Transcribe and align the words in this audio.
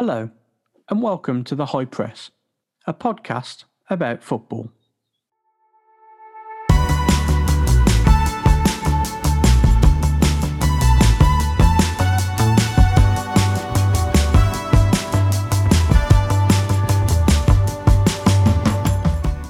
Hello, 0.00 0.30
and 0.88 1.02
welcome 1.02 1.42
to 1.42 1.56
the 1.56 1.66
High 1.66 1.84
Press, 1.84 2.30
a 2.86 2.94
podcast 2.94 3.64
about 3.90 4.22
football. 4.22 4.70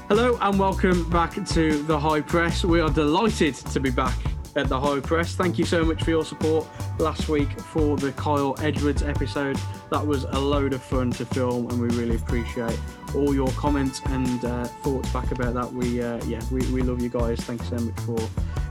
Hello, 0.09 0.39
and 0.41 0.59
welcome 0.59 1.11
back 1.11 1.35
to 1.49 1.83
the 1.83 2.01
High 2.01 2.23
Press. 2.23 2.65
We 2.65 2.81
are 2.81 2.89
delighted 2.89 3.55
to 3.55 3.81
be 3.81 3.91
back 3.91 4.17
at 4.59 4.69
the 4.69 4.79
High 4.79 5.01
Press. 5.01 5.35
Thank 5.37 5.57
you 5.59 5.65
so 5.65 5.85
much 5.85 6.03
for 6.03 6.11
your 6.11 6.25
support 6.25 6.67
last 6.99 7.29
week 7.29 7.49
for 7.61 7.97
the 7.97 8.13
Kyle 8.13 8.57
Edwards 8.61 9.03
episode. 9.03 9.59
That 9.91 10.05
was 10.05 10.25
a 10.25 10.39
load 10.39 10.73
of 10.73 10.83
fun 10.83 11.13
to 11.13 11.25
film, 11.27 11.71
and 11.71 11.81
we 11.81 11.89
really 11.97 12.17
appreciate 12.17 12.79
all 13.15 13.35
your 13.35 13.49
comments 13.53 14.01
and 14.07 14.45
uh, 14.45 14.65
thoughts 14.65 15.11
back 15.11 15.31
about 15.31 15.55
that. 15.55 15.73
We, 15.73 16.03
uh, 16.03 16.23
yeah, 16.25 16.41
we, 16.51 16.61
we 16.73 16.83
love 16.83 17.01
you 17.01 17.09
guys. 17.09 17.39
Thanks 17.41 17.69
so 17.69 17.77
much 17.77 17.99
for 18.01 18.19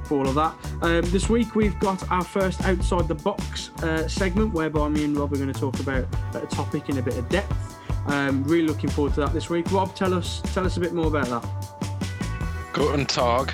for 0.03 0.19
all 0.19 0.27
of 0.27 0.35
that. 0.35 0.55
Um, 0.81 1.09
this 1.11 1.29
week 1.29 1.55
we've 1.55 1.77
got 1.79 2.09
our 2.11 2.23
first 2.23 2.61
outside 2.63 3.07
the 3.07 3.15
box 3.15 3.69
uh, 3.83 4.07
segment, 4.07 4.53
whereby 4.53 4.89
me 4.89 5.05
and 5.05 5.17
Rob 5.17 5.33
are 5.33 5.37
going 5.37 5.51
to 5.51 5.59
talk 5.59 5.79
about 5.79 6.05
a 6.33 6.45
topic 6.47 6.89
in 6.89 6.97
a 6.97 7.01
bit 7.01 7.17
of 7.17 7.27
depth. 7.29 7.77
Um, 8.07 8.43
really 8.43 8.67
looking 8.67 8.89
forward 8.89 9.13
to 9.15 9.21
that 9.21 9.33
this 9.33 9.49
week. 9.49 9.71
Rob, 9.71 9.95
tell 9.95 10.13
us 10.13 10.41
tell 10.53 10.65
us 10.65 10.77
a 10.77 10.79
bit 10.79 10.93
more 10.93 11.07
about 11.07 11.27
that. 11.27 12.73
Guten 12.73 13.05
Tag, 13.05 13.53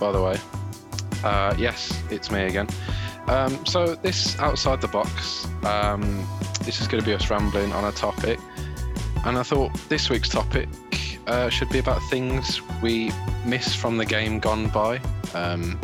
by 0.00 0.12
the 0.12 0.22
way. 0.22 0.38
Uh, 1.24 1.54
yes, 1.58 1.98
it's 2.10 2.30
me 2.30 2.42
again. 2.42 2.68
Um, 3.28 3.64
so 3.64 3.94
this 3.94 4.38
outside 4.38 4.82
the 4.82 4.88
box, 4.88 5.46
um, 5.64 6.02
this 6.62 6.82
is 6.82 6.86
going 6.86 7.02
to 7.02 7.06
be 7.06 7.14
us 7.14 7.30
rambling 7.30 7.72
on 7.72 7.84
a 7.84 7.92
topic, 7.92 8.38
and 9.24 9.38
I 9.38 9.42
thought 9.42 9.72
this 9.88 10.10
week's 10.10 10.28
topic 10.28 10.68
uh, 11.26 11.48
should 11.48 11.70
be 11.70 11.78
about 11.78 12.02
things 12.10 12.60
we 12.82 13.10
miss 13.46 13.74
from 13.74 13.96
the 13.96 14.04
game 14.04 14.38
gone 14.38 14.68
by. 14.68 15.00
Um, 15.32 15.80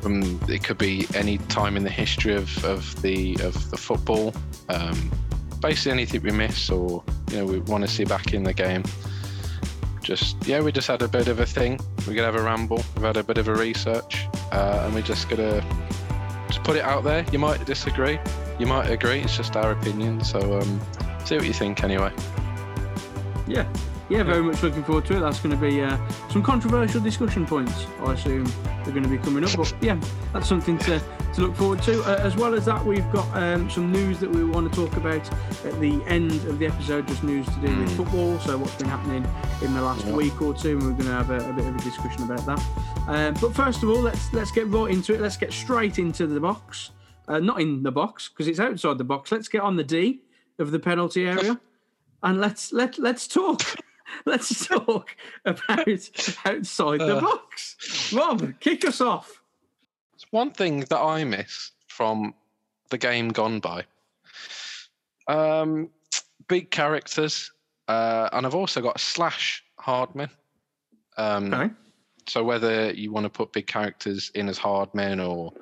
from 0.00 0.40
it 0.48 0.64
could 0.64 0.78
be 0.78 1.06
any 1.14 1.38
time 1.38 1.76
in 1.76 1.84
the 1.84 1.90
history 1.90 2.34
of, 2.34 2.64
of 2.64 3.00
the 3.02 3.38
of 3.42 3.70
the 3.70 3.76
football. 3.76 4.34
Um, 4.68 5.12
basically 5.60 5.92
anything 5.92 6.22
we 6.22 6.32
miss 6.32 6.68
or 6.68 7.02
you 7.30 7.38
know 7.38 7.44
we 7.44 7.60
want 7.60 7.84
to 7.84 7.88
see 7.88 8.04
back 8.04 8.34
in 8.34 8.42
the 8.42 8.52
game. 8.52 8.82
Just 10.06 10.46
yeah, 10.46 10.60
we 10.60 10.70
just 10.70 10.86
had 10.86 11.02
a 11.02 11.08
bit 11.08 11.26
of 11.26 11.40
a 11.40 11.46
thing. 11.46 11.80
We're 12.06 12.14
gonna 12.14 12.26
have 12.26 12.36
a 12.36 12.40
ramble. 12.40 12.80
We've 12.94 13.04
had 13.04 13.16
a 13.16 13.24
bit 13.24 13.38
of 13.38 13.48
a 13.48 13.54
research, 13.56 14.28
uh, 14.52 14.84
and 14.84 14.94
we're 14.94 15.02
just 15.02 15.28
gonna 15.28 15.60
just 16.46 16.62
put 16.62 16.76
it 16.76 16.84
out 16.84 17.02
there. 17.02 17.26
You 17.32 17.40
might 17.40 17.64
disagree, 17.66 18.20
you 18.60 18.66
might 18.66 18.88
agree. 18.88 19.18
It's 19.18 19.36
just 19.36 19.56
our 19.56 19.72
opinion. 19.72 20.22
So 20.22 20.60
um, 20.60 20.80
see 21.24 21.34
what 21.34 21.44
you 21.44 21.52
think 21.52 21.82
anyway. 21.82 22.12
Yeah, 23.48 23.66
yeah, 24.08 24.22
very 24.22 24.42
much 24.42 24.62
looking 24.62 24.84
forward 24.84 25.04
to 25.06 25.16
it. 25.16 25.20
That's 25.20 25.40
going 25.40 25.54
to 25.54 25.60
be 25.60 25.82
uh, 25.82 25.96
some 26.30 26.42
controversial 26.42 27.00
discussion 27.00 27.44
points, 27.46 27.86
I 28.00 28.12
assume, 28.12 28.46
are 28.84 28.90
going 28.92 29.02
to 29.02 29.08
be 29.08 29.18
coming 29.18 29.44
up. 29.44 29.50
But 29.56 29.74
yeah, 29.80 29.98
that's 30.32 30.48
something 30.48 30.78
to, 30.78 31.00
to 31.34 31.40
look 31.40 31.56
forward 31.56 31.82
to. 31.82 32.02
Uh, 32.04 32.20
as 32.22 32.36
well 32.36 32.54
as 32.54 32.64
that, 32.66 32.84
we've 32.84 33.10
got 33.12 33.26
um, 33.36 33.68
some 33.68 33.90
news 33.90 34.20
that 34.20 34.30
we 34.30 34.44
want 34.44 34.72
to 34.72 34.76
talk 34.86 34.96
about 34.96 35.28
at 35.64 35.80
the 35.80 36.00
end 36.06 36.30
of 36.46 36.58
the 36.58 36.66
episode, 36.66 37.08
just 37.08 37.24
news 37.24 37.46
to 37.46 37.54
do 37.54 37.76
with 37.76 37.88
Mm. 37.90 37.96
football. 37.96 38.38
So, 38.40 38.56
what's 38.58 38.74
been 38.76 38.88
happening 38.88 39.26
in 39.62 39.74
the 39.74 39.82
last 39.82 40.06
Yeah. 40.06 40.14
week 40.14 40.40
or 40.40 40.54
two, 40.54 40.78
and 40.78 40.82
we're 40.82 40.90
going 40.92 41.06
to 41.06 41.12
have 41.12 41.30
a, 41.30 41.50
a 41.50 41.52
bit 41.52 41.66
of 41.66 41.74
a 41.74 41.78
discussion 41.80 42.22
about 42.22 42.46
that. 42.46 42.62
Um, 43.08 43.34
but 43.40 43.54
first 43.54 43.82
of 43.82 43.88
all, 43.90 44.00
let's 44.00 44.32
let's 44.32 44.50
get 44.52 44.68
right 44.68 44.90
into 44.92 45.14
it. 45.14 45.20
Let's 45.20 45.36
get 45.36 45.52
straight 45.52 45.98
into 45.98 46.26
the 46.26 46.40
box. 46.40 46.90
Uh, 47.28 47.40
not 47.40 47.60
in 47.60 47.82
the 47.82 47.90
box 47.90 48.28
because 48.28 48.46
it's 48.46 48.60
outside 48.60 48.98
the 48.98 49.04
box. 49.04 49.32
Let's 49.32 49.48
get 49.48 49.62
on 49.62 49.74
the 49.74 49.82
D 49.82 50.20
of 50.60 50.70
the 50.70 50.78
penalty 50.78 51.26
area, 51.26 51.60
and 52.22 52.40
let's 52.40 52.72
let 52.72 52.98
let's 53.00 53.26
talk. 53.26 53.62
Let's 54.26 54.66
talk 54.66 55.16
about 55.44 55.88
outside 56.44 57.00
the 57.00 57.16
Uh. 57.18 57.20
box. 57.20 58.12
Rob, 58.12 58.58
kick 58.60 58.84
us 58.86 59.00
off. 59.00 59.42
It's 60.14 60.26
one 60.30 60.50
thing 60.50 60.80
that 60.80 60.98
I 60.98 61.24
miss 61.24 61.72
from 61.88 62.34
the 62.90 62.98
game 62.98 63.28
gone 63.30 63.60
by. 63.60 63.84
Um, 65.28 65.90
big 66.48 66.70
characters, 66.70 67.50
uh, 67.88 68.28
and 68.32 68.46
I've 68.46 68.54
also 68.54 68.80
got 68.80 69.00
slash 69.00 69.62
hardmen. 69.80 70.30
Um, 71.16 71.52
Okay. 71.52 71.74
So 72.28 72.42
whether 72.42 72.90
you 72.92 73.12
want 73.12 73.24
to 73.24 73.30
put 73.30 73.52
big 73.52 73.68
characters 73.68 74.30
in 74.34 74.48
as 74.48 74.58
hard 74.58 74.92
men 74.94 75.20
or 75.20 75.52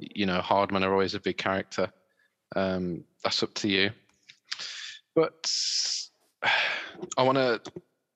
you 0.00 0.26
know 0.26 0.40
hard 0.40 0.72
men 0.72 0.82
are 0.82 0.92
always 0.92 1.14
a 1.14 1.20
big 1.20 1.36
character, 1.38 1.92
um, 2.56 3.04
that's 3.22 3.42
up 3.44 3.54
to 3.54 3.68
you. 3.68 3.90
But 5.14 5.48
I 7.16 7.22
want 7.22 7.38
to. 7.38 7.60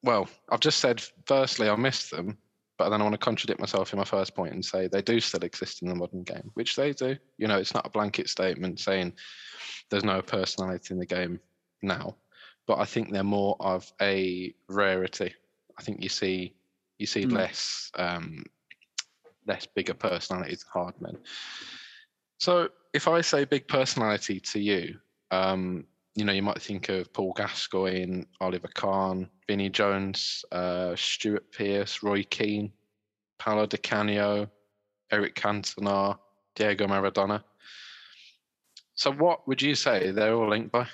Well, 0.05 0.29
I've 0.51 0.61
just 0.61 0.81
said 0.81 1.03
firstly 1.27 1.71
I 1.71 1.77
miss 1.77 2.11
them, 2.11 2.37
but 2.77 2.91
then 2.91 3.01
I 3.01 3.05
want 3.05 3.15
to 3.15 3.19
contradict 3.19 3.59
myself 3.59 3.95
in 3.95 3.99
my 3.99 4.05
first 4.05 4.35
point 4.35 4.53
and 4.53 4.63
say 4.63 4.87
they 4.87 5.01
do 5.01 5.19
still 5.19 5.43
exist 5.43 5.81
in 5.81 5.89
the 5.89 5.95
modern 5.95 6.23
game, 6.25 6.51
which 6.55 6.77
they 6.77 6.93
do. 6.93 7.17
You 7.39 7.49
know, 7.49 7.57
it's 7.57 7.73
not 7.73 7.87
a 7.87 7.91
blanket 7.91 8.29
statement 8.29 8.81
saying 8.81 9.15
there's 9.91 10.05
no 10.05 10.21
personality 10.21 10.93
in 10.93 10.99
the 10.99 11.07
game 11.07 11.41
now, 11.81 12.17
but 12.67 12.79
I 12.79 12.85
think 12.85 13.13
they're 13.13 13.25
more 13.25 13.57
of 13.61 13.91
a 14.03 14.55
rarity. 14.69 15.35
I 15.79 15.83
think 15.83 16.03
you 16.03 16.11
see 16.11 16.55
you 16.99 17.07
see 17.07 17.25
Mm. 17.25 17.33
less 17.33 17.91
um, 17.97 18.45
less 19.47 19.65
bigger 19.67 19.95
personalities 19.95 20.67
hard 20.71 21.01
men. 21.01 21.17
So 22.39 22.69
if 22.93 23.09
I 23.09 23.23
say 23.23 23.47
big 23.47 23.69
personality 23.69 24.39
to 24.41 24.61
you, 24.61 24.99
um, 25.31 25.87
you 26.15 26.25
know, 26.25 26.33
you 26.33 26.43
might 26.43 26.63
think 26.63 26.89
of 26.89 27.13
Paul 27.13 27.33
Gascoigne, 27.37 28.23
Oliver 28.41 28.69
Kahn, 28.69 29.29
Vinnie 29.49 29.71
Jones, 29.71 30.45
uh, 30.53 30.95
Stuart 30.97 31.51
Pearce, 31.51 32.03
Roy 32.03 32.23
Keane, 32.25 32.73
Paolo 33.39 33.67
Di 33.67 33.77
Canio, 33.79 34.49
Eric 35.11 35.35
Cantona, 35.35 36.19
Diego 36.55 36.87
Maradona. 36.87 37.43
So 38.95 39.11
what 39.11 39.47
would 39.49 39.61
you 39.61 39.75
say 39.75 40.13
they're 40.13 40.35
all 40.35 40.49
linked 40.49 40.71
by? 40.71 40.87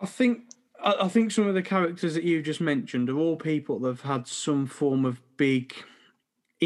I 0.00 0.06
think 0.06 0.42
I, 0.84 1.08
think 1.08 1.30
some 1.30 1.48
of 1.48 1.54
the 1.54 1.62
characters 1.62 2.14
that 2.14 2.24
you 2.24 2.42
just 2.42 2.60
mentioned 2.60 3.08
are 3.08 3.18
all 3.18 3.36
people 3.36 3.78
that 3.80 3.88
have 3.88 4.00
had 4.02 4.28
some 4.28 4.66
form 4.66 5.04
of 5.04 5.20
big 5.36 5.74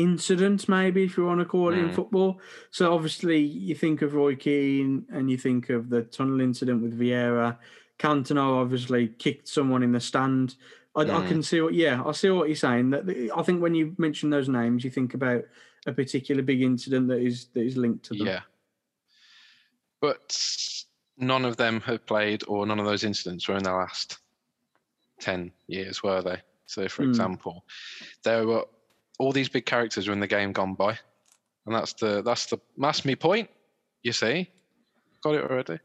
incident, 0.03 0.69
maybe 0.69 1.05
if 1.05 1.17
you 1.17 1.25
want 1.27 1.41
to 1.41 1.45
call 1.45 1.71
it 1.75 1.79
in 1.79 1.91
Mm. 1.91 1.95
football. 1.95 2.41
So 2.71 2.95
obviously 2.95 3.39
you 3.39 3.75
think 3.75 4.03
of 4.03 4.15
Roy 4.15 4.37
Keane 4.37 5.07
and 5.11 5.31
you 5.31 5.37
think 5.37 5.71
of 5.71 5.89
the 5.91 6.03
tunnel 6.03 6.41
incident 6.41 6.83
with 6.83 6.99
Vieira. 6.99 7.59
Cantona 7.99 8.61
obviously 8.63 9.09
kicked 9.09 9.49
someone 9.49 9.83
in 9.83 9.93
the 9.93 10.01
stand. 10.01 10.57
I, 10.95 11.03
I 11.03 11.05
Mm. 11.05 11.29
can 11.29 11.43
see 11.43 11.61
what, 11.61 11.75
yeah, 11.75 12.03
I 12.05 12.13
see 12.13 12.31
what 12.31 12.49
you're 12.49 12.57
saying. 12.57 12.91
That 12.91 13.31
I 13.37 13.43
think 13.43 13.61
when 13.61 13.75
you 13.75 13.95
mention 13.99 14.31
those 14.31 14.49
names, 14.49 14.85
you 14.85 14.91
think 14.91 15.15
about 15.15 15.45
a 15.87 15.93
particular 15.93 16.43
big 16.43 16.63
incident 16.63 17.09
that 17.09 17.21
is 17.21 17.47
that 17.55 17.63
is 17.63 17.77
linked 17.77 18.05
to 18.07 18.15
them. 18.15 18.27
Yeah. 18.27 18.41
But 20.01 20.37
none 21.17 21.45
of 21.45 21.57
them 21.57 21.81
have 21.83 22.07
played, 22.07 22.43
or 22.47 22.67
none 22.67 22.79
of 22.79 22.87
those 22.87 23.05
incidents 23.05 23.49
were 23.49 23.57
in 23.57 23.65
the 23.65 23.73
last 23.73 24.19
10 25.21 25.51
years, 25.67 26.03
were 26.03 26.23
they? 26.23 26.41
So, 26.67 26.89
for 26.89 27.03
Hmm. 27.03 27.09
example, 27.11 27.65
there 28.23 28.47
were 28.47 28.65
all 29.19 29.33
these 29.33 29.49
big 29.49 29.67
characters 29.67 30.07
were 30.07 30.13
in 30.15 30.21
the 30.21 30.27
game 30.27 30.53
gone 30.53 30.75
by. 30.75 30.99
And 31.67 31.75
that's 31.75 31.93
the 31.95 32.23
that's 32.23 32.47
the 32.47 32.59
that's 32.79 33.05
me 33.05 33.15
point. 33.17 33.51
You 34.03 34.13
see, 34.13 34.49
got 35.23 35.35
it 35.35 35.43
already. 35.43 35.79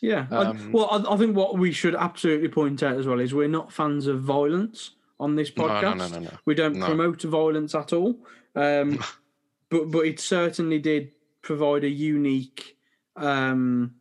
Yeah. 0.00 0.26
I- 0.30 0.36
Um, 0.46 0.72
well, 0.72 0.88
I, 0.90 1.14
I 1.14 1.16
think 1.16 1.36
what 1.36 1.58
we 1.58 1.72
should 1.72 1.94
absolutely 1.94 2.48
point 2.48 2.82
out 2.82 2.96
as 2.98 3.06
well 3.06 3.20
is 3.20 3.34
we're 3.34 3.48
not 3.48 3.72
fans 3.72 4.06
of 4.06 4.20
violence 4.22 4.92
on 5.18 5.34
this 5.36 5.50
podcast. 5.50 5.96
no, 5.98 6.06
no, 6.06 6.08
no, 6.08 6.18
no. 6.20 6.30
We 6.44 6.54
don't 6.54 6.78
promote 6.80 7.22
violence 7.22 7.74
at 7.74 7.92
all. 7.92 8.18
Um, 8.54 9.02
but 9.70 9.90
but 9.90 10.06
it 10.06 10.20
certainly 10.20 10.78
did 10.78 11.12
provide 11.42 11.84
a 11.84 11.88
unique 11.88 12.76
um, 13.16 13.95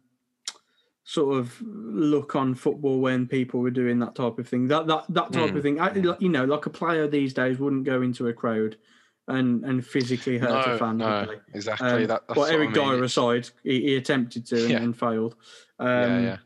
sort 1.08 1.38
of 1.38 1.56
look 1.62 2.36
on 2.36 2.56
football 2.56 3.00
when 3.00 3.28
people 3.28 3.60
were 3.60 3.70
doing 3.70 4.00
that 4.00 4.16
type 4.16 4.40
of 4.40 4.48
thing. 4.48 4.68
That 4.68 4.88
that 4.88 5.06
that 5.10 5.32
type 5.32 5.52
Mm. 5.52 5.56
of 5.58 5.62
thing. 5.64 5.80
I, 5.80 5.94
you 6.20 6.30
know, 6.30 6.46
like 6.46 6.66
a 6.66 6.70
player 6.72 7.08
these 7.08 7.34
days 7.34 7.60
wouldn't 7.60 7.84
go 7.86 8.02
into 8.02 8.28
a 8.28 8.34
crowd 8.34 8.76
and 9.28 9.64
and 9.64 9.86
physically 9.86 10.38
hurt 10.40 10.68
a 10.68 10.78
fan. 10.80 10.98
would 10.98 11.06
no, 11.06 11.36
exactly. 11.54 11.88
Um, 11.88 12.00
that, 12.08 12.28
that's 12.28 12.38
well, 12.38 12.48
what 12.48 12.52
Eric 12.54 12.70
I 12.70 12.74
mean. 12.74 12.90
Dier 12.96 13.04
aside, 13.04 13.50
he, 13.64 13.82
he 13.82 13.96
attempted 13.98 14.46
to 14.48 14.62
and, 14.62 14.70
Yeah. 14.70 14.78
and 14.82 14.98
failed. 14.98 15.36
Um, 15.80 15.88
yeah, 15.88 16.20
yeah. 16.22 16.38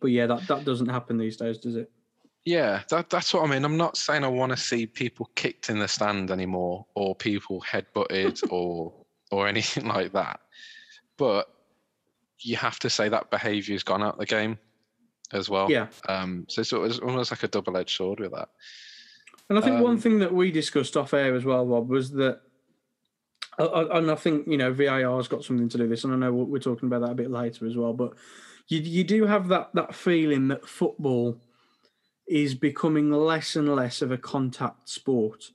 But 0.00 0.10
yeah, 0.10 0.26
that, 0.26 0.46
that 0.48 0.64
doesn't 0.64 0.88
happen 0.88 1.16
these 1.18 1.36
days, 1.36 1.58
does 1.58 1.76
it? 1.76 1.90
Yeah, 2.44 2.82
that, 2.90 3.08
that's 3.08 3.32
what 3.32 3.44
I 3.44 3.46
mean. 3.50 3.64
I'm 3.64 3.76
not 3.78 3.96
saying 3.96 4.22
I 4.24 4.28
want 4.28 4.50
to 4.50 4.56
see 4.56 4.86
people 4.86 5.30
kicked 5.34 5.70
in 5.70 5.78
the 5.78 5.88
stand 5.88 6.30
anymore, 6.30 6.84
or 6.94 7.14
people 7.14 7.62
headbutted, 7.70 8.42
or 8.50 8.92
or 9.30 9.46
anything 9.46 9.86
like 9.86 10.12
that. 10.12 10.40
But 11.16 11.48
you 12.40 12.56
have 12.56 12.78
to 12.80 12.90
say 12.90 13.08
that 13.08 13.30
behaviour's 13.30 13.82
gone 13.82 14.02
out 14.02 14.14
of 14.14 14.18
the 14.18 14.26
game 14.26 14.58
as 15.32 15.48
well. 15.48 15.70
Yeah. 15.70 15.86
Um. 16.08 16.46
So 16.48 16.60
it's 16.84 16.98
almost 16.98 17.30
like 17.30 17.42
a 17.42 17.48
double-edged 17.48 17.96
sword 17.96 18.20
with 18.20 18.32
that. 18.32 18.48
And 19.48 19.58
I 19.58 19.62
think 19.62 19.80
one 19.82 19.92
Um, 19.94 20.00
thing 20.00 20.18
that 20.20 20.32
we 20.32 20.50
discussed 20.50 20.96
off 20.96 21.12
air 21.12 21.34
as 21.34 21.44
well, 21.44 21.66
Rob, 21.66 21.90
was 21.90 22.10
that, 22.12 22.40
I- 23.58 23.64
I- 23.64 23.98
and 23.98 24.10
I 24.10 24.14
think 24.14 24.46
you 24.48 24.56
know 24.56 24.72
VAR's 24.72 25.28
got 25.28 25.44
something 25.44 25.68
to 25.68 25.76
do 25.76 25.82
with 25.84 25.90
this, 25.90 26.04
and 26.04 26.12
I 26.12 26.16
know 26.16 26.32
we're 26.32 26.58
talking 26.58 26.86
about 26.86 27.02
that 27.02 27.12
a 27.12 27.14
bit 27.14 27.30
later 27.30 27.66
as 27.66 27.76
well. 27.76 27.92
But 27.92 28.14
you 28.68 28.80
you 28.80 29.04
do 29.04 29.26
have 29.26 29.48
that 29.48 29.70
that 29.74 29.94
feeling 29.94 30.48
that 30.48 30.66
football 30.66 31.40
is 32.26 32.54
becoming 32.54 33.10
less 33.10 33.54
and 33.54 33.74
less 33.76 34.00
of 34.00 34.10
a 34.10 34.16
contact 34.18 34.88
sport. 34.88 35.50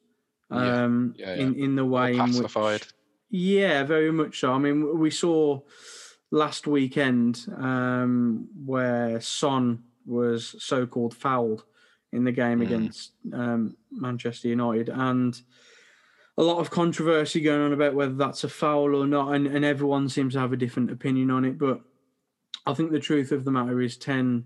Um, 0.51 1.13
yeah, 1.17 1.35
yeah. 1.35 1.41
in 1.41 1.55
in 1.55 1.75
the 1.75 1.85
way 1.85 2.15
in 2.15 2.31
which 2.37 2.93
yeah, 3.31 3.83
very 3.83 4.11
much 4.11 4.39
so. 4.39 4.53
I 4.53 4.57
mean, 4.59 4.97
we 4.99 5.11
saw 5.11 5.61
last 6.31 6.67
weekend 6.67 7.45
um, 7.57 8.47
where 8.65 9.19
Son 9.21 9.83
was 10.05 10.55
so-called 10.59 11.15
fouled 11.15 11.63
in 12.11 12.23
the 12.23 12.31
game 12.31 12.59
Mm. 12.59 12.63
against 12.63 13.11
um, 13.33 13.77
Manchester 13.91 14.47
United, 14.47 14.89
and 14.89 15.41
a 16.37 16.43
lot 16.43 16.59
of 16.59 16.71
controversy 16.71 17.41
going 17.41 17.61
on 17.61 17.73
about 17.73 17.93
whether 17.93 18.13
that's 18.13 18.43
a 18.43 18.49
foul 18.49 18.95
or 18.95 19.05
not, 19.05 19.33
and, 19.35 19.45
and 19.47 19.65
everyone 19.65 20.07
seems 20.09 20.33
to 20.33 20.39
have 20.39 20.53
a 20.53 20.57
different 20.57 20.89
opinion 20.91 21.29
on 21.29 21.45
it. 21.45 21.57
But 21.57 21.81
I 22.65 22.73
think 22.73 22.91
the 22.91 22.99
truth 22.99 23.31
of 23.31 23.43
the 23.45 23.51
matter 23.51 23.81
is 23.81 23.97
10, 23.97 24.45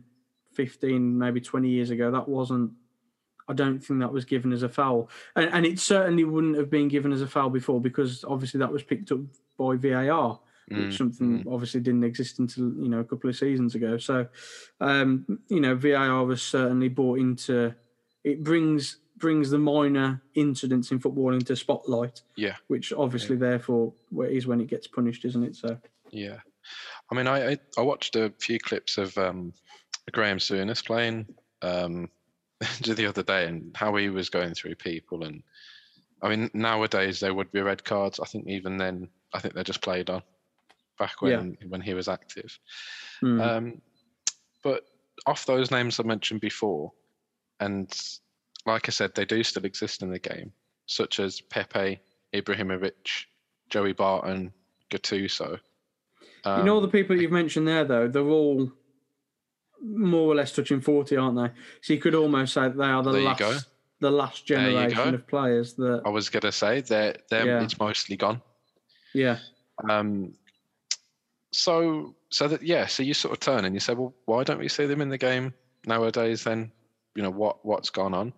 15, 0.53 1.17
maybe 1.17 1.39
20 1.39 1.69
years 1.69 1.89
ago, 1.89 2.11
that 2.11 2.27
wasn't. 2.27 2.71
I 3.47 3.53
don't 3.53 3.79
think 3.79 3.99
that 3.99 4.13
was 4.13 4.23
given 4.25 4.53
as 4.53 4.63
a 4.63 4.69
foul, 4.69 5.09
and, 5.35 5.49
and 5.53 5.65
it 5.65 5.77
certainly 5.79 6.23
wouldn't 6.23 6.57
have 6.57 6.69
been 6.69 6.87
given 6.87 7.11
as 7.11 7.21
a 7.21 7.27
foul 7.27 7.49
before 7.49 7.81
because 7.81 8.23
obviously 8.25 8.59
that 8.59 8.71
was 8.71 8.83
picked 8.83 9.11
up 9.11 9.19
by 9.57 9.75
VAR, 9.75 10.39
Mm, 10.73 10.97
something 10.97 11.45
obviously 11.49 11.81
didn't 11.81 12.03
exist 12.03 12.39
until 12.39 12.73
you 12.75 12.89
know 12.89 12.99
a 12.99 13.03
couple 13.03 13.29
of 13.29 13.35
seasons 13.35 13.75
ago. 13.75 13.97
So, 13.97 14.27
um, 14.79 15.39
you 15.49 15.59
know, 15.59 15.75
VAR 15.75 16.25
was 16.25 16.41
certainly 16.41 16.89
brought 16.89 17.19
into. 17.19 17.75
It 18.23 18.43
brings 18.43 18.97
brings 19.17 19.49
the 19.49 19.57
minor 19.57 20.21
incidents 20.35 20.91
in 20.91 20.99
football 20.99 21.33
into 21.33 21.55
spotlight, 21.55 22.21
Yeah, 22.35 22.55
which 22.67 22.91
obviously 22.93 23.35
therefore 23.35 23.93
is 24.29 24.47
when 24.47 24.61
it 24.61 24.67
gets 24.67 24.87
punished, 24.87 25.25
isn't 25.25 25.43
it? 25.43 25.55
So, 25.55 25.77
yeah. 26.11 26.39
I 27.11 27.15
mean, 27.15 27.27
I 27.27 27.51
I, 27.51 27.57
I 27.77 27.81
watched 27.81 28.15
a 28.15 28.33
few 28.39 28.59
clips 28.59 28.97
of 28.97 29.17
um, 29.17 29.53
Graham 30.11 30.37
Souness 30.37 30.85
playing 30.85 31.27
um, 31.61 32.09
the 32.81 33.07
other 33.07 33.23
day 33.23 33.47
and 33.47 33.75
how 33.75 33.95
he 33.95 34.09
was 34.09 34.29
going 34.29 34.53
through 34.53 34.75
people. 34.75 35.23
And 35.23 35.43
I 36.21 36.29
mean, 36.29 36.49
nowadays 36.53 37.19
there 37.19 37.33
would 37.33 37.51
be 37.51 37.61
red 37.61 37.83
cards. 37.83 38.19
I 38.19 38.25
think 38.25 38.47
even 38.47 38.77
then, 38.77 39.09
I 39.33 39.39
think 39.39 39.53
they're 39.53 39.63
just 39.63 39.81
played 39.81 40.09
on. 40.09 40.23
Back 40.99 41.21
when 41.21 41.57
when 41.69 41.81
he 41.81 41.93
was 41.93 42.07
active. 42.07 42.57
hmm. 43.19 43.41
Um, 43.41 43.81
but 44.63 44.83
off 45.25 45.45
those 45.45 45.71
names 45.71 45.99
I 45.99 46.03
mentioned 46.03 46.41
before, 46.41 46.91
and 47.59 47.91
like 48.65 48.87
I 48.87 48.91
said, 48.91 49.13
they 49.15 49.25
do 49.25 49.43
still 49.43 49.65
exist 49.65 50.01
in 50.03 50.11
the 50.11 50.19
game, 50.19 50.51
such 50.85 51.19
as 51.19 51.41
Pepe, 51.41 51.99
Ibrahimovic, 52.33 53.25
Joey 53.69 53.93
Barton, 53.93 54.53
Gattuso. 54.89 55.59
Um, 56.45 56.59
you 56.59 56.65
know 56.65 56.75
all 56.75 56.81
the 56.81 56.87
people 56.87 57.19
you've 57.19 57.31
mentioned 57.31 57.67
there, 57.67 57.85
though, 57.85 58.07
they're 58.07 58.21
all 58.23 58.71
more 59.81 60.31
or 60.31 60.35
less 60.35 60.53
touching 60.53 60.79
forty, 60.81 61.17
aren't 61.17 61.35
they? 61.37 61.49
So 61.81 61.93
you 61.93 61.99
could 61.99 62.15
almost 62.15 62.53
say 62.53 62.61
that 62.61 62.77
they 62.77 62.85
are 62.85 63.03
the 63.03 63.11
last, 63.11 63.67
the 63.99 64.11
last 64.11 64.45
generation 64.45 65.15
of 65.15 65.27
players 65.27 65.73
that, 65.75 66.01
I 66.05 66.09
was 66.09 66.29
gonna 66.29 66.51
say 66.51 66.81
they're, 66.81 67.15
they're 67.29 67.45
Yeah. 67.45 67.63
it's 67.63 67.79
mostly 67.79 68.15
gone. 68.15 68.41
yeah, 69.13 69.39
Um, 69.89 70.33
so 71.53 72.15
so 72.29 72.47
that 72.47 72.63
yeah, 72.63 72.87
so 72.87 73.03
you 73.03 73.13
sort 73.13 73.31
of 73.33 73.39
turn 73.39 73.65
and 73.65 73.73
you 73.75 73.79
say, 73.79 73.93
well, 73.93 74.13
why 74.25 74.43
don't 74.43 74.59
we 74.59 74.67
see 74.67 74.85
them 74.85 75.01
in 75.01 75.09
the 75.09 75.17
game 75.17 75.53
nowadays? 75.85 76.43
Then 76.43 76.71
you 77.15 77.23
know 77.23 77.31
what 77.31 77.63
what's 77.65 77.89
gone 77.89 78.13
on. 78.13 78.33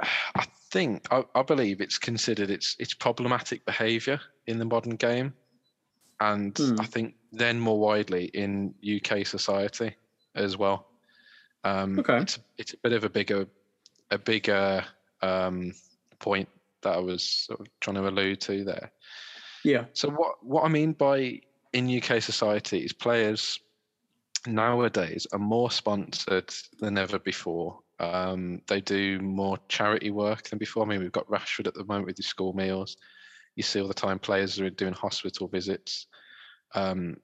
I 0.00 0.44
think 0.70 1.06
I, 1.10 1.24
I 1.34 1.42
believe 1.42 1.80
it's 1.80 1.98
considered 1.98 2.50
it's 2.50 2.76
it's 2.78 2.94
problematic 2.94 3.64
behaviour 3.66 4.20
in 4.46 4.58
the 4.58 4.64
modern 4.64 4.96
game, 4.96 5.34
and 6.20 6.56
Hmm. 6.56 6.80
I 6.80 6.86
think 6.86 7.14
then 7.32 7.60
more 7.60 7.78
widely 7.78 8.26
in 8.26 8.74
UK 8.84 9.26
society 9.26 9.94
as 10.34 10.56
well. 10.56 10.86
Um, 11.64 11.98
Okay. 11.98 12.18
It's 12.18 12.38
it's 12.58 12.74
a 12.74 12.78
bit 12.82 12.92
of 12.92 13.04
a 13.04 13.10
bigger 13.10 13.46
a 14.10 14.18
bigger 14.18 14.84
um, 15.22 15.72
point 16.20 16.48
that 16.82 16.94
I 16.94 16.98
was 16.98 17.22
sort 17.24 17.60
of 17.60 17.66
trying 17.80 17.96
to 17.96 18.06
allude 18.08 18.40
to 18.42 18.62
there. 18.64 18.92
yeah, 19.64 19.86
So 19.94 20.08
what 20.10 20.44
what 20.44 20.64
I 20.64 20.68
mean 20.68 20.92
by 20.92 21.40
in 21.76 22.02
UK 22.02 22.22
society 22.22 22.78
is 22.78 22.94
players 22.94 23.60
nowadays 24.46 25.26
are 25.32 25.38
more 25.38 25.70
sponsored 25.70 26.50
than 26.80 26.96
ever 26.96 27.18
before. 27.18 27.80
Um, 28.00 28.62
they 28.66 28.80
do 28.80 29.20
more 29.20 29.58
charity 29.68 30.10
work 30.10 30.48
than 30.48 30.58
before. 30.58 30.84
I 30.84 30.86
mean, 30.86 31.00
we've 31.00 31.12
got 31.12 31.28
Rashford 31.28 31.66
at 31.66 31.74
the 31.74 31.84
moment 31.84 32.06
with 32.06 32.16
his 32.16 32.28
school 32.28 32.54
meals. 32.54 32.96
You 33.56 33.62
see 33.62 33.80
all 33.80 33.88
the 33.88 33.94
time 33.94 34.18
players 34.18 34.58
are 34.58 34.70
doing 34.70 34.94
hospital 34.94 35.48
visits. 35.48 36.06
Um, 36.74 37.16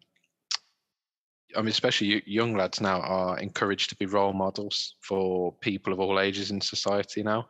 I 1.56 1.60
mean, 1.60 1.68
especially 1.68 2.22
young 2.26 2.54
lads 2.54 2.80
now 2.80 3.00
are 3.00 3.38
encouraged 3.38 3.88
to 3.90 3.96
be 3.96 4.06
role 4.06 4.34
models 4.34 4.96
for 5.00 5.52
people 5.60 5.94
of 5.94 6.00
all 6.00 6.20
ages 6.20 6.50
in 6.50 6.60
society 6.60 7.22
now. 7.22 7.48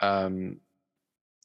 Um, 0.00 0.60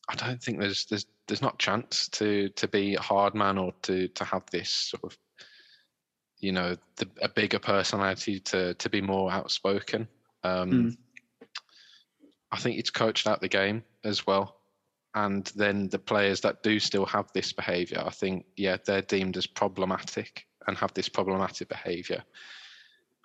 I 0.10 0.16
don't 0.16 0.42
think 0.42 0.60
there's 0.60 0.86
there's 0.86 1.06
there's 1.28 1.42
not 1.42 1.60
chance 1.60 2.08
to 2.10 2.50
to 2.50 2.68
be 2.68 2.96
a 2.96 3.02
hard 3.02 3.34
man 3.34 3.58
or 3.58 3.74
to 3.84 4.08
to 4.10 4.24
have 4.26 4.44
this 4.52 4.70
sort 4.70 5.04
of 5.04 5.18
you 6.40 6.52
know 6.52 6.76
the, 6.98 7.10
a 7.22 7.30
bigger 7.30 7.60
personality 7.60 8.40
to 8.42 8.74
to 8.76 8.90
be 8.90 9.02
more 9.02 9.32
outspoken. 9.32 10.08
Um, 10.44 10.72
Mm. 10.72 10.98
I 12.52 12.58
think 12.58 12.78
it's 12.78 12.92
coached 12.92 13.26
out 13.26 13.42
the 13.42 13.48
game 13.48 13.84
as 14.04 14.28
well, 14.28 14.58
and 15.16 15.46
then 15.56 15.90
the 15.90 15.98
players 15.98 16.42
that 16.42 16.62
do 16.62 16.80
still 16.80 17.06
have 17.08 17.32
this 17.34 17.52
behaviour, 17.52 18.04
I 18.06 18.12
think 18.12 18.46
yeah 18.56 18.78
they're 18.86 19.02
deemed 19.02 19.38
as 19.38 19.48
problematic 19.48 20.46
and 20.68 20.78
have 20.78 20.94
this 20.94 21.10
problematic 21.10 21.70
behaviour. 21.70 22.24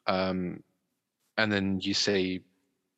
Um, 0.07 0.63
and 1.37 1.53
then 1.53 1.81
you 1.81 1.95
see 1.95 2.41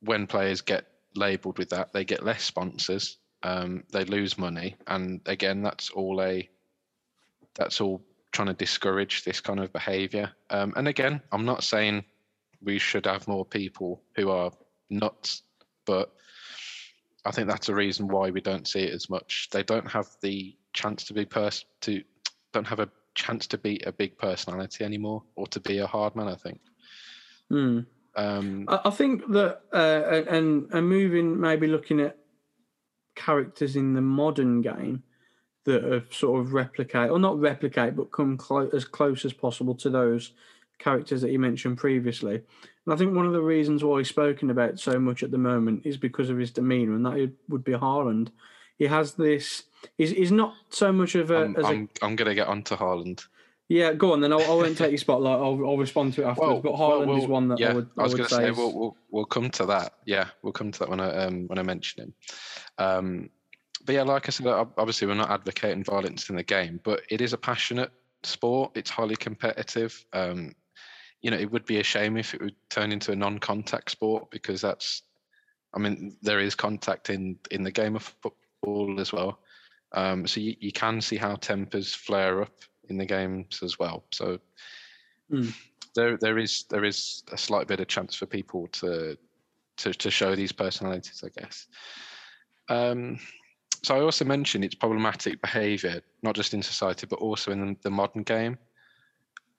when 0.02 0.26
players 0.26 0.60
get 0.60 0.86
labelled 1.14 1.58
with 1.58 1.70
that, 1.70 1.92
they 1.92 2.04
get 2.04 2.24
less 2.24 2.42
sponsors, 2.42 3.18
um, 3.42 3.84
they 3.92 4.04
lose 4.04 4.38
money, 4.38 4.76
and 4.86 5.20
again, 5.26 5.62
that's 5.62 5.90
all 5.90 6.20
a 6.22 6.48
that's 7.54 7.80
all 7.80 8.02
trying 8.32 8.48
to 8.48 8.54
discourage 8.54 9.24
this 9.24 9.40
kind 9.40 9.60
of 9.60 9.72
behaviour. 9.72 10.30
Um, 10.50 10.72
and 10.76 10.88
again, 10.88 11.20
I'm 11.32 11.44
not 11.44 11.64
saying 11.64 12.04
we 12.62 12.78
should 12.78 13.06
have 13.06 13.26
more 13.26 13.44
people 13.44 14.02
who 14.14 14.30
are 14.30 14.52
nuts, 14.88 15.42
but 15.84 16.12
I 17.24 17.30
think 17.30 17.48
that's 17.48 17.68
a 17.68 17.74
reason 17.74 18.08
why 18.08 18.30
we 18.30 18.40
don't 18.40 18.68
see 18.68 18.80
it 18.80 18.94
as 18.94 19.10
much. 19.10 19.48
They 19.50 19.62
don't 19.62 19.90
have 19.90 20.08
the 20.22 20.56
chance 20.72 21.04
to 21.04 21.14
be 21.14 21.24
pers- 21.24 21.64
to 21.82 22.02
don't 22.52 22.66
have 22.66 22.80
a 22.80 22.88
chance 23.14 23.46
to 23.48 23.58
be 23.58 23.80
a 23.86 23.92
big 23.92 24.16
personality 24.18 24.84
anymore 24.84 25.22
or 25.34 25.46
to 25.48 25.60
be 25.60 25.78
a 25.78 25.86
hard 25.86 26.14
man. 26.16 26.28
I 26.28 26.36
think. 26.36 26.60
Hmm. 27.48 27.80
Um, 28.16 28.64
I, 28.68 28.80
I 28.86 28.90
think 28.90 29.30
that 29.32 29.62
uh, 29.72 30.22
and 30.28 30.68
and 30.72 30.88
moving 30.88 31.40
maybe 31.40 31.66
looking 31.66 32.00
at 32.00 32.16
characters 33.14 33.76
in 33.76 33.94
the 33.94 34.00
modern 34.00 34.62
game 34.62 35.02
that 35.64 35.84
have 35.84 36.12
sort 36.12 36.40
of 36.40 36.52
replicate 36.52 37.10
or 37.10 37.18
not 37.18 37.38
replicate 37.38 37.94
but 37.94 38.10
come 38.10 38.36
clo- 38.36 38.70
as 38.72 38.84
close 38.84 39.24
as 39.24 39.32
possible 39.32 39.74
to 39.74 39.90
those 39.90 40.32
characters 40.78 41.20
that 41.20 41.30
you 41.30 41.38
mentioned 41.38 41.78
previously. 41.78 42.34
And 42.34 42.94
I 42.94 42.96
think 42.96 43.14
one 43.14 43.26
of 43.26 43.32
the 43.32 43.42
reasons 43.42 43.84
why 43.84 43.98
he's 43.98 44.08
spoken 44.08 44.50
about 44.50 44.80
so 44.80 44.98
much 44.98 45.22
at 45.22 45.30
the 45.30 45.38
moment 45.38 45.84
is 45.84 45.96
because 45.96 46.30
of 46.30 46.38
his 46.38 46.50
demeanour, 46.50 46.94
and 46.94 47.06
that 47.06 47.18
it 47.18 47.32
would 47.48 47.62
be 47.62 47.72
Haaland. 47.72 48.28
He 48.78 48.86
has 48.86 49.12
this. 49.14 49.64
He's, 49.98 50.10
he's 50.10 50.32
not 50.32 50.54
so 50.70 50.90
much 50.90 51.14
of 51.14 51.30
a 51.30 51.44
I'm, 51.44 51.56
as 51.56 51.64
a 51.64 51.68
I'm, 51.68 51.88
I'm 52.02 52.16
going 52.16 52.28
to 52.28 52.34
get 52.34 52.48
onto 52.48 52.74
Haaland. 52.76 53.26
Yeah. 53.70 53.94
Go 53.94 54.12
on, 54.12 54.20
then 54.20 54.32
I, 54.32 54.36
I 54.36 54.48
won't 54.50 54.76
take 54.76 54.90
your 54.90 54.98
spotlight. 54.98 55.38
I'll, 55.38 55.64
I'll 55.64 55.78
respond 55.78 56.12
to 56.14 56.22
it 56.22 56.26
afterwards. 56.26 56.60
but 56.62 56.72
Haaland 56.72 57.22
is 57.22 57.26
one 57.26 57.48
that 57.48 57.58
yeah, 57.58 57.70
I 57.70 57.74
would. 57.74 57.88
I, 57.96 58.02
was 58.02 58.12
would 58.12 58.18
going 58.18 58.28
to 58.28 58.34
say, 58.34 58.50
is- 58.50 58.56
we'll, 58.56 58.78
we'll 58.78 58.96
we'll 59.10 59.24
come 59.24 59.48
to 59.50 59.66
that. 59.66 59.94
Yeah, 60.04 60.26
we'll 60.42 60.52
come 60.52 60.72
to 60.72 60.78
that 60.80 60.88
when 60.90 61.00
I 61.00 61.24
um, 61.24 61.46
when 61.46 61.58
I 61.58 61.62
mention 61.62 62.02
him. 62.02 62.14
Um, 62.76 63.30
but 63.86 63.94
yeah, 63.94 64.02
like 64.02 64.28
I 64.28 64.30
said, 64.30 64.46
obviously 64.46 65.06
we're 65.06 65.14
not 65.14 65.30
advocating 65.30 65.84
violence 65.84 66.28
in 66.28 66.36
the 66.36 66.42
game, 66.42 66.80
but 66.84 67.00
it 67.08 67.20
is 67.20 67.32
a 67.32 67.38
passionate 67.38 67.90
sport. 68.22 68.72
It's 68.74 68.90
highly 68.90 69.16
competitive. 69.16 70.04
Um, 70.12 70.54
you 71.22 71.30
know, 71.30 71.36
it 71.36 71.50
would 71.50 71.64
be 71.64 71.80
a 71.80 71.84
shame 71.84 72.16
if 72.16 72.34
it 72.34 72.42
would 72.42 72.56
turn 72.68 72.92
into 72.92 73.12
a 73.12 73.16
non-contact 73.16 73.90
sport 73.90 74.30
because 74.30 74.60
that's, 74.60 75.02
I 75.74 75.78
mean, 75.78 76.16
there 76.22 76.40
is 76.40 76.54
contact 76.54 77.10
in 77.10 77.38
in 77.50 77.62
the 77.62 77.70
game 77.70 77.96
of 77.96 78.14
football 78.22 79.00
as 79.00 79.12
well. 79.12 79.40
Um, 79.92 80.26
so 80.26 80.40
you, 80.40 80.54
you 80.60 80.72
can 80.72 81.00
see 81.00 81.16
how 81.16 81.36
tempers 81.36 81.94
flare 81.94 82.42
up 82.42 82.52
in 82.90 82.98
the 82.98 83.06
games 83.06 83.62
as 83.62 83.78
well. 83.78 84.04
So 84.12 84.38
Mm. 85.32 85.54
there 85.94 86.16
there 86.16 86.38
is 86.38 86.64
there 86.70 86.84
is 86.84 87.22
a 87.30 87.36
slight 87.36 87.68
bit 87.68 87.78
of 87.78 87.86
chance 87.86 88.16
for 88.16 88.26
people 88.26 88.66
to 88.72 89.16
to 89.76 89.92
to 89.92 90.10
show 90.10 90.34
these 90.34 90.52
personalities, 90.52 91.22
I 91.24 91.40
guess. 91.40 91.66
Um, 92.68 93.18
so 93.82 93.96
I 93.96 94.00
also 94.00 94.24
mentioned 94.24 94.64
it's 94.64 94.74
problematic 94.74 95.40
behaviour, 95.40 96.02
not 96.22 96.34
just 96.34 96.52
in 96.52 96.62
society 96.62 97.06
but 97.08 97.20
also 97.20 97.52
in 97.52 97.76
the 97.82 97.90
modern 97.90 98.24
game. 98.24 98.58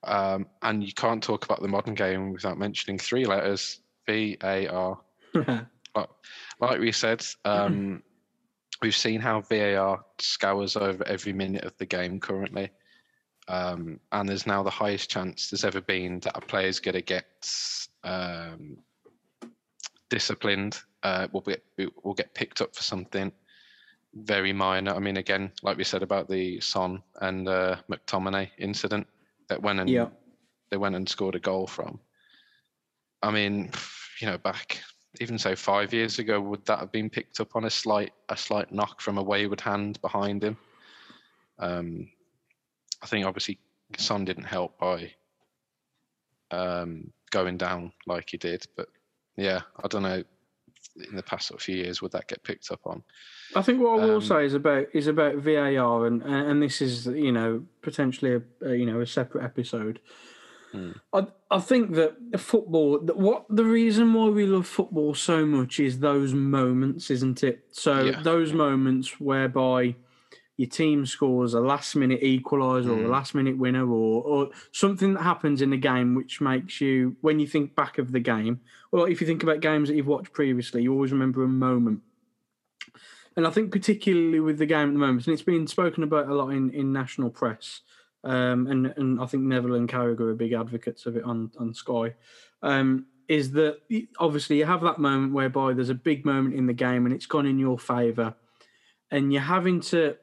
Um, 0.04 0.48
and 0.62 0.84
you 0.84 0.94
can't 0.94 1.24
talk 1.24 1.46
about 1.46 1.62
the 1.62 1.68
modern 1.68 1.94
game 1.94 2.34
without 2.34 2.58
mentioning 2.58 2.98
three 3.00 3.26
letters: 3.26 3.80
V 4.08 4.38
A 4.44 4.68
R 4.68 5.00
like, 5.96 6.10
like 6.60 6.80
we 6.80 6.92
said, 6.92 7.26
um, 7.46 8.04
we've 8.82 8.96
seen 8.96 9.22
how 9.22 9.42
VAR 9.42 10.04
scours 10.20 10.76
over 10.76 11.06
every 11.08 11.34
minute 11.34 11.64
of 11.64 11.78
the 11.78 11.86
game 11.86 12.20
currently. 12.20 12.72
Um, 13.48 14.00
and 14.12 14.30
there's 14.30 14.48
now 14.48 14.64
the 14.64 14.70
highest 14.70 15.10
chance 15.10 15.50
there's 15.50 15.66
ever 15.66 15.82
been 15.82 16.20
that 16.22 16.38
a 16.38 16.42
player's 16.42 16.80
going 16.80 16.94
to 16.96 17.02
get 17.02 17.26
um, 18.04 18.78
disciplined, 20.10 20.80
uh, 21.04 21.28
will 21.32 21.42
get 21.42 21.64
will 22.04 22.14
get 22.14 22.34
picked 22.34 22.62
up 22.62 22.76
for 22.76 22.84
something 22.84 23.32
very 24.14 24.54
minor. 24.54 24.94
I 24.94 25.00
mean, 25.00 25.18
again, 25.18 25.52
like 25.64 25.78
we 25.78 25.84
said 25.84 26.04
about 26.04 26.30
the 26.30 26.60
Son 26.60 27.02
and 27.22 27.48
uh, 27.48 27.78
McTominay 27.90 28.50
incident 28.58 29.08
that 29.48 29.62
went 29.62 29.80
and 29.80 29.90
Yeah. 29.90 30.10
they 30.70 30.78
went 30.78 30.96
and 30.96 31.08
scored 31.08 31.36
a 31.36 31.40
goal 31.40 31.68
from. 31.68 32.00
I 33.24 33.32
mean, 33.32 33.72
you 34.20 34.28
know, 34.28 34.38
back 34.38 34.82
even 35.20 35.38
so 35.38 35.56
five 35.56 35.94
years 35.94 36.20
ago, 36.20 36.40
would 36.40 36.66
that 36.66 36.80
have 36.80 36.92
been 36.92 37.10
picked 37.10 37.40
up 37.40 37.56
on 37.56 37.66
a 37.66 37.70
slight 37.70 38.14
a 38.30 38.38
slight 38.38 38.72
knock 38.72 39.02
from 39.02 39.18
a 39.18 39.24
wayward 39.24 39.62
hand 39.62 40.00
behind 40.02 40.44
him? 40.44 40.58
Um, 41.60 42.10
I 43.02 43.08
think 43.08 43.26
obviously 43.26 43.58
Son 43.98 44.26
didn't 44.26 44.44
help 44.46 44.78
by 44.80 45.12
um, 46.52 47.12
going 47.32 47.58
down 47.58 47.92
like 48.08 48.30
he 48.30 48.38
did, 48.38 48.66
but 48.76 48.90
yeah, 49.38 49.62
I 49.84 49.88
don't 49.88 50.04
know. 50.04 50.24
In 51.10 51.16
the 51.16 51.24
past 51.24 51.48
sort 51.48 51.60
of 51.60 51.64
few 51.64 51.78
years, 51.78 52.02
would 52.02 52.12
that 52.12 52.28
get 52.28 52.44
picked 52.44 52.70
up 52.70 52.82
on? 52.86 53.02
I 53.56 53.62
think 53.62 53.80
what 53.80 54.00
I 54.02 54.06
will 54.06 54.16
Um, 54.16 54.22
say 54.22 54.46
is 54.46 54.54
about 54.54 54.88
is 54.94 55.08
about 55.08 55.36
VAR, 55.36 56.06
and 56.06 56.22
and 56.22 56.62
this 56.62 56.82
is 56.82 57.06
you 57.08 57.32
know 57.32 57.64
potentially 57.82 58.36
a, 58.36 58.42
a 58.68 58.76
you 58.76 58.86
know 58.86 59.00
a 59.00 59.06
separate 59.06 59.46
episode. 59.46 60.00
Hmm. 60.72 60.92
I 61.14 61.28
I 61.50 61.60
think 61.60 61.96
that 61.96 62.18
football, 62.40 63.00
that 63.00 63.16
what 63.18 63.46
the 63.50 63.64
reason 63.64 64.14
why 64.14 64.28
we 64.30 64.46
love 64.46 64.68
football 64.68 65.14
so 65.14 65.46
much 65.46 65.80
is 65.80 66.00
those 66.00 66.34
moments, 66.34 67.10
isn't 67.10 67.42
it? 67.44 67.66
So 67.72 68.06
Yeah. 68.06 68.22
those 68.22 68.52
moments 68.52 69.20
whereby 69.20 69.96
your 70.62 70.70
team 70.70 71.06
scores 71.08 71.56
a 71.56 71.60
last 71.60 71.96
minute 71.96 72.22
equaliser 72.22 72.90
or 72.90 73.02
a 73.02 73.06
Hmm. 73.06 73.12
last 73.12 73.34
minute 73.34 73.58
winner 73.58 73.88
or 73.92 74.22
or 74.24 74.50
something 74.72 75.16
that 75.16 75.24
happens 75.24 75.62
in 75.62 75.72
the 75.72 75.78
game 75.78 76.14
which 76.14 76.40
makes 76.40 76.80
you 76.80 77.16
when 77.22 77.40
you 77.40 77.48
think 77.48 77.76
back 77.76 77.98
of 77.98 78.12
the 78.12 78.20
game, 78.20 78.62
or 78.92 79.10
if 79.10 79.20
you 79.20 79.28
think 79.28 79.42
about 79.44 79.60
games 79.60 79.90
that 79.90 79.96
you've 79.96 80.14
watched 80.16 80.34
previously, 80.34 80.84
you 80.84 80.94
always 80.94 81.12
remember 81.12 81.44
a 81.44 81.48
moment. 81.48 82.02
And 83.36 83.48
I 83.48 83.50
think 83.50 83.72
particularly 83.72 84.40
with 84.40 84.58
the 84.60 84.66
game 84.66 84.90
at 84.90 84.94
the 84.94 85.00
moment, 85.00 85.26
and 85.26 85.34
it's 85.34 85.42
been 85.42 85.66
spoken 85.66 86.04
about 86.04 86.28
a 86.28 86.36
lot 86.36 86.50
in, 86.50 86.70
in 86.72 86.92
national 86.94 87.32
press, 87.32 87.82
um, 88.24 88.68
and 88.68 88.94
and 88.98 89.20
I 89.20 89.26
think 89.26 89.44
Neville 89.44 89.76
and 89.76 89.90
Carragher 89.90 90.30
are 90.30 90.36
big 90.36 90.54
advocates 90.54 91.06
of 91.08 91.16
it 91.18 91.24
on 91.24 91.52
on 91.58 91.74
Sky. 91.74 92.14
Um, 92.62 93.08
is 93.28 93.52
that 93.54 93.80
obviously 94.20 94.58
you 94.60 94.66
have 94.66 94.82
that 94.82 95.00
moment 95.00 95.34
whereby 95.34 95.74
there's 95.74 95.90
a 95.90 95.96
big 96.10 96.26
moment 96.26 96.54
in 96.54 96.68
the 96.68 96.74
game 96.74 97.06
and 97.06 97.16
it's 97.16 97.26
gone 97.26 97.48
in 97.48 97.58
your 97.58 97.80
favour, 97.80 98.36
and 99.10 99.32
you're 99.34 99.42
having 99.58 99.80
to 99.80 100.18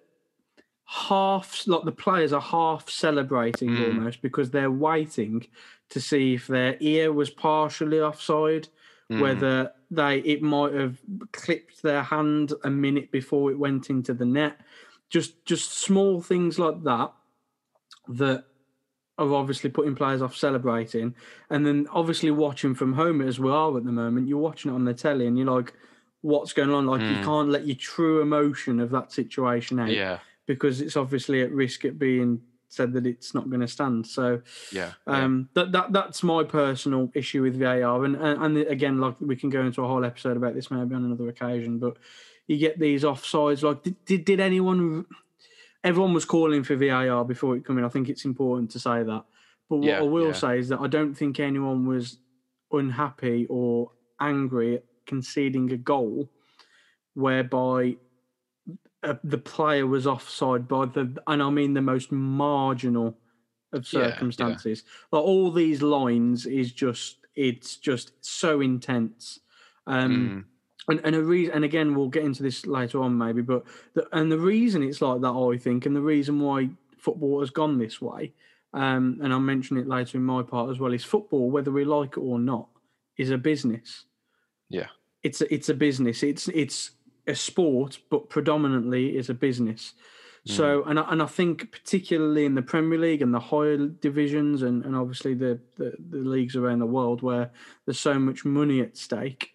half 0.90 1.66
like 1.66 1.84
the 1.84 1.92
players 1.92 2.32
are 2.32 2.40
half 2.40 2.88
celebrating 2.88 3.76
Mm. 3.76 3.86
almost 3.86 4.22
because 4.22 4.50
they're 4.50 4.70
waiting 4.70 5.46
to 5.90 6.00
see 6.00 6.34
if 6.34 6.46
their 6.46 6.78
ear 6.80 7.12
was 7.12 7.28
partially 7.28 8.00
offside 8.00 8.68
Mm. 9.10 9.20
whether 9.20 9.72
they 9.90 10.20
it 10.20 10.40
might 10.42 10.72
have 10.72 10.98
clipped 11.32 11.82
their 11.82 12.02
hand 12.02 12.54
a 12.64 12.70
minute 12.70 13.10
before 13.10 13.50
it 13.50 13.58
went 13.58 13.90
into 13.90 14.14
the 14.14 14.24
net 14.24 14.60
just 15.10 15.44
just 15.44 15.72
small 15.78 16.22
things 16.22 16.58
like 16.58 16.82
that 16.84 17.12
that 18.08 18.44
are 19.18 19.34
obviously 19.34 19.68
putting 19.68 19.94
players 19.94 20.22
off 20.22 20.34
celebrating 20.36 21.14
and 21.50 21.66
then 21.66 21.86
obviously 21.92 22.30
watching 22.30 22.74
from 22.74 22.94
home 22.94 23.20
as 23.20 23.38
we 23.38 23.50
are 23.50 23.76
at 23.76 23.84
the 23.84 23.92
moment 23.92 24.26
you're 24.28 24.38
watching 24.38 24.70
it 24.70 24.74
on 24.74 24.84
the 24.86 24.94
telly 24.94 25.26
and 25.26 25.36
you're 25.36 25.54
like 25.54 25.74
what's 26.22 26.52
going 26.54 26.70
on 26.70 26.86
like 26.86 27.02
you 27.02 27.16
Mm. 27.18 27.24
can't 27.24 27.48
let 27.50 27.66
your 27.66 27.76
true 27.76 28.22
emotion 28.22 28.80
of 28.80 28.88
that 28.90 29.12
situation 29.12 29.78
out 29.78 29.90
yeah, 29.90 30.18
because 30.48 30.80
it's 30.80 30.96
obviously 30.96 31.42
at 31.42 31.52
risk 31.52 31.84
at 31.84 31.98
being 31.98 32.40
said 32.70 32.92
that 32.92 33.06
it's 33.06 33.34
not 33.34 33.48
going 33.48 33.60
to 33.60 33.68
stand 33.68 34.06
so 34.06 34.42
yeah, 34.72 34.92
yeah. 35.06 35.24
um, 35.24 35.48
that 35.54 35.72
that 35.72 35.92
that's 35.92 36.22
my 36.22 36.42
personal 36.42 37.10
issue 37.14 37.42
with 37.42 37.58
VAR, 37.58 38.04
and, 38.04 38.16
and 38.16 38.42
and 38.42 38.58
again, 38.66 38.98
like 39.00 39.14
we 39.20 39.36
can 39.36 39.50
go 39.50 39.62
into 39.62 39.82
a 39.82 39.88
whole 39.88 40.04
episode 40.04 40.36
about 40.36 40.54
this 40.54 40.70
maybe 40.70 40.94
on 40.94 41.04
another 41.04 41.28
occasion. 41.28 41.78
But 41.78 41.96
you 42.48 42.58
get 42.58 42.78
these 42.78 43.04
offsides. 43.04 43.62
Like, 43.62 43.84
did 43.84 44.04
did, 44.04 44.24
did 44.24 44.40
anyone? 44.40 45.06
Everyone 45.84 46.12
was 46.12 46.24
calling 46.24 46.64
for 46.64 46.74
VAR 46.74 47.24
before 47.24 47.56
it 47.56 47.64
came 47.64 47.78
in. 47.78 47.84
I 47.84 47.88
think 47.88 48.08
it's 48.08 48.24
important 48.24 48.70
to 48.72 48.80
say 48.80 49.04
that. 49.04 49.24
But 49.70 49.76
what 49.76 49.86
Yeah, 49.86 49.98
I 50.00 50.02
will 50.02 50.28
yeah. 50.28 50.32
say 50.32 50.58
is 50.58 50.68
that 50.70 50.80
I 50.80 50.88
don't 50.88 51.14
think 51.14 51.38
anyone 51.38 51.86
was 51.86 52.18
unhappy 52.72 53.46
or 53.48 53.92
angry 54.20 54.76
at 54.76 54.84
conceding 55.06 55.70
a 55.72 55.76
goal 55.76 56.28
whereby 57.14 57.96
uh, 59.02 59.14
the 59.24 59.38
player 59.38 59.86
was 59.86 60.06
offside 60.06 60.66
by 60.68 60.86
the, 60.86 61.16
and 61.26 61.42
I 61.42 61.50
mean 61.50 61.74
the 61.74 61.82
most 61.82 62.10
marginal 62.12 63.16
of 63.72 63.90
Yeah, 63.92 64.00
yeah. 64.00 64.10
circumstances. 64.10 64.84
Like 65.12 65.22
all 65.22 65.50
these 65.50 65.82
lines 65.82 66.46
is 66.46 66.72
just, 66.72 67.18
it's 67.36 67.76
just 67.76 68.12
so 68.20 68.60
intense. 68.60 69.40
Um, 69.86 70.46
Mm. 70.88 70.90
and, 70.90 71.00
and 71.04 71.16
a 71.16 71.22
reason, 71.22 71.54
and 71.54 71.64
again, 71.64 71.94
we'll 71.94 72.08
get 72.08 72.24
into 72.24 72.42
this 72.42 72.66
later 72.66 73.02
on, 73.02 73.16
maybe. 73.16 73.42
But 73.42 73.64
the, 73.94 74.08
and 74.12 74.32
the 74.32 74.38
reason 74.38 74.82
it's 74.82 75.00
like 75.00 75.20
that, 75.20 75.28
I 75.28 75.56
think, 75.58 75.86
and 75.86 75.94
the 75.94 76.00
reason 76.00 76.40
why 76.40 76.70
football 76.98 77.40
has 77.40 77.50
gone 77.50 77.78
this 77.78 78.00
way, 78.00 78.32
um, 78.74 79.18
and 79.22 79.32
I'll 79.32 79.40
mention 79.40 79.76
it 79.78 79.86
later 79.86 80.18
in 80.18 80.24
my 80.24 80.42
part 80.42 80.70
as 80.70 80.78
well, 80.78 80.92
is 80.92 81.04
football, 81.04 81.50
whether 81.50 81.70
we 81.70 81.84
like 81.84 82.16
it 82.16 82.20
or 82.20 82.38
not, 82.38 82.68
is 83.16 83.30
a 83.30 83.38
business. 83.38 84.04
Yeah. 84.68 84.88
It's 85.22 85.40
a, 85.40 85.52
it's 85.52 85.68
a 85.68 85.74
business. 85.74 86.22
It's 86.22 86.48
it's 86.48 86.92
a 87.28 87.34
sport, 87.34 87.98
but 88.10 88.28
predominantly 88.28 89.16
is 89.16 89.30
a 89.30 89.34
business. 89.34 89.92
So, 90.44 90.82
and 90.84 90.98
I, 90.98 91.12
and 91.12 91.22
I 91.22 91.26
think 91.26 91.70
particularly 91.70 92.46
in 92.46 92.54
the 92.54 92.62
Premier 92.62 92.98
League 92.98 93.20
and 93.20 93.34
the 93.34 93.40
higher 93.40 93.76
divisions, 93.76 94.62
and, 94.62 94.82
and 94.82 94.96
obviously 94.96 95.34
the, 95.34 95.60
the 95.76 95.92
the 95.98 96.18
leagues 96.18 96.56
around 96.56 96.78
the 96.78 96.86
world 96.86 97.20
where 97.20 97.50
there's 97.84 98.00
so 98.00 98.18
much 98.18 98.46
money 98.46 98.80
at 98.80 98.96
stake, 98.96 99.52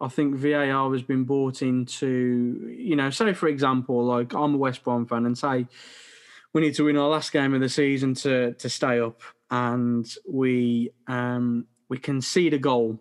I 0.00 0.08
think 0.08 0.34
VAR 0.34 0.90
has 0.92 1.02
been 1.02 1.22
bought 1.22 1.62
into, 1.62 2.74
you 2.76 2.96
know, 2.96 3.10
say 3.10 3.34
for 3.34 3.46
example, 3.46 4.04
like 4.04 4.34
I'm 4.34 4.54
a 4.54 4.58
West 4.58 4.82
Brom 4.82 5.06
fan, 5.06 5.26
and 5.26 5.38
say 5.38 5.68
we 6.52 6.60
need 6.60 6.74
to 6.74 6.84
win 6.84 6.96
our 6.96 7.08
last 7.08 7.30
game 7.32 7.54
of 7.54 7.60
the 7.60 7.68
season 7.68 8.14
to 8.14 8.54
to 8.54 8.68
stay 8.68 8.98
up, 8.98 9.20
and 9.48 10.12
we 10.28 10.90
um 11.06 11.66
we 11.88 11.98
concede 11.98 12.54
a 12.54 12.58
goal, 12.58 12.98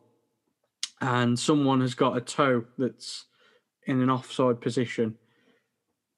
and 0.99 1.39
someone 1.39 1.81
has 1.81 1.95
got 1.95 2.17
a 2.17 2.21
toe 2.21 2.65
that's 2.77 3.25
in 3.91 4.01
an 4.01 4.09
offside 4.09 4.61
position. 4.61 5.17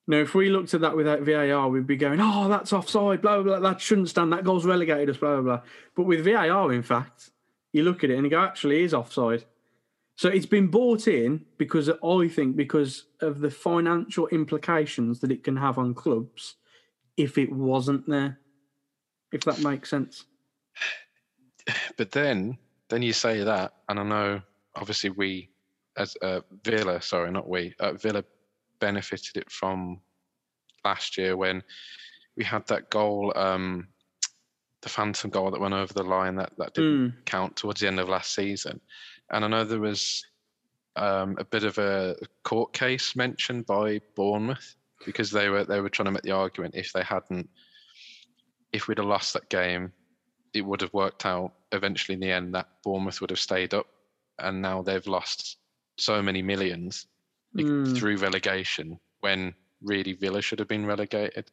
Now, 0.08 0.18
if 0.18 0.36
we 0.36 0.50
looked 0.50 0.74
at 0.74 0.82
that 0.82 0.96
without 0.96 1.22
VAR, 1.22 1.70
we'd 1.70 1.88
be 1.88 1.96
going, 1.96 2.20
"Oh, 2.22 2.50
that's 2.50 2.74
offside." 2.74 3.22
Blah 3.22 3.42
blah. 3.42 3.60
blah 3.60 3.72
that 3.72 3.82
shouldn't 3.82 4.10
stand. 4.10 4.32
That 4.34 4.44
goal's 4.44 4.66
relegated 4.66 5.10
us. 5.10 5.18
Blah 5.18 5.36
blah 5.36 5.42
blah. 5.42 5.62
But 5.96 6.04
with 6.04 6.26
VAR, 6.26 6.72
in 6.74 6.84
fact, 6.84 7.32
you 7.72 7.84
look 7.84 8.04
at 8.04 8.10
it 8.10 8.16
and 8.16 8.26
you 8.26 8.30
go, 8.30 8.42
"Actually, 8.42 8.82
it 8.82 8.86
is 8.86 8.94
offside." 8.94 9.46
So 10.16 10.30
it's 10.30 10.46
been 10.46 10.68
bought 10.68 11.08
in 11.08 11.46
because 11.58 11.90
I 11.90 12.28
think 12.28 12.56
because 12.56 13.06
of 13.22 13.40
the 13.40 13.50
financial 13.50 14.28
implications 14.28 15.20
that 15.22 15.32
it 15.32 15.44
can 15.44 15.58
have 15.58 15.78
on 15.78 15.96
clubs 15.96 16.56
if 17.18 17.38
it 17.38 17.52
wasn't 17.52 18.08
there. 18.08 18.40
If 19.32 19.42
that 19.46 19.60
makes 19.62 19.90
sense. 19.90 20.26
But 21.98 22.12
then, 22.12 22.58
then 22.90 23.02
you 23.02 23.14
say 23.14 23.44
that, 23.44 23.74
and 23.90 24.00
I 24.00 24.04
know 24.04 24.42
obviously 24.76 25.10
we, 25.10 25.50
as 25.98 26.16
uh, 26.22 26.42
Villa, 26.64 27.02
sorry, 27.02 27.32
not 27.32 27.48
we, 27.48 27.74
uh, 27.80 27.94
Villa 27.94 28.24
benefited 28.80 29.38
it 29.38 29.52
from 29.52 30.00
last 30.84 31.18
year 31.18 31.38
when 31.38 31.64
we 32.36 32.44
had 32.44 32.66
that 32.68 32.90
goal, 32.90 33.32
um, 33.36 33.88
the 34.82 34.90
phantom 34.90 35.30
goal 35.30 35.52
that 35.52 35.62
went 35.62 35.74
over 35.74 35.94
the 35.94 36.04
line 36.04 36.36
that 36.36 36.52
that 36.58 36.74
didn't 36.74 37.10
Mm, 37.10 37.26
count 37.26 37.56
towards 37.56 37.80
the 37.80 37.88
end 37.88 38.00
of 38.00 38.10
last 38.10 38.34
season, 38.34 38.82
and 39.30 39.46
I 39.46 39.48
know 39.48 39.64
there 39.64 39.80
was 39.80 40.26
um, 40.96 41.36
a 41.40 41.46
bit 41.46 41.64
of 41.64 41.78
a 41.78 42.16
court 42.44 42.74
case 42.74 43.16
mentioned 43.16 43.66
by 43.66 44.02
Bournemouth 44.16 44.76
because 45.06 45.32
they 45.32 45.50
were 45.50 45.64
they 45.64 45.80
were 45.80 45.90
trying 45.90 46.06
to 46.06 46.12
make 46.12 46.24
the 46.24 46.32
argument 46.32 46.76
if 46.76 46.92
they 46.92 47.04
hadn't, 47.04 47.50
if 48.72 48.88
we'd 48.88 48.98
have 48.98 49.08
lost 49.08 49.34
that 49.34 49.50
game, 49.50 49.94
it 50.54 50.62
would 50.62 50.82
have 50.82 50.94
worked 50.94 51.26
out 51.26 51.54
eventually 51.72 52.16
in 52.16 52.20
the 52.20 52.32
end 52.32 52.54
that 52.56 52.68
Bournemouth 52.84 53.22
would 53.22 53.30
have 53.30 53.40
stayed 53.40 53.74
up, 53.74 53.88
and 54.40 54.62
now 54.62 54.82
they've 54.82 55.08
lost 55.08 55.58
so 55.98 56.22
many 56.22 56.42
millions 56.42 57.08
Mm. 57.56 57.96
through 57.96 58.18
relegation 58.18 59.00
when 59.20 59.54
really 59.82 60.14
Villa 60.14 60.42
should 60.42 60.58
have 60.58 60.68
been 60.68 60.88
relegated. 60.88 61.52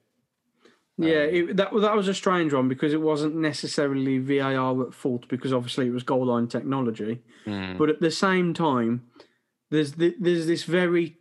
Yeah, 0.96 1.24
Um, 1.24 1.34
it, 1.34 1.56
that 1.56 1.70
that 1.80 1.94
was 1.94 2.08
a 2.08 2.14
strange 2.14 2.54
one 2.54 2.68
because 2.68 2.94
it 2.94 3.00
wasn't 3.02 3.34
necessarily 3.36 4.18
VAR 4.18 4.82
at 4.86 4.94
fault 4.94 5.28
because 5.28 5.52
obviously 5.52 5.86
it 5.88 5.92
was 5.92 6.02
goal 6.02 6.26
line 6.26 6.46
technology. 6.48 7.20
Mm, 7.46 7.76
But 7.76 7.90
at 7.90 8.00
the 8.00 8.10
same 8.10 8.54
time, 8.54 9.08
there's 9.70 9.92
th- 9.92 10.16
there's 10.18 10.46
this 10.46 10.64
very 10.64 11.18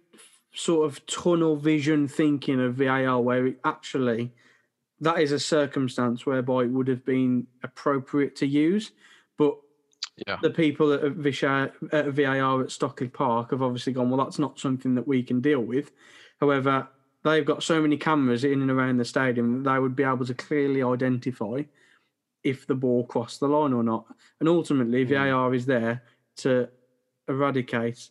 sort 0.53 0.85
of 0.89 1.05
tunnel 1.05 1.55
vision 1.57 2.07
thinking 2.07 2.59
of 2.61 2.75
VAR 2.75 3.21
where 3.21 3.47
it 3.47 3.59
actually 3.65 4.31
that 5.01 5.19
is 5.19 5.31
a 5.31 5.39
circumstance 5.39 6.25
whereby 6.25 6.63
it 6.63 6.71
would 6.71 6.87
have 6.87 7.05
been 7.05 7.47
appropriate 7.63 8.35
to 8.37 8.45
use, 8.47 8.91
but 9.37 9.57
yeah, 10.27 10.37
the 10.41 10.49
people 10.49 10.93
at 10.93 11.01
VAR, 11.11 11.71
at 11.91 12.07
VAR 12.07 12.61
at 12.63 12.71
Stockley 12.71 13.07
Park 13.07 13.51
have 13.51 13.61
obviously 13.61 13.93
gone, 13.93 14.09
well, 14.09 14.23
that's 14.23 14.39
not 14.39 14.59
something 14.59 14.95
that 14.95 15.07
we 15.07 15.23
can 15.23 15.41
deal 15.41 15.61
with. 15.61 15.91
However, 16.39 16.87
they've 17.23 17.45
got 17.45 17.63
so 17.63 17.81
many 17.81 17.97
cameras 17.97 18.43
in 18.43 18.61
and 18.61 18.71
around 18.71 18.97
the 18.97 19.05
stadium 19.05 19.63
that 19.63 19.71
they 19.73 19.79
would 19.79 19.95
be 19.95 20.03
able 20.03 20.25
to 20.25 20.33
clearly 20.33 20.81
identify 20.83 21.63
if 22.43 22.65
the 22.67 22.75
ball 22.75 23.05
crossed 23.05 23.39
the 23.41 23.47
line 23.47 23.73
or 23.73 23.83
not. 23.83 24.05
And 24.39 24.47
ultimately, 24.47 25.05
Mm. 25.05 25.09
VAR 25.09 25.53
is 25.53 25.65
there 25.65 26.03
to 26.37 26.69
eradicate, 27.27 28.09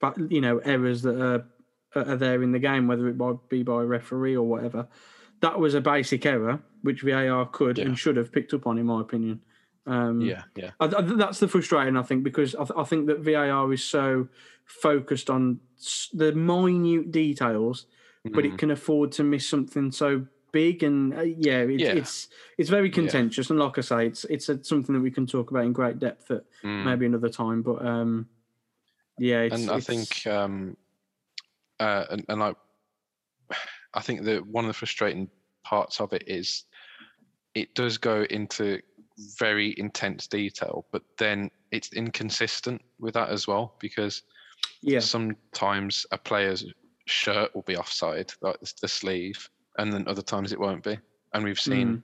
but 0.00 0.16
you 0.30 0.40
know, 0.40 0.58
errors 0.58 1.02
that 1.02 1.20
are 1.20 1.46
are 1.94 2.16
there 2.16 2.42
in 2.42 2.52
the 2.52 2.58
game, 2.58 2.86
whether 2.86 3.08
it 3.08 3.16
might 3.16 3.48
be 3.48 3.62
by 3.62 3.82
a 3.82 3.86
referee 3.86 4.36
or 4.36 4.42
whatever. 4.46 4.86
That 5.40 5.58
was 5.58 5.72
a 5.74 5.80
basic 5.80 6.26
error 6.26 6.60
which 6.82 7.00
VAR 7.02 7.46
could 7.46 7.78
Yeah. 7.78 7.86
and 7.86 7.98
should 7.98 8.16
have 8.18 8.32
picked 8.32 8.52
up 8.52 8.66
on, 8.66 8.76
in 8.76 8.84
my 8.86 9.00
opinion. 9.00 9.40
Um, 9.86 10.20
Yeah, 10.20 10.42
yeah, 10.56 10.70
I, 10.80 10.86
I, 10.86 11.00
that's 11.02 11.38
the 11.38 11.48
frustrating, 11.48 11.96
I 11.96 12.02
think, 12.02 12.24
because 12.24 12.54
I, 12.54 12.64
th- 12.64 12.76
I 12.76 12.84
think 12.84 13.06
that 13.06 13.20
VAR 13.20 13.72
is 13.72 13.84
so 13.84 14.28
focused 14.64 15.30
on 15.30 15.60
s- 15.78 16.08
the 16.12 16.32
minute 16.32 17.12
details, 17.12 17.86
but 18.24 18.44
Mm. 18.44 18.52
it 18.52 18.58
can 18.58 18.70
afford 18.72 19.12
to 19.12 19.22
miss 19.24 19.48
something 19.48 19.92
so 19.92 20.26
big. 20.50 20.82
And 20.82 21.14
uh, 21.14 21.20
yeah, 21.22 21.60
it, 21.60 21.78
Yeah. 21.80 21.92
it's 21.92 22.28
it's 22.58 22.68
very 22.70 22.90
contentious. 22.90 23.50
And 23.50 23.58
like 23.60 23.78
I 23.78 23.82
say, 23.82 24.06
it's 24.06 24.24
it's 24.24 24.48
a, 24.48 24.62
something 24.64 24.94
that 24.94 25.00
we 25.02 25.10
can 25.12 25.26
talk 25.26 25.50
about 25.52 25.64
in 25.64 25.72
great 25.72 25.98
depth 26.00 26.30
at 26.32 26.42
Mm. 26.64 26.84
maybe 26.84 27.06
another 27.06 27.28
time. 27.28 27.62
But 27.62 27.84
um, 27.86 28.28
yeah, 29.18 29.42
it's, 29.42 29.54
and 29.54 29.70
I 29.70 29.78
think 29.80 30.26
um, 30.26 30.76
uh, 31.78 32.06
and, 32.10 32.24
and 32.28 32.40
like 32.40 32.56
I 33.94 34.00
think 34.00 34.24
that 34.24 34.44
one 34.46 34.64
of 34.64 34.68
the 34.68 34.74
frustrating 34.74 35.30
parts 35.62 36.00
of 36.00 36.12
it 36.12 36.24
is 36.26 36.64
it 37.54 37.74
does 37.74 37.98
go 37.98 38.22
into 38.28 38.80
very 39.38 39.74
intense 39.78 40.26
detail, 40.26 40.86
but 40.92 41.02
then 41.18 41.50
it's 41.70 41.92
inconsistent 41.92 42.82
with 42.98 43.14
that 43.14 43.30
as 43.30 43.46
well 43.46 43.74
because 43.80 44.22
yeah, 44.82 45.00
sometimes 45.00 46.06
a 46.12 46.18
player's 46.18 46.64
shirt 47.06 47.54
will 47.54 47.62
be 47.62 47.76
offside, 47.76 48.32
like 48.40 48.58
the, 48.80 48.88
sleeve, 48.88 49.48
and 49.78 49.92
then 49.92 50.06
other 50.08 50.22
times 50.22 50.52
it 50.52 50.60
won't 50.60 50.82
be. 50.82 50.98
And 51.34 51.44
we've 51.44 51.60
seen, 51.60 52.02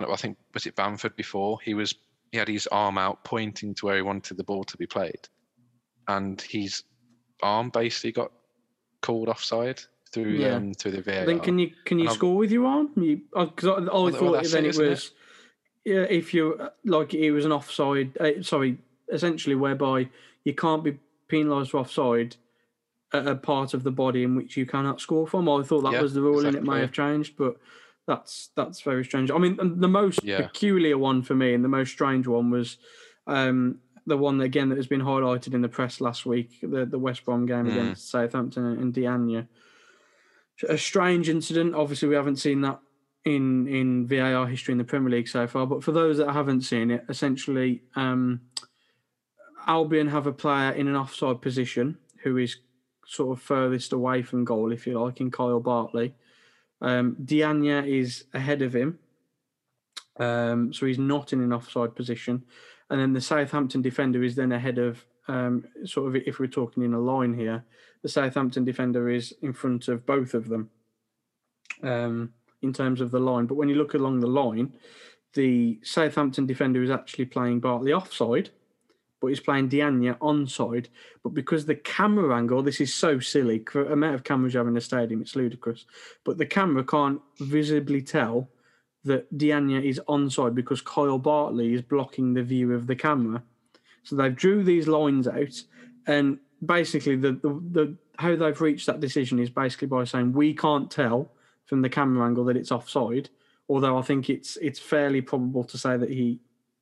Mm. 0.00 0.12
I 0.12 0.16
think 0.16 0.36
was 0.52 0.66
it 0.66 0.74
Bamford 0.74 1.14
before? 1.16 1.58
He 1.62 1.74
was 1.74 1.94
he 2.32 2.38
had 2.38 2.48
his 2.48 2.66
arm 2.68 2.98
out 2.98 3.22
pointing 3.22 3.74
to 3.76 3.86
where 3.86 3.94
he 3.96 4.02
wanted 4.02 4.36
the 4.36 4.42
ball 4.44 4.64
to 4.64 4.76
be 4.76 4.86
played, 4.86 5.28
and 6.08 6.40
his 6.40 6.82
arm 7.42 7.70
basically 7.70 8.10
got 8.12 8.32
called 9.02 9.28
offside 9.28 9.80
through 10.12 10.30
Yeah. 10.32 10.56
um, 10.56 10.74
through 10.74 10.92
the 10.92 11.02
VAR. 11.02 11.26
Then 11.26 11.38
can 11.40 11.58
you 11.58 11.70
can 11.84 11.98
you 11.98 12.04
And 12.04 12.08
I've- 12.10 12.16
score 12.16 12.36
with 12.36 12.50
your 12.50 12.66
arm? 12.66 12.90
You, 12.96 13.20
I, 13.36 13.42
I, 13.42 13.44
I 13.44 13.48
well, 13.78 14.10
thought 14.10 14.44
then 14.44 14.64
it, 14.66 14.76
it, 14.76 14.80
it? 14.80 15.10
Yeah. 15.84 16.02
If 16.02 16.34
you 16.34 16.54
uh, 16.54 16.70
like, 16.84 17.14
it 17.14 17.30
was 17.30 17.44
an 17.44 17.52
offside. 17.52 18.16
Uh, 18.18 18.42
sorry, 18.42 18.78
essentially, 19.12 19.54
whereby 19.54 20.08
you 20.44 20.54
can't 20.54 20.84
be 20.84 20.98
penalised 21.28 21.70
for 21.70 21.78
offside 21.78 22.36
at 23.12 23.26
a 23.26 23.34
part 23.36 23.74
of 23.74 23.82
the 23.82 23.90
body 23.90 24.22
in 24.24 24.34
which 24.34 24.56
you 24.56 24.66
cannot 24.66 25.00
score 25.00 25.26
from. 25.26 25.48
I 25.48 25.62
thought 25.62 25.82
that 25.82 25.92
Yeah, 25.92 26.00
was 26.02 26.14
the 26.14 26.22
rule, 26.22 26.46
and 26.46 26.56
it 26.56 26.64
may 26.64 26.80
have 26.80 26.92
changed, 26.92 27.36
but 27.36 27.56
that's 28.06 28.50
that's 28.56 28.80
very 28.82 29.04
strange. 29.04 29.30
I 29.30 29.38
mean, 29.38 29.56
the 29.80 29.88
most 29.88 30.22
Yeah. 30.24 30.42
peculiar 30.46 30.98
one 30.98 31.22
for 31.22 31.34
me, 31.34 31.54
and 31.54 31.64
the 31.64 31.68
most 31.68 31.90
strange 31.90 32.26
one 32.26 32.50
was. 32.50 32.78
Um, 33.26 33.80
the 34.06 34.18
one 34.18 34.38
again 34.42 34.68
that 34.68 34.76
has 34.76 34.86
been 34.86 35.00
highlighted 35.00 35.54
in 35.54 35.62
the 35.62 35.68
press 35.68 35.98
last 35.98 36.26
week, 36.26 36.60
the 36.60 36.84
the 36.84 36.98
West 36.98 37.24
Brom 37.24 37.46
game 37.46 37.64
Mm. 37.64 37.70
against 37.70 38.10
Southampton 38.10 38.66
and 38.66 38.92
Dianya 38.92 39.46
a 40.68 40.78
strange 40.78 41.28
incident. 41.28 41.74
Obviously, 41.74 42.08
we 42.08 42.14
haven't 42.14 42.36
seen 42.36 42.60
that 42.62 42.80
in 43.24 43.66
in 43.66 44.06
VAR 44.06 44.46
history 44.46 44.72
in 44.72 44.78
the 44.78 44.84
Premier 44.84 45.10
League 45.10 45.28
so 45.28 45.46
far. 45.46 45.66
But 45.66 45.82
for 45.82 45.92
those 45.92 46.18
that 46.18 46.32
haven't 46.32 46.62
seen 46.62 46.90
it, 46.90 47.04
essentially, 47.08 47.82
um, 47.96 48.40
Albion 49.66 50.08
have 50.08 50.26
a 50.26 50.32
player 50.32 50.70
in 50.72 50.88
an 50.88 50.96
offside 50.96 51.40
position 51.40 51.98
who 52.22 52.36
is 52.36 52.56
sort 53.06 53.36
of 53.36 53.42
furthest 53.42 53.92
away 53.92 54.22
from 54.22 54.44
goal, 54.44 54.72
if 54.72 54.86
you 54.86 55.00
like, 55.00 55.20
in 55.20 55.30
Kyle 55.30 55.60
Bartley. 55.60 56.14
Um, 56.80 57.16
is 57.28 58.24
ahead 58.34 58.60
of 58.60 58.74
him, 58.74 58.98
um, 60.18 60.72
so 60.72 60.84
he's 60.84 60.98
not 60.98 61.32
in 61.32 61.40
an 61.40 61.52
offside 61.52 61.94
position. 61.94 62.44
And 62.90 63.00
then 63.00 63.14
the 63.14 63.20
Southampton 63.20 63.80
defender 63.80 64.22
is 64.22 64.34
then 64.34 64.52
ahead 64.52 64.78
of, 64.78 65.04
um, 65.28 65.64
sort 65.84 66.08
of, 66.08 66.22
if 66.26 66.38
we're 66.38 66.46
talking 66.46 66.82
in 66.82 66.92
a 66.92 67.00
line 67.00 67.32
here, 67.32 67.64
the 68.02 68.08
Southampton 68.08 68.64
defender 68.64 69.08
is 69.08 69.32
in 69.40 69.54
front 69.54 69.88
of 69.88 70.04
both 70.04 70.34
of 70.34 70.48
them 70.48 70.68
um, 71.82 72.34
in 72.64 72.72
terms 72.72 73.00
of 73.00 73.10
the 73.10 73.20
line. 73.20 73.46
But 73.46 73.54
when 73.54 73.68
you 73.68 73.76
look 73.76 73.94
along 73.94 74.20
the 74.20 74.26
line, 74.26 74.72
the 75.34 75.78
Southampton 75.82 76.46
defender 76.46 76.82
is 76.82 76.90
actually 76.90 77.26
playing 77.26 77.60
Bartley 77.60 77.92
offside, 77.92 78.50
but 79.20 79.28
he's 79.28 79.40
playing 79.40 79.68
Dianya 79.68 80.18
onside. 80.18 80.86
But 81.22 81.34
because 81.34 81.66
the 81.66 81.74
camera 81.76 82.36
angle, 82.36 82.62
this 82.62 82.80
is 82.80 82.92
so 82.92 83.20
silly, 83.20 83.64
the 83.72 83.92
amount 83.92 84.14
of 84.14 84.24
cameras 84.24 84.54
you 84.54 84.58
have 84.58 84.66
in 84.66 84.74
the 84.74 84.80
stadium, 84.80 85.20
it's 85.22 85.36
ludicrous. 85.36 85.86
But 86.24 86.38
the 86.38 86.46
camera 86.46 86.84
can't 86.84 87.20
visibly 87.38 88.02
tell 88.02 88.48
that 89.04 89.32
Dianya 89.36 89.84
is 89.84 90.00
onside 90.08 90.54
because 90.54 90.80
Kyle 90.80 91.18
Bartley 91.18 91.74
is 91.74 91.82
blocking 91.82 92.34
the 92.34 92.42
view 92.42 92.72
of 92.72 92.86
the 92.86 92.96
camera. 92.96 93.42
So 94.02 94.16
they've 94.16 94.34
drew 94.34 94.62
these 94.62 94.88
lines 94.88 95.28
out, 95.28 95.62
and 96.06 96.38
basically 96.64 97.16
the, 97.16 97.32
the 97.32 97.60
the 97.72 97.96
how 98.18 98.36
they've 98.36 98.60
reached 98.60 98.86
that 98.86 99.00
decision 99.00 99.38
is 99.38 99.50
basically 99.50 99.88
by 99.88 100.04
saying 100.04 100.32
we 100.32 100.54
can't 100.54 100.90
tell 100.90 101.32
from 101.66 101.82
the 101.82 101.88
camera 101.88 102.26
angle 102.26 102.44
that 102.44 102.56
it's 102.56 102.72
offside. 102.72 103.30
Although 103.68 103.96
I 103.98 104.02
think 104.02 104.28
it's 104.28 104.56
it's 104.58 104.78
fairly 104.78 105.20
probable 105.20 105.64
to 105.64 105.78
say 105.78 105.96
that 105.96 106.10
he 106.10 106.40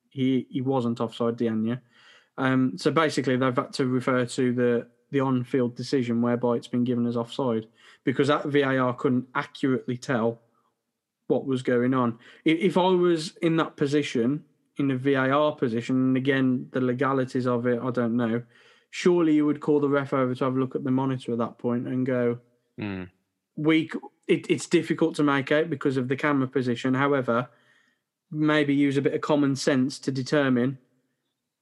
he 0.09 0.47
he 0.49 0.61
wasn't 0.61 0.99
offside, 0.99 1.37
Dianya. 1.37 1.81
Um, 2.37 2.77
so 2.77 2.91
basically, 2.91 3.37
they've 3.37 3.55
had 3.55 3.73
to 3.73 3.85
refer 3.85 4.25
to 4.25 4.53
the 4.53 4.87
the 5.11 5.19
on-field 5.19 5.75
decision 5.75 6.21
whereby 6.21 6.55
it's 6.55 6.67
been 6.67 6.83
given 6.83 7.05
as 7.05 7.15
offside 7.15 7.67
because 8.03 8.27
that 8.29 8.45
VAR 8.45 8.93
couldn't 8.95 9.27
accurately 9.35 9.95
tell 9.95 10.41
what 11.27 11.45
was 11.45 11.61
going 11.61 11.93
on. 11.93 12.17
If 12.45 12.77
I 12.77 12.87
was 12.87 13.37
in 13.43 13.55
that 13.57 13.77
position, 13.77 14.43
in 14.77 14.89
a 14.89 14.97
VAR 14.97 15.55
position, 15.55 15.95
and 15.95 16.17
again 16.17 16.67
the 16.71 16.81
legalities 16.81 17.45
of 17.45 17.67
it, 17.67 17.79
I 17.81 17.91
don't 17.91 18.17
know. 18.17 18.41
Surely 18.89 19.35
you 19.35 19.45
would 19.45 19.61
call 19.61 19.79
the 19.79 19.87
ref 19.87 20.13
over 20.13 20.33
to 20.35 20.43
have 20.43 20.55
a 20.55 20.59
look 20.59 20.75
at 20.75 20.83
the 20.83 20.91
monitor 20.91 21.31
at 21.31 21.37
that 21.37 21.57
point 21.57 21.87
and 21.87 22.05
go, 22.05 22.39
Mm. 22.79 23.07
we 23.55 23.87
it, 24.27 24.49
it's 24.49 24.67
difficult 24.67 25.15
to 25.15 25.23
make 25.23 25.51
out 25.51 25.69
because 25.69 25.97
of 25.97 26.07
the 26.07 26.15
camera 26.15 26.47
position. 26.47 26.93
However, 26.93 27.49
maybe 28.31 28.73
use 28.73 28.97
a 28.97 29.01
bit 29.01 29.13
of 29.13 29.21
common 29.21 29.55
sense 29.55 29.99
to 29.99 30.11
determine 30.11 30.77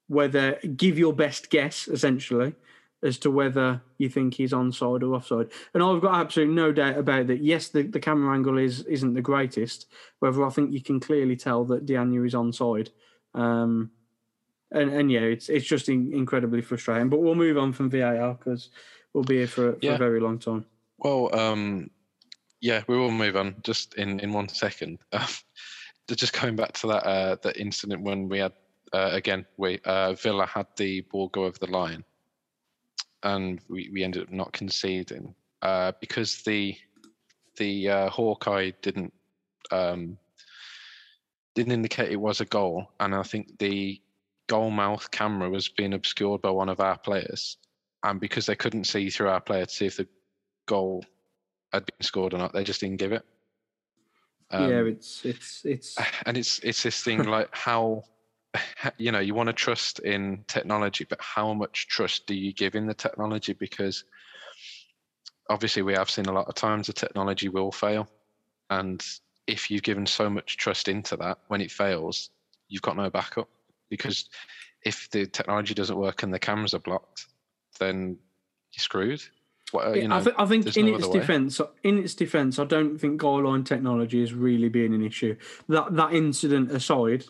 whether 0.07 0.59
give 0.75 0.99
your 0.99 1.13
best 1.13 1.49
guess 1.49 1.87
essentially 1.87 2.53
as 3.03 3.17
to 3.17 3.31
whether 3.31 3.81
you 3.97 4.09
think 4.09 4.35
he's 4.35 4.51
onside 4.51 5.01
or 5.01 5.15
offside. 5.15 5.49
And 5.73 5.81
I've 5.81 6.01
got 6.01 6.19
absolutely 6.19 6.53
no 6.53 6.71
doubt 6.71 6.97
about 6.97 7.27
that. 7.27 7.41
Yes, 7.41 7.69
the, 7.69 7.83
the 7.83 7.99
camera 7.99 8.33
angle 8.35 8.57
is 8.57 8.81
isn't 8.81 9.13
the 9.15 9.21
greatest. 9.21 9.87
However, 10.21 10.45
I 10.45 10.49
think 10.49 10.71
you 10.71 10.81
can 10.81 10.99
clearly 10.99 11.35
tell 11.35 11.65
that 11.65 11.85
Dianu 11.85 12.25
is 12.27 12.33
onside. 12.33 12.89
Um, 13.33 13.91
and 14.71 14.91
and 14.91 15.11
yeah, 15.11 15.21
it's 15.21 15.49
it's 15.49 15.65
just 15.65 15.89
in, 15.89 16.13
incredibly 16.13 16.61
frustrating. 16.61 17.09
But 17.09 17.21
we'll 17.21 17.35
move 17.35 17.57
on 17.57 17.73
from 17.73 17.89
VAR 17.89 18.35
because 18.35 18.69
we'll 19.13 19.23
be 19.23 19.37
here 19.37 19.47
for, 19.47 19.73
for 19.73 19.79
Yeah. 19.81 19.95
a 19.95 19.97
very 19.97 20.19
long 20.19 20.37
time. 20.39 20.65
Well, 20.99 21.33
um, 21.33 21.89
yeah, 22.61 22.83
we 22.87 22.95
will 22.95 23.11
move 23.11 23.35
on 23.35 23.55
just 23.63 23.95
in, 23.95 24.19
in 24.19 24.31
one 24.33 24.47
second. 24.47 24.99
Um, 26.09 26.15
just 26.17 26.33
going 26.33 26.57
back 26.57 26.73
to 26.73 26.87
that 26.87 27.05
uh, 27.05 27.37
that 27.43 27.55
incident 27.55 28.01
when 28.01 28.27
we 28.27 28.39
had 28.39 28.51
uh, 28.91 29.11
again, 29.13 29.45
we 29.55 29.79
uh, 29.85 30.13
Villa 30.13 30.45
had 30.45 30.67
the 30.75 31.01
ball 31.01 31.29
go 31.29 31.45
over 31.45 31.57
the 31.57 31.71
line, 31.71 32.03
and 33.23 33.61
we, 33.69 33.89
we 33.93 34.03
ended 34.03 34.23
up 34.23 34.31
not 34.31 34.51
conceding 34.51 35.33
uh, 35.61 35.93
because 36.01 36.41
the 36.41 36.75
the 37.55 37.89
uh, 37.89 38.09
Hawkeye 38.09 38.71
didn't 38.81 39.13
um, 39.71 40.17
didn't 41.55 41.71
indicate 41.71 42.11
it 42.11 42.19
was 42.19 42.41
a 42.41 42.45
goal, 42.45 42.91
and 42.99 43.15
I 43.15 43.23
think 43.23 43.57
the 43.59 44.01
goal 44.47 44.69
mouth 44.69 45.09
camera 45.11 45.49
was 45.49 45.69
being 45.69 45.93
obscured 45.93 46.41
by 46.41 46.49
one 46.49 46.67
of 46.67 46.81
our 46.81 46.97
players, 46.97 47.55
and 48.03 48.19
because 48.19 48.45
they 48.45 48.55
couldn't 48.55 48.85
see 48.85 49.09
through 49.09 49.29
our 49.29 49.39
player 49.39 49.65
to 49.65 49.71
see 49.71 49.85
if 49.85 49.97
the 49.97 50.07
goal 50.65 51.05
had 51.73 51.85
been 51.85 52.01
scored 52.01 52.33
or 52.33 52.37
not, 52.37 52.53
they 52.53 52.63
just 52.63 52.81
didn't 52.81 52.97
give 52.97 53.11
it. 53.11 53.23
Um, 54.51 54.69
yeah, 54.69 54.81
it's 54.81 55.25
it's 55.25 55.61
it's 55.65 55.97
and 56.25 56.37
it's 56.37 56.59
it's 56.59 56.83
this 56.83 57.03
thing 57.03 57.23
like 57.23 57.49
how 57.55 58.03
you 58.97 59.11
know 59.11 59.19
you 59.19 59.33
want 59.33 59.47
to 59.47 59.53
trust 59.53 59.99
in 59.99 60.43
technology 60.47 61.05
but 61.09 61.21
how 61.21 61.53
much 61.53 61.87
trust 61.87 62.27
do 62.27 62.35
you 62.35 62.53
give 62.53 62.75
in 62.75 62.85
the 62.85 62.93
technology? 62.93 63.53
Because 63.53 64.03
obviously 65.49 65.81
we 65.81 65.93
have 65.93 66.09
seen 66.09 66.25
a 66.25 66.33
lot 66.33 66.47
of 66.47 66.55
times 66.55 66.87
the 66.87 66.93
technology 66.93 67.49
will 67.49 67.71
fail 67.71 68.07
and 68.69 69.05
if 69.47 69.71
you've 69.71 69.83
given 69.83 70.05
so 70.05 70.29
much 70.29 70.55
trust 70.57 70.87
into 70.87 71.17
that 71.17 71.37
when 71.47 71.61
it 71.61 71.71
fails 71.71 72.29
you've 72.67 72.81
got 72.81 72.95
no 72.95 73.09
backup. 73.09 73.49
Because 73.89 74.29
if 74.85 75.09
the 75.11 75.25
technology 75.25 75.73
doesn't 75.73 75.97
work 75.97 76.23
and 76.23 76.33
the 76.33 76.39
cameras 76.39 76.73
are 76.73 76.79
blocked 76.79 77.27
then 77.79 78.17
you're 78.71 78.79
screwed 78.81 79.21
well, 79.73 79.95
you 79.95 80.07
know, 80.07 80.17
I, 80.17 80.21
th- 80.21 80.35
I 80.37 80.45
think 80.45 80.75
in 80.77 80.85
no 80.87 80.95
its 80.95 81.07
way. 81.07 81.19
defence, 81.19 81.61
in 81.83 81.97
its 81.99 82.13
defence, 82.15 82.59
I 82.59 82.65
don't 82.65 82.97
think 82.97 83.19
goal 83.19 83.43
line 83.43 83.63
technology 83.63 84.21
is 84.21 84.33
really 84.33 84.69
being 84.69 84.93
an 84.93 85.03
issue. 85.03 85.35
That 85.69 85.95
that 85.95 86.13
incident 86.13 86.71
aside, 86.71 87.25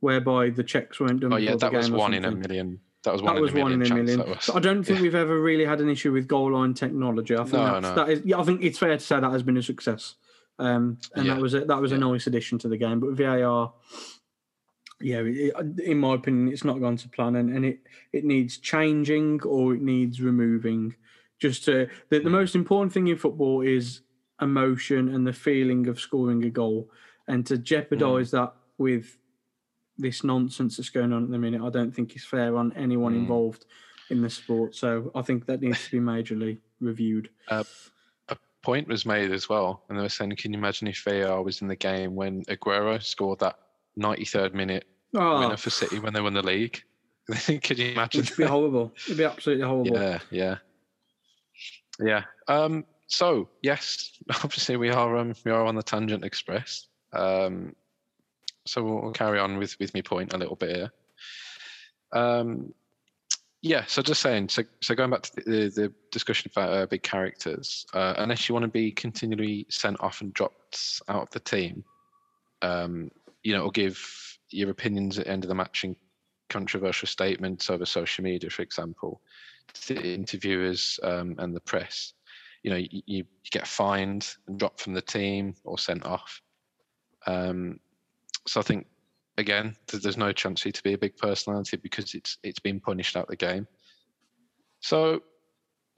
whereby 0.00 0.50
the 0.50 0.64
checks 0.64 1.00
weren't 1.00 1.20
done. 1.20 1.32
oh 1.32 1.36
yeah 1.36 1.56
that 1.56 1.72
was 1.72 1.90
one 1.90 2.14
in 2.14 2.24
a 2.24 2.30
million 2.30 2.80
That 3.04 3.12
was 3.12 3.22
one, 3.22 3.34
that 3.34 3.38
in, 3.38 3.42
was 3.42 3.52
a 3.52 3.54
million 3.54 3.78
one 3.80 3.86
in 3.86 3.92
a 3.92 3.94
million. 4.02 4.30
was. 4.30 4.50
I 4.54 4.58
don't 4.60 4.82
think 4.84 4.98
Yeah. 4.98 5.02
we've 5.06 5.14
ever 5.14 5.40
really 5.40 5.64
had 5.64 5.80
an 5.80 5.88
issue 5.90 6.12
with 6.12 6.26
goal 6.28 6.52
line 6.52 6.74
technology. 6.74 7.34
I 7.34 7.42
think 7.44 7.52
No, 7.54 7.80
that's, 7.80 7.82
no. 7.82 7.94
that 7.94 8.08
is. 8.10 8.22
Yeah, 8.24 8.38
I 8.40 8.44
think 8.44 8.62
it's 8.62 8.78
fair 8.78 8.96
to 8.96 9.00
say 9.02 9.20
that 9.20 9.30
has 9.30 9.42
been 9.42 9.56
a 9.56 9.62
success. 9.62 10.14
Um, 10.58 10.98
and 11.14 11.26
Yeah. 11.26 11.34
that 11.34 11.42
was 11.42 11.54
a, 11.54 11.64
that 11.64 11.80
was 11.80 11.92
a 11.92 11.98
nice 11.98 12.26
addition 12.26 12.58
to 12.60 12.68
the 12.68 12.76
game. 12.76 13.00
But 13.00 13.12
VAR, 13.12 13.72
yeah, 15.00 15.20
it, 15.24 15.54
in 15.84 15.98
my 15.98 16.14
opinion, 16.14 16.52
it's 16.52 16.64
not 16.64 16.78
gone 16.80 16.96
to 16.98 17.08
plan, 17.08 17.36
and, 17.36 17.48
and 17.54 17.64
it 17.64 17.80
it 18.12 18.24
needs 18.24 18.58
changing 18.58 19.40
or 19.42 19.74
it 19.74 19.80
needs 19.80 20.20
removing. 20.20 20.94
Just 21.40 21.64
to 21.64 21.88
the, 22.08 22.18
the 22.18 22.24
hmm. 22.24 22.32
most 22.32 22.54
important 22.54 22.92
thing 22.92 23.08
in 23.08 23.16
football 23.16 23.62
is 23.62 24.02
emotion 24.40 25.14
and 25.14 25.26
the 25.26 25.32
feeling 25.32 25.86
of 25.88 25.98
scoring 25.98 26.44
a 26.44 26.50
goal, 26.50 26.90
and 27.26 27.46
to 27.46 27.58
jeopardise 27.58 28.30
hmm. 28.30 28.36
that 28.36 28.54
with 28.78 29.16
this 29.98 30.24
nonsense 30.24 30.76
that's 30.76 30.88
going 30.88 31.12
on 31.12 31.24
at 31.24 31.30
the 31.30 31.38
minute, 31.38 31.62
I 31.62 31.70
don't 31.70 31.92
think 31.92 32.16
is 32.16 32.24
fair 32.24 32.56
on 32.56 32.72
anyone 32.74 33.12
Mm. 33.12 33.18
involved 33.18 33.66
in 34.08 34.22
the 34.22 34.30
sport. 34.30 34.74
So 34.74 35.10
I 35.14 35.22
think 35.22 35.46
that 35.46 35.60
needs 35.60 35.84
to 35.84 35.90
be 35.90 36.00
majorly 36.00 36.58
reviewed. 36.80 37.28
a 37.48 37.64
point 38.62 38.88
was 38.88 39.06
made 39.06 39.32
as 39.32 39.48
well, 39.48 39.82
and 39.88 39.98
they 39.98 40.02
were 40.02 40.08
saying, 40.08 40.36
"Can 40.36 40.52
you 40.52 40.58
imagine 40.58 40.88
if 40.88 41.02
VAR 41.02 41.42
was 41.42 41.62
in 41.62 41.68
the 41.68 41.76
game 41.76 42.14
when 42.14 42.44
Aguero 42.44 43.02
scored 43.02 43.38
that 43.38 43.58
93rd 43.96 44.52
minute 44.54 44.86
Oh, 45.14 45.40
winner 45.40 45.54
ah. 45.54 45.56
for 45.56 45.70
City 45.70 45.98
when 45.98 46.12
they 46.12 46.20
won 46.20 46.34
the 46.34 46.42
league?" 46.42 46.82
Could 47.46 47.78
you 47.78 47.92
imagine? 47.92 48.22
it'd 48.22 48.36
be 48.36 48.44
horrible. 48.44 48.92
It'd 49.06 49.16
be 49.16 49.24
absolutely 49.24 49.64
horrible. 49.64 49.96
Yeah, 49.96 50.18
yeah, 50.30 50.58
yeah. 52.02 52.24
Um, 52.48 52.84
so 53.06 53.48
yes, 53.62 54.12
obviously 54.30 54.76
we 54.76 54.90
are 54.90 55.16
um, 55.16 55.34
we 55.44 55.50
are 55.50 55.64
on 55.64 55.74
the 55.74 55.82
tangent 55.82 56.24
express. 56.24 56.86
Um, 57.12 57.74
so 58.66 58.82
we'll, 58.82 59.02
we'll 59.02 59.12
carry 59.12 59.38
on 59.38 59.58
with 59.58 59.78
with 59.78 59.94
my 59.94 60.02
point 60.02 60.32
a 60.32 60.38
little 60.38 60.56
bit 60.56 60.76
here. 60.76 60.92
Um, 62.12 62.74
yeah, 63.62 63.84
so 63.86 64.00
just 64.00 64.22
saying. 64.22 64.48
So 64.48 64.62
so 64.80 64.94
going 64.94 65.10
back 65.10 65.22
to 65.22 65.32
the, 65.36 65.68
the 65.68 65.92
discussion 66.10 66.50
about 66.54 66.72
uh, 66.72 66.86
big 66.86 67.02
characters, 67.02 67.86
uh, 67.92 68.14
unless 68.18 68.48
you 68.48 68.54
want 68.54 68.64
to 68.64 68.68
be 68.68 68.90
continually 68.90 69.66
sent 69.68 70.00
off 70.00 70.20
and 70.20 70.32
dropped 70.32 71.02
out 71.08 71.22
of 71.24 71.30
the 71.30 71.40
team, 71.40 71.84
um, 72.62 73.10
you 73.42 73.52
know, 73.52 73.64
or 73.64 73.70
give 73.70 74.38
your 74.50 74.70
opinions 74.70 75.18
at 75.18 75.26
the 75.26 75.30
end 75.30 75.44
of 75.44 75.48
the 75.48 75.54
match 75.54 75.84
in 75.84 75.94
controversial 76.48 77.06
statements 77.06 77.70
over 77.70 77.84
social 77.86 78.24
media, 78.24 78.50
for 78.50 78.62
example, 78.62 79.20
interviewers 79.90 80.98
um, 81.02 81.36
and 81.38 81.54
the 81.54 81.60
press, 81.60 82.14
you 82.62 82.70
know, 82.70 82.76
you, 82.76 83.02
you 83.06 83.24
get 83.50 83.66
fined 83.66 84.34
and 84.46 84.58
dropped 84.58 84.80
from 84.80 84.94
the 84.94 85.02
team 85.02 85.54
or 85.64 85.78
sent 85.78 86.04
off. 86.04 86.40
Um, 87.26 87.80
so 88.46 88.60
I 88.60 88.62
think 88.62 88.86
again, 89.38 89.76
there's 89.88 90.16
no 90.16 90.32
chance 90.32 90.60
for 90.60 90.68
you 90.68 90.72
to 90.72 90.82
be 90.82 90.92
a 90.92 90.98
big 90.98 91.16
personality 91.16 91.76
because 91.76 92.14
it's 92.14 92.38
it's 92.42 92.58
been 92.58 92.80
punished 92.80 93.16
out 93.16 93.28
the 93.28 93.36
game. 93.36 93.66
So 94.80 95.22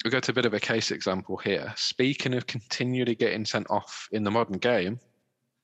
we 0.04 0.10
go 0.10 0.20
to 0.20 0.30
a 0.30 0.34
bit 0.34 0.46
of 0.46 0.54
a 0.54 0.60
case 0.60 0.90
example 0.90 1.36
here. 1.36 1.72
Speaking 1.76 2.34
of 2.34 2.46
continually 2.46 3.14
getting 3.14 3.44
sent 3.44 3.70
off 3.70 4.08
in 4.12 4.24
the 4.24 4.30
modern 4.30 4.58
game, 4.58 4.98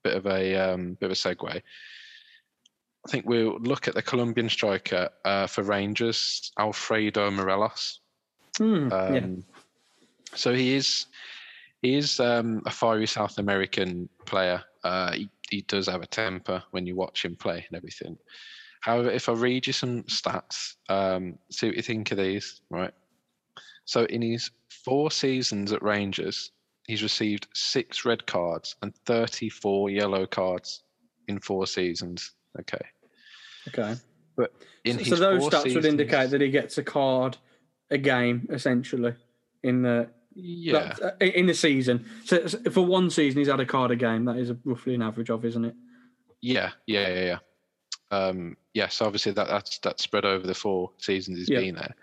bit 0.03 0.15
of 0.15 0.25
a 0.27 0.55
um, 0.55 0.93
bit 0.99 1.07
of 1.07 1.11
a 1.11 1.15
segue. 1.15 1.61
I 3.05 3.11
think 3.11 3.25
we'll 3.25 3.59
look 3.59 3.87
at 3.87 3.95
the 3.95 4.01
Colombian 4.01 4.49
striker 4.49 5.09
uh, 5.23 5.47
for 5.47 5.63
Rangers, 5.63 6.51
Alfredo 6.59 7.31
Morelos. 7.31 7.98
Hmm, 8.59 8.91
Um, 8.91 9.13
yeah. 9.13 9.27
So 10.35 10.53
he 10.53 10.75
is 10.75 11.07
he 11.81 11.95
is 11.95 12.19
um, 12.19 12.61
a 12.65 12.71
fiery 12.71 13.07
South 13.07 13.37
American 13.37 14.09
player. 14.25 14.63
Uh, 14.83 15.13
he, 15.13 15.29
he 15.49 15.61
does 15.61 15.87
have 15.87 16.01
a 16.01 16.07
temper 16.07 16.61
when 16.71 16.85
you 16.85 16.95
watch 16.95 17.23
him 17.23 17.35
play 17.35 17.65
and 17.67 17.77
everything. 17.77 18.17
However, 18.81 19.09
if 19.09 19.27
I 19.27 19.33
read 19.33 19.65
you 19.65 19.73
some 19.73 20.03
stats, 20.03 20.75
um, 20.89 21.37
see 21.51 21.67
what 21.67 21.75
you 21.75 21.81
think 21.81 22.11
of 22.11 22.17
these, 22.17 22.61
right? 22.69 22.93
So 23.85 24.05
in 24.05 24.21
his 24.21 24.51
four 24.85 25.09
seasons 25.09 25.71
at 25.71 25.81
Rangers, 25.81 26.51
he's 26.87 27.01
received 27.01 27.47
six 27.53 28.05
red 28.05 28.25
cards 28.25 28.75
and 28.81 28.93
34 29.05 29.89
yellow 29.89 30.25
cards 30.25 30.83
in 31.27 31.39
four 31.39 31.65
seasons. 31.65 32.31
Okay. 32.59 32.85
Okay. 33.69 33.95
In 34.85 34.97
so 34.97 35.03
his 35.03 35.19
those 35.19 35.47
stats 35.49 35.75
would 35.75 35.85
indicate 35.85 36.29
that 36.29 36.41
he 36.41 36.49
gets 36.49 36.77
a 36.77 36.83
card 36.83 37.37
a 37.91 37.97
game 37.97 38.47
essentially 38.51 39.13
in 39.63 39.81
the 39.81 40.09
Yeah. 40.35 40.93
that- 40.99 41.21
uh, 41.21 41.25
in 41.25 41.47
the 41.47 41.53
season. 41.53 42.05
So 42.25 42.47
so 42.47 42.57
for 42.71 42.85
one 42.85 43.09
season, 43.09 43.39
he's 43.39 43.47
had 43.49 43.59
a 43.59 43.65
card 43.65 43.91
a 43.91 43.95
game. 43.95 44.25
That 44.25 44.37
is 44.37 44.51
roughly 44.63 44.95
an 44.95 45.01
average 45.01 45.29
of, 45.29 45.43
isn't 45.45 45.65
it? 45.65 45.75
Yeah, 46.41 46.71
yeah, 46.85 47.09
yeah, 47.13 47.25
yeah. 47.25 47.37
Um, 48.11 48.57
yes, 48.73 49.01
obviously 49.01 49.33
that 49.33 49.47
that's 49.47 49.79
that's 49.79 50.03
spread 50.03 50.25
over 50.25 50.45
the 50.47 50.53
four 50.53 50.91
seasons 50.97 51.39
he's 51.39 51.49
Yeah. 51.49 51.59
been 51.59 51.75
there. 51.75 51.95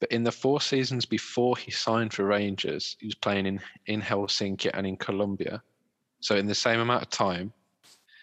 But 0.00 0.12
in 0.12 0.22
the 0.22 0.32
four 0.32 0.60
seasons 0.60 1.04
before 1.04 1.56
he 1.56 1.70
signed 1.72 2.14
for 2.14 2.24
Rangers, 2.24 2.96
he 3.00 3.06
was 3.06 3.14
playing 3.16 3.46
in 3.46 3.60
in 3.86 4.00
Helsinki 4.00 4.70
and 4.72 4.86
in 4.86 4.96
Colombia. 4.96 5.62
So 6.20 6.36
in 6.36 6.46
the 6.46 6.54
same 6.54 6.80
amount 6.80 7.02
of 7.02 7.10
time, 7.10 7.52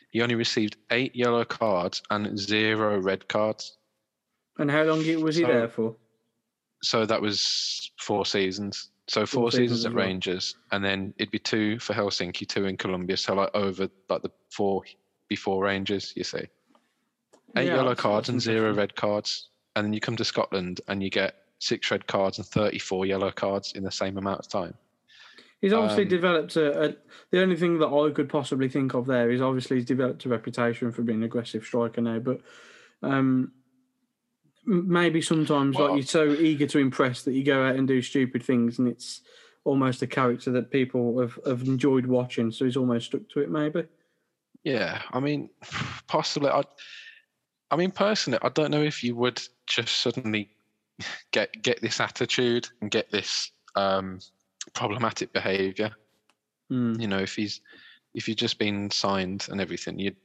he 0.10 0.22
only 0.22 0.36
received 0.36 0.78
eight 0.92 1.16
yellow 1.16 1.44
cards 1.46 2.02
and 2.10 2.38
zero 2.40 3.00
red 3.00 3.28
cards. 3.28 3.78
And 4.58 4.72
how 4.72 4.84
long 4.84 5.00
was 5.22 5.36
he 5.36 5.44
So- 5.44 5.48
there 5.48 5.68
for? 5.70 5.96
So 6.86 7.06
that 7.06 7.22
was 7.22 7.92
four 7.98 8.26
seasons. 8.26 8.90
So 9.08 9.26
Four 9.26 9.44
four, 9.44 9.52
seasons 9.52 9.70
seasons 9.70 9.80
as 9.80 9.86
at 9.86 9.94
well. 9.94 10.06
Rangers, 10.06 10.56
and 10.72 10.84
then 10.84 11.14
it'd 11.18 11.32
be 11.32 11.40
two 11.40 11.78
for 11.80 11.94
Helsinki, 11.94 12.48
two 12.48 12.66
in 12.66 12.76
Colombia. 12.76 13.18
So 13.18 13.36
like 13.36 13.52
over 13.54 13.88
like 14.10 14.22
the 14.24 14.32
four 14.52 14.84
before 15.28 15.64
Rangers, 15.64 16.14
you 16.16 16.24
see. 16.24 16.40
eight 17.58 17.68
Yeah, 17.68 17.76
yellow 17.76 17.96
cards 17.96 18.30
and 18.30 18.42
zero 18.42 18.74
red 18.74 18.96
cards, 18.96 19.50
and 19.76 19.86
then 19.86 19.94
you 19.94 20.00
come 20.00 20.16
to 20.16 20.26
Scotland 20.26 20.82
and 20.88 21.04
you 21.04 21.10
get 21.10 21.36
six 21.60 21.92
red 21.92 22.08
cards 22.08 22.40
and 22.40 22.48
thirty-four 22.48 23.06
yellow 23.06 23.32
cards 23.32 23.74
in 23.74 23.84
the 23.84 23.92
same 23.92 24.18
amount 24.18 24.40
of 24.40 24.48
time. 24.50 24.74
He's 25.62 25.74
obviously 25.74 26.04
Um, 26.04 26.10
developed 26.10 26.56
a, 26.56 26.90
a. 26.90 26.96
The 27.32 27.42
only 27.42 27.56
thing 27.56 27.80
that 27.80 27.88
I 27.88 28.12
could 28.12 28.30
possibly 28.30 28.70
think 28.70 28.94
of 28.94 29.06
there 29.06 29.30
is 29.30 29.42
obviously 29.42 29.78
he's 29.78 29.86
developed 29.86 30.26
a 30.26 30.30
reputation 30.30 30.92
for 30.92 31.04
being 31.04 31.20
an 31.20 31.26
aggressive 31.26 31.64
striker 31.64 32.02
now, 32.02 32.20
but 32.20 32.42
um, 33.04 33.52
maybe 34.66 35.22
sometimes 35.22 35.76
Well- 35.76 35.90
like 35.90 35.98
you're 35.98 36.08
so 36.08 36.32
eager 36.32 36.68
to 36.68 36.80
impress 36.80 37.24
that 37.24 37.34
you 37.34 37.44
go 37.44 37.64
out 37.64 37.76
and 37.76 37.88
do 37.88 38.02
stupid 38.02 38.44
things, 38.44 38.80
and 38.80 38.88
it's 38.88 39.22
almost 39.64 40.02
a 40.02 40.08
character 40.08 40.52
that 40.52 40.72
people 40.72 41.20
have, 41.20 41.40
have 41.46 41.64
enjoyed 41.64 42.06
watching. 42.06 42.52
So 42.52 42.66
he's 42.66 42.78
almost 42.78 43.08
stuck 43.08 43.28
to 43.30 43.42
it, 43.42 43.50
maybe. 43.50 43.86
Yeah, 44.64 45.02
I 45.12 45.20
mean, 45.20 45.50
possibly. 46.08 46.50
I, 46.50 46.64
I 47.72 47.76
mean, 47.76 47.92
personally, 47.92 48.40
I 48.42 48.50
don't 48.50 48.72
know 48.72 48.82
if 48.82 49.04
you 49.04 49.16
would 49.16 49.42
just 49.68 49.98
suddenly 49.98 50.50
get 51.32 51.62
get 51.62 51.82
this 51.82 52.00
attitude 52.00 52.70
and 52.82 52.90
get 52.90 53.12
this 53.12 53.52
um, 53.76 54.20
problematic 54.74 55.34
behaviour. 55.34 55.92
Hmm. 56.70 57.00
You 57.00 57.08
know, 57.08 57.20
if 57.20 57.36
he's 57.36 57.62
if 58.14 58.28
you've 58.28 58.38
just 58.38 58.58
been 58.58 58.90
signed 58.92 59.48
and 59.52 59.62
everything, 59.62 60.00
you 60.00 60.16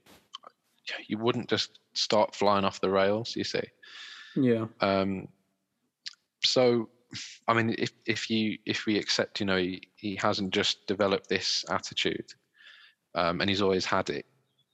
you 1.07 1.19
wouldn't 1.19 1.49
just 1.49 1.79
start 1.93 2.35
flying 2.35 2.65
off 2.65 2.81
the 2.81 2.91
rails. 2.91 3.37
You 3.37 3.45
see. 3.45 3.63
Yeah. 4.37 4.67
Um, 4.81 5.29
so, 6.45 6.89
I 7.49 7.55
mean, 7.55 7.75
if 7.79 7.91
if 8.07 8.31
you 8.31 8.59
if 8.67 8.87
we 8.87 8.99
accept, 8.99 9.41
you 9.41 9.47
know, 9.47 9.57
he, 9.57 9.83
he 9.97 10.17
hasn't 10.17 10.53
just 10.53 10.87
developed 10.87 11.29
this 11.29 11.65
attitude, 11.69 12.33
um, 13.15 13.41
and 13.41 13.51
he's 13.51 13.63
always 13.63 13.85
had 13.85 14.11
it, 14.11 14.27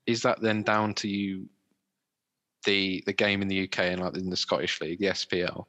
is 0.06 0.22
that 0.22 0.40
then 0.40 0.62
down 0.62 0.94
to 0.94 1.08
you, 1.08 1.48
the 2.64 3.02
the 3.06 3.12
game 3.12 3.42
in 3.42 3.48
the 3.48 3.64
UK 3.64 3.80
and 3.80 4.00
like 4.00 4.16
in 4.16 4.30
the 4.30 4.36
Scottish 4.36 4.80
League, 4.80 4.98
the 4.98 5.06
SPL, 5.06 5.64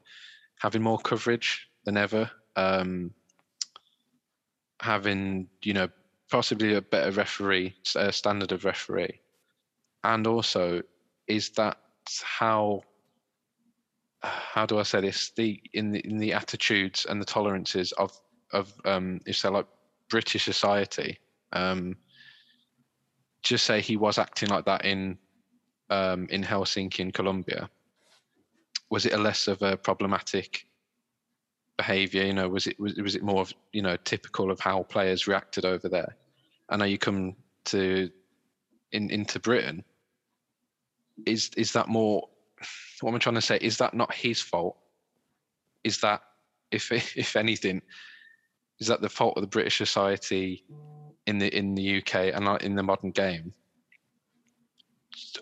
having 0.59 0.81
more 0.81 0.99
coverage 0.99 1.67
than 1.85 1.97
ever, 1.97 2.29
um, 2.55 3.11
having 4.81 5.47
you 5.63 5.73
know 5.73 5.87
possibly 6.29 6.73
a 6.73 6.81
better 6.81 7.11
referee 7.11 7.73
uh, 7.95 8.11
standard 8.11 8.51
of 8.51 8.65
referee, 8.65 9.21
and 10.03 10.27
also 10.27 10.81
is 11.27 11.49
that 11.51 11.77
how 12.23 12.81
how 14.21 14.65
do 14.65 14.79
I 14.79 14.83
say 14.83 15.01
this? 15.01 15.31
The 15.35 15.61
in 15.73 15.91
the 15.91 15.99
in 15.99 16.17
the 16.17 16.33
attitudes 16.33 17.05
and 17.07 17.21
the 17.21 17.25
tolerances 17.25 17.91
of 17.93 18.11
of 18.51 18.73
um, 18.85 19.19
if 19.25 19.43
like 19.43 19.67
British 20.09 20.45
society. 20.45 21.19
Um, 21.53 21.97
just 23.43 23.65
say 23.65 23.81
he 23.81 23.97
was 23.97 24.17
acting 24.17 24.49
like 24.49 24.65
that 24.65 24.85
in 24.85 25.17
um, 25.89 26.27
in 26.29 26.43
Helsinki 26.43 26.99
in 26.99 27.11
Colombia. 27.11 27.69
Was 28.89 29.05
it 29.05 29.13
a 29.13 29.17
less 29.17 29.47
of 29.47 29.61
a 29.61 29.77
problematic 29.77 30.65
behaviour? 31.77 32.25
You 32.25 32.33
know, 32.33 32.49
was 32.49 32.67
it 32.67 32.79
was, 32.79 32.95
was 32.95 33.15
it 33.15 33.23
more 33.23 33.41
of 33.41 33.53
you 33.71 33.81
know 33.81 33.97
typical 33.97 34.51
of 34.51 34.59
how 34.59 34.83
players 34.83 35.27
reacted 35.27 35.65
over 35.65 35.87
there? 35.87 36.15
I 36.69 36.77
know 36.77 36.85
you 36.85 36.97
come 36.97 37.35
to 37.65 38.09
in 38.91 39.09
into 39.09 39.39
Britain. 39.39 39.83
Is 41.25 41.51
is 41.57 41.73
that 41.73 41.87
more 41.87 42.29
what 43.01 43.09
am 43.11 43.15
I'm 43.15 43.19
trying 43.19 43.35
to 43.35 43.41
say 43.41 43.57
is 43.61 43.77
that 43.77 43.93
not 43.93 44.13
his 44.13 44.41
fault? 44.41 44.77
Is 45.83 45.99
that 46.01 46.21
if 46.71 46.91
if 47.17 47.35
anything, 47.35 47.81
is 48.79 48.87
that 48.87 49.01
the 49.01 49.09
fault 49.09 49.37
of 49.37 49.41
the 49.41 49.47
British 49.47 49.77
society 49.77 50.63
in 51.25 51.37
the 51.39 51.55
in 51.55 51.75
the 51.75 51.97
UK 51.97 52.33
and 52.33 52.61
in 52.61 52.75
the 52.75 52.83
modern 52.83 53.11
game? 53.11 53.53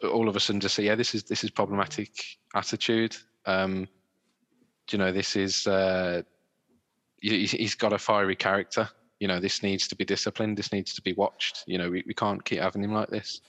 All 0.03 0.29
of 0.29 0.35
a 0.35 0.39
sudden, 0.39 0.61
just 0.61 0.75
say, 0.75 0.83
yeah, 0.83 0.95
this 0.95 1.13
is 1.15 1.23
this 1.23 1.43
is 1.43 1.51
problematic 1.51 2.11
attitude. 2.53 3.15
Um, 3.45 3.87
you 4.91 4.97
know, 4.97 5.11
this 5.11 5.35
is 5.35 5.67
uh, 5.67 6.21
he- 7.21 7.45
he's 7.45 7.75
got 7.75 7.93
a 7.93 7.97
fiery 7.97 8.35
character. 8.35 8.87
You 9.19 9.27
know, 9.27 9.39
this 9.39 9.63
needs 9.63 9.87
to 9.87 9.95
be 9.95 10.05
disciplined. 10.05 10.57
This 10.57 10.71
needs 10.71 10.93
to 10.93 11.01
be 11.01 11.13
watched. 11.13 11.63
You 11.67 11.77
know, 11.77 11.89
we, 11.89 12.03
we 12.05 12.13
can't 12.13 12.43
keep 12.43 12.59
having 12.59 12.83
him 12.83 12.93
like 12.93 13.09
this. 13.09 13.41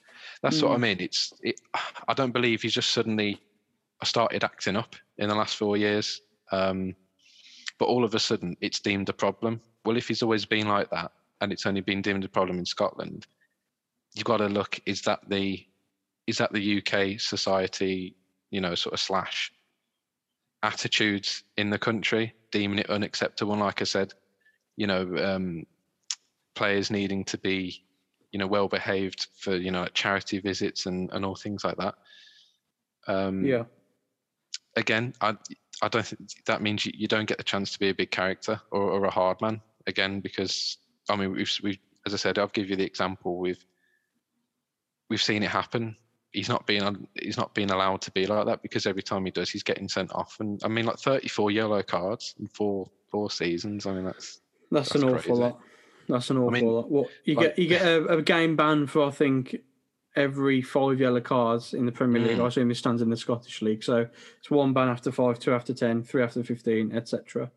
That's 0.42 0.62
what 0.62 0.72
I 0.72 0.76
Mm. 0.76 0.80
mean. 0.80 1.00
It's 1.00 1.32
it, 1.42 1.60
I 2.08 2.14
don't 2.14 2.32
believe 2.32 2.62
he's 2.62 2.74
just 2.74 2.90
suddenly 2.90 3.40
started 4.04 4.44
acting 4.44 4.76
up 4.76 4.94
in 5.18 5.28
the 5.28 5.34
last 5.34 5.56
four 5.56 5.76
years. 5.76 6.20
Um, 6.52 6.94
but 7.78 7.86
all 7.86 8.04
of 8.04 8.14
a 8.14 8.18
sudden, 8.18 8.56
it's 8.60 8.80
deemed 8.80 9.08
a 9.08 9.12
problem. 9.12 9.60
Well, 9.84 9.96
if 9.96 10.08
he's 10.08 10.22
always 10.22 10.44
been 10.44 10.68
like 10.68 10.90
that, 10.90 11.12
and 11.40 11.52
it's 11.52 11.66
only 11.66 11.82
been 11.82 12.02
deemed 12.02 12.24
a 12.24 12.28
problem 12.28 12.58
in 12.58 12.64
Scotland, 12.64 13.26
you've 14.14 14.24
got 14.24 14.38
to 14.38 14.46
look. 14.46 14.80
Is 14.86 15.02
that 15.02 15.20
the 15.28 15.64
is 16.26 16.38
that 16.38 16.52
the 16.52 16.78
UK 16.82 17.20
society? 17.20 18.16
You 18.50 18.60
know, 18.60 18.74
sort 18.74 18.94
of 18.94 19.00
slash 19.00 19.52
attitudes 20.62 21.42
in 21.56 21.70
the 21.70 21.78
country, 21.78 22.32
deeming 22.50 22.78
it 22.78 22.90
unacceptable. 22.90 23.56
Like 23.56 23.82
I 23.82 23.84
said, 23.84 24.14
you 24.76 24.86
know, 24.86 25.16
um, 25.18 25.66
players 26.54 26.90
needing 26.90 27.24
to 27.24 27.38
be, 27.38 27.84
you 28.32 28.38
know, 28.38 28.46
well 28.46 28.68
behaved 28.68 29.28
for 29.36 29.56
you 29.56 29.70
know 29.70 29.82
like 29.82 29.94
charity 29.94 30.40
visits 30.40 30.86
and 30.86 31.10
and 31.12 31.24
all 31.24 31.36
things 31.36 31.64
like 31.64 31.76
that. 31.76 31.94
Um, 33.06 33.44
Yeah. 33.44 33.64
Again, 34.76 35.14
I 35.20 35.36
I 35.82 35.88
don't 35.88 36.06
think 36.06 36.44
that 36.46 36.62
means 36.62 36.86
you, 36.86 36.92
you 36.94 37.08
don't 37.08 37.26
get 37.26 37.38
the 37.38 37.44
chance 37.44 37.72
to 37.72 37.78
be 37.78 37.88
a 37.88 37.94
big 37.94 38.10
character 38.10 38.60
or, 38.70 38.82
or 38.82 39.04
a 39.04 39.10
hard 39.10 39.40
man 39.40 39.60
again 39.86 40.20
because 40.20 40.78
I 41.10 41.16
mean 41.16 41.32
we've 41.32 41.50
we 41.62 41.80
as 42.06 42.14
I 42.14 42.16
said 42.16 42.38
I'll 42.38 42.48
give 42.48 42.70
you 42.70 42.76
the 42.76 42.84
example 42.84 43.38
we've 43.38 43.64
we've 45.10 45.22
seen 45.22 45.42
it 45.42 45.50
happen. 45.50 45.96
He's 46.32 46.48
not 46.48 46.66
being 46.66 47.08
he's 47.14 47.36
not 47.36 47.54
being 47.54 47.70
allowed 47.70 48.02
to 48.02 48.10
be 48.10 48.26
like 48.26 48.46
that 48.46 48.62
because 48.62 48.86
every 48.86 49.02
time 49.02 49.24
he 49.24 49.30
does 49.30 49.50
he's 49.50 49.62
getting 49.62 49.88
sent 49.88 50.12
off 50.14 50.36
and 50.40 50.60
I 50.64 50.68
mean 50.68 50.86
like 50.86 50.98
34 50.98 51.50
yellow 51.50 51.82
cards 51.82 52.34
in 52.38 52.46
four 52.46 52.90
four 53.10 53.30
seasons. 53.30 53.86
I 53.86 53.92
mean 53.92 54.04
that's 54.04 54.40
That's, 54.70 54.90
That's 54.90 55.02
an 55.02 55.08
awful 55.10 55.36
lot. 55.36 55.60
That's 56.08 56.30
an 56.30 56.38
awful 56.38 56.50
mean, 56.50 56.66
lot. 56.66 56.90
What 56.90 57.08
you 57.24 57.34
like- 57.34 57.56
get? 57.56 57.58
You 57.58 57.68
get 57.68 57.82
a, 57.82 58.06
a 58.18 58.22
game 58.22 58.56
ban 58.56 58.86
for 58.86 59.06
I 59.06 59.10
think 59.10 59.56
every 60.16 60.62
five 60.62 60.98
yellow 60.98 61.20
cards 61.20 61.74
in 61.74 61.86
the 61.86 61.92
Premier 61.92 62.22
League. 62.22 62.38
Mm. 62.38 62.44
I 62.44 62.48
assume 62.48 62.68
this 62.68 62.78
stands 62.78 63.02
in 63.02 63.10
the 63.10 63.16
Scottish 63.16 63.62
League. 63.62 63.84
So 63.84 64.06
it's 64.38 64.50
one 64.50 64.72
ban 64.72 64.88
after 64.88 65.12
five, 65.12 65.38
two 65.38 65.52
after 65.52 65.74
ten, 65.74 66.02
three 66.02 66.22
after 66.22 66.42
fifteen, 66.42 66.92
etc. 66.96 67.50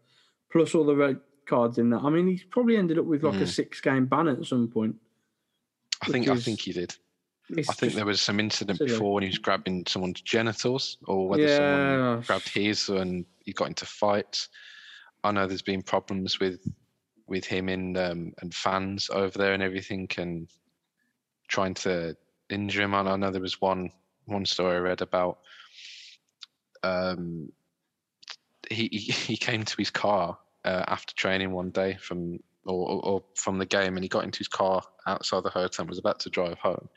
Plus 0.51 0.75
all 0.75 0.85
the 0.85 0.95
red 0.95 1.19
cards 1.45 1.77
in 1.77 1.89
that. 1.91 2.01
I 2.03 2.09
mean, 2.09 2.27
he's 2.27 2.43
probably 2.43 2.77
ended 2.77 2.99
up 2.99 3.05
with 3.05 3.23
like 3.23 3.35
a 3.35 3.45
Mm. 3.45 3.47
six 3.47 3.81
game 3.81 4.05
ban 4.05 4.27
at 4.27 4.45
some 4.45 4.67
point. 4.67 4.95
I 6.01 6.07
think 6.07 6.27
I 6.27 6.35
think 6.35 6.61
he 6.61 6.73
did. 6.73 6.95
I 7.57 7.73
think 7.73 7.93
there 7.93 8.05
was 8.05 8.21
some 8.21 8.39
incident 8.39 8.77
silly. 8.77 8.91
before 8.91 9.15
when 9.15 9.23
he 9.23 9.29
was 9.29 9.39
grabbing 9.39 9.83
someone's 9.87 10.21
genitals 10.21 10.97
or 11.07 11.27
whether 11.27 11.47
someone 11.47 12.21
grabbed 12.21 12.47
his 12.49 12.89
and 12.89 13.25
he 13.43 13.53
got 13.53 13.69
into 13.69 13.87
fights. 13.87 14.49
I 15.23 15.31
know 15.31 15.47
there's 15.47 15.63
been 15.63 15.81
problems 15.81 16.39
with 16.39 16.59
with 17.27 17.45
him 17.45 17.67
in 17.69 17.97
um, 17.97 18.33
and 18.41 18.53
fans 18.53 19.09
over 19.11 19.37
there 19.37 19.53
and 19.53 19.63
everything 19.63 20.07
and 20.17 20.47
trying 21.47 21.73
to 21.73 22.15
injure 22.49 22.81
him. 22.81 22.95
I 22.95 23.15
know 23.15 23.31
there 23.31 23.41
was 23.41 23.61
one 23.61 23.91
one 24.25 24.45
story 24.45 24.75
I 24.75 24.79
read 24.79 25.01
about 25.01 25.39
um, 26.83 27.51
he, 28.69 28.87
he 28.91 29.37
came 29.37 29.63
to 29.63 29.77
his 29.77 29.89
car 29.89 30.37
uh, 30.65 30.83
after 30.87 31.13
training 31.15 31.51
one 31.51 31.71
day 31.71 31.97
from 31.99 32.39
or, 32.65 32.89
or, 32.89 33.05
or 33.05 33.23
from 33.35 33.57
the 33.57 33.65
game 33.65 33.95
and 33.95 34.03
he 34.03 34.09
got 34.09 34.23
into 34.23 34.39
his 34.39 34.47
car 34.47 34.83
outside 35.07 35.43
the 35.43 35.49
hotel 35.49 35.83
and 35.83 35.89
was 35.89 35.97
about 35.97 36.19
to 36.21 36.29
drive 36.29 36.59
home. 36.59 36.89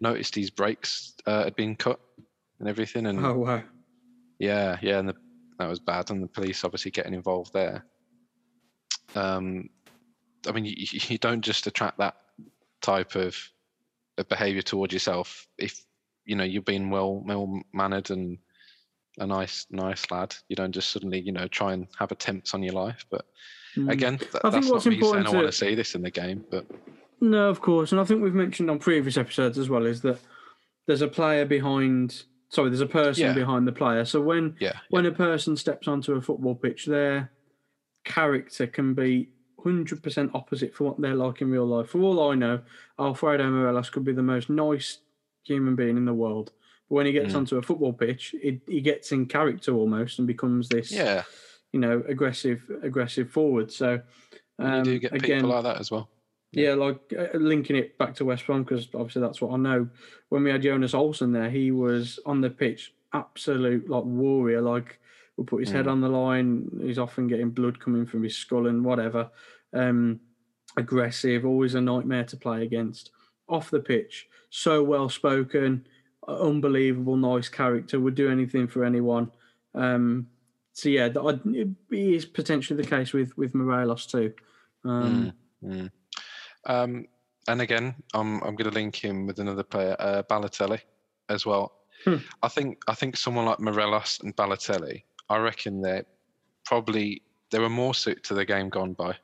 Noticed 0.00 0.34
his 0.34 0.50
brakes 0.50 1.14
uh, 1.26 1.44
had 1.44 1.56
been 1.56 1.76
cut 1.76 2.00
and 2.58 2.68
everything 2.68 3.06
and 3.06 3.24
Oh 3.24 3.34
wow. 3.34 3.62
yeah, 4.38 4.78
yeah, 4.80 4.98
and 4.98 5.08
the, 5.10 5.14
that 5.58 5.68
was 5.68 5.78
bad, 5.78 6.10
and 6.10 6.22
the 6.22 6.26
police 6.26 6.64
obviously 6.64 6.90
getting 6.90 7.14
involved 7.14 7.52
there. 7.52 7.84
Um, 9.14 9.68
I 10.48 10.52
mean, 10.52 10.64
you, 10.64 10.74
you 10.78 11.18
don't 11.18 11.42
just 11.42 11.66
attract 11.66 11.98
that 11.98 12.16
type 12.80 13.14
of, 13.14 13.36
of 14.20 14.28
behaviour 14.28 14.62
towards 14.62 14.92
yourself 14.92 15.46
if 15.58 15.82
you 16.24 16.36
know 16.36 16.44
you're 16.44 16.62
being 16.62 16.90
well 16.90 17.22
well 17.26 17.60
mannered 17.72 18.10
and 18.10 18.38
a 19.18 19.26
nice 19.26 19.66
nice 19.70 20.08
lad. 20.10 20.34
You 20.48 20.56
don't 20.56 20.72
just 20.72 20.90
suddenly 20.90 21.20
you 21.20 21.32
know 21.32 21.48
try 21.48 21.72
and 21.72 21.88
have 21.98 22.12
attempts 22.12 22.54
on 22.54 22.62
your 22.62 22.74
life. 22.74 23.04
But 23.10 23.26
Mm. 23.76 23.88
again, 23.92 24.18
th- 24.18 24.32
I 24.42 24.50
think 24.50 24.64
that's 24.64 24.68
what's 24.72 24.84
not 24.84 24.90
me 24.90 24.96
saying 24.96 25.02
important 25.04 25.26
I 25.28 25.30
want 25.30 25.46
to- 25.46 25.50
to 25.52 25.56
see 25.56 25.74
this 25.76 25.94
in 25.94 26.02
the 26.02 26.10
game. 26.10 26.44
But 26.50 26.66
No, 27.20 27.48
of 27.48 27.60
course, 27.60 27.92
and 27.92 28.00
I 28.00 28.04
think 28.04 28.20
we've 28.20 28.34
mentioned 28.34 28.68
on 28.68 28.80
previous 28.80 29.16
episodes 29.16 29.58
as 29.58 29.68
well 29.68 29.86
is 29.86 30.00
that 30.02 30.18
there's 30.86 31.02
a 31.02 31.08
player 31.08 31.44
behind. 31.44 32.24
Sorry, 32.48 32.68
there's 32.68 32.80
a 32.80 32.86
person 32.86 33.26
Yeah. 33.26 33.32
behind 33.32 33.68
the 33.68 33.72
player. 33.72 34.04
So 34.04 34.20
when 34.20 34.56
yeah, 34.58 34.78
when 34.88 35.06
a 35.06 35.12
person 35.12 35.56
steps 35.56 35.86
onto 35.86 36.14
a 36.14 36.20
football 36.20 36.56
pitch, 36.56 36.86
their 36.86 37.30
character 38.04 38.66
can 38.66 38.94
be 38.94 39.28
hundred 39.62 40.02
percent 40.02 40.30
opposite 40.34 40.74
for 40.74 40.84
what 40.84 41.00
they're 41.00 41.14
like 41.14 41.40
in 41.40 41.50
real 41.50 41.66
life. 41.66 41.88
For 41.90 42.00
all 42.00 42.30
I 42.30 42.34
know, 42.34 42.60
Alfredo 42.98 43.50
Morelos 43.50 43.90
could 43.90 44.04
be 44.04 44.12
the 44.12 44.22
most 44.22 44.50
nice 44.50 44.98
human 45.44 45.74
being 45.76 45.96
in 45.96 46.04
the 46.04 46.14
world. 46.14 46.52
But 46.88 46.94
when 46.96 47.06
he 47.06 47.12
gets 47.12 47.32
Mm. 47.34 47.38
onto 47.38 47.56
a 47.58 47.62
football 47.62 47.92
pitch, 47.92 48.34
it, 48.42 48.60
he 48.66 48.80
gets 48.80 49.12
in 49.12 49.26
character 49.26 49.72
almost 49.74 50.18
and 50.18 50.26
becomes 50.26 50.68
this, 50.68 50.90
yeah, 50.92 51.22
you 51.72 51.80
know, 51.80 52.02
aggressive, 52.08 52.62
aggressive 52.82 53.30
forward. 53.30 53.70
So 53.72 54.00
um, 54.58 54.78
you 54.78 54.84
do 54.84 54.98
get 54.98 55.12
again, 55.14 55.38
people 55.42 55.50
like 55.50 55.62
that 55.64 55.78
as 55.80 55.90
well. 55.90 56.08
yeah, 56.52 56.74
like 56.74 56.98
uh, 57.16 57.36
linking 57.38 57.76
it 57.76 57.96
back 57.96 58.14
to 58.16 58.24
West 58.24 58.44
Brom 58.46 58.64
because 58.64 58.88
obviously 58.94 59.22
that's 59.22 59.40
what 59.40 59.52
I 59.52 59.56
know. 59.56 59.88
When 60.30 60.42
we 60.44 60.50
had 60.50 60.62
Jonas 60.62 60.92
Olsson 60.94 61.32
there, 61.32 61.48
he 61.50 61.70
was 61.70 62.18
on 62.26 62.40
the 62.40 62.50
pitch, 62.50 62.92
absolute 63.12 63.88
like 63.88 64.04
warrior. 64.04 64.60
Like 64.60 64.98
will 65.36 65.44
put 65.44 65.60
his 65.60 65.70
head 65.70 65.86
Mm. 65.86 65.90
on 65.92 66.00
the 66.00 66.08
line. 66.08 66.80
He's 66.82 66.98
often 66.98 67.26
getting 67.28 67.50
blood 67.50 67.80
coming 67.80 68.06
from 68.06 68.22
his 68.22 68.36
skull 68.36 68.66
and 68.66 68.84
whatever. 68.84 69.30
Um, 69.72 70.20
aggressive, 70.76 71.44
always 71.44 71.74
a 71.74 71.80
nightmare 71.80 72.24
to 72.24 72.36
play 72.36 72.62
against. 72.62 73.10
Off 73.48 73.70
the 73.70 73.80
pitch, 73.80 74.28
so 74.50 74.82
well 74.84 75.08
spoken, 75.08 75.86
unbelievable, 76.28 77.16
nice 77.16 77.48
character. 77.48 77.98
Would 77.98 78.14
do 78.14 78.30
anything 78.30 78.68
for 78.68 78.84
anyone. 78.84 79.30
Um, 79.74 80.28
so 80.72 80.88
yeah, 80.88 81.08
that 81.08 81.74
is 81.90 82.24
potentially 82.24 82.80
the 82.80 82.88
case 82.88 83.12
with 83.12 83.36
with 83.36 83.54
Morelos 83.54 84.06
too. 84.06 84.32
Um, 84.84 85.32
Mm. 85.64 85.90
Um, 86.64 87.06
and 87.48 87.60
again, 87.60 87.94
I'm 88.14 88.40
I'm 88.42 88.54
going 88.56 88.70
to 88.70 88.74
link 88.74 88.96
him 88.96 89.26
with 89.26 89.38
another 89.40 89.62
player, 89.62 89.96
uh, 89.98 90.22
Balotelli, 90.22 90.80
as 91.28 91.44
well. 91.44 91.72
Hmm. 92.04 92.16
I 92.42 92.48
think 92.48 92.78
I 92.88 92.94
think 92.94 93.16
someone 93.16 93.44
like 93.46 93.60
Morelos 93.60 94.20
and 94.22 94.34
Balotelli, 94.36 95.02
I 95.30 95.38
reckon 95.38 95.80
they're 95.80 96.04
probably 96.66 97.22
they 97.50 97.58
were 97.58 97.70
more 97.70 97.94
suited 97.94 98.24
to 98.24 98.34
the 98.34 98.44
game 98.44 98.68
gone 98.68 98.92
by. 98.92 99.16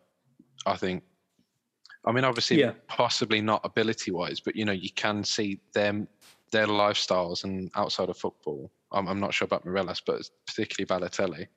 I 0.65 0.77
think. 0.77 1.03
I 2.07 2.13
mean, 2.13 2.25
obviously, 2.25 2.61
Yeah. 2.61 2.73
possibly 2.89 3.41
not 3.41 3.61
ability 3.65 4.13
wise, 4.13 4.41
but 4.41 4.57
you 4.57 4.65
know, 4.65 4.73
you 4.73 4.91
can 4.95 5.25
see 5.25 5.61
them 5.75 6.09
their 6.53 6.67
lifestyles 6.67 7.45
and 7.45 7.71
outside 7.75 8.09
of 8.09 8.17
football. 8.17 8.71
I'm, 8.93 9.09
I'm 9.09 9.21
not 9.21 9.35
sure 9.35 9.47
about 9.47 9.65
Morelos, 9.67 10.01
but 10.07 10.23
particularly 10.47 10.87
Balotelli. 10.87 11.49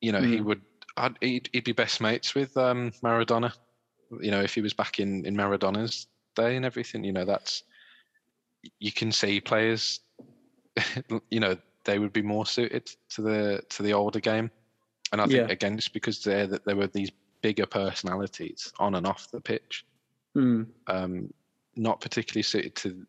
You 0.00 0.12
know, 0.12 0.20
he 0.22 0.36
Hmm. 0.38 0.44
would. 0.44 0.60
I'd, 0.96 1.16
he'd, 1.20 1.48
he'd 1.52 1.64
be 1.64 1.72
best 1.72 2.00
mates 2.00 2.36
with 2.36 2.56
um, 2.56 2.92
Maradona 3.02 3.52
you 4.20 4.30
know, 4.30 4.40
if 4.40 4.54
he 4.54 4.60
was 4.60 4.72
back 4.72 5.00
in 5.00 5.24
in 5.26 5.36
Maradona's 5.36 6.06
day 6.34 6.56
and 6.56 6.64
everything, 6.64 7.04
you 7.04 7.12
know, 7.12 7.24
that's 7.24 7.62
you 8.78 8.92
can 8.92 9.12
see 9.12 9.40
players, 9.40 10.00
you 11.30 11.40
know, 11.40 11.56
they 11.84 11.98
would 11.98 12.12
be 12.12 12.22
more 12.22 12.46
suited 12.46 12.90
to 13.10 13.22
the 13.22 13.62
to 13.70 13.82
the 13.82 13.92
older 13.92 14.20
game, 14.20 14.50
and 15.12 15.20
I 15.20 15.24
think 15.26 15.48
Yeah. 15.48 15.52
again, 15.52 15.74
it's 15.74 15.88
because 15.88 16.22
there 16.22 16.46
that 16.46 16.64
there 16.64 16.76
were 16.76 16.86
these 16.88 17.10
bigger 17.42 17.66
personalities 17.66 18.72
on 18.78 18.94
and 18.94 19.06
off 19.06 19.30
the 19.30 19.40
pitch, 19.40 19.84
hmm. 20.34 20.62
um, 20.86 21.32
not 21.76 22.00
particularly 22.00 22.42
suited 22.42 22.74
to 22.76 23.06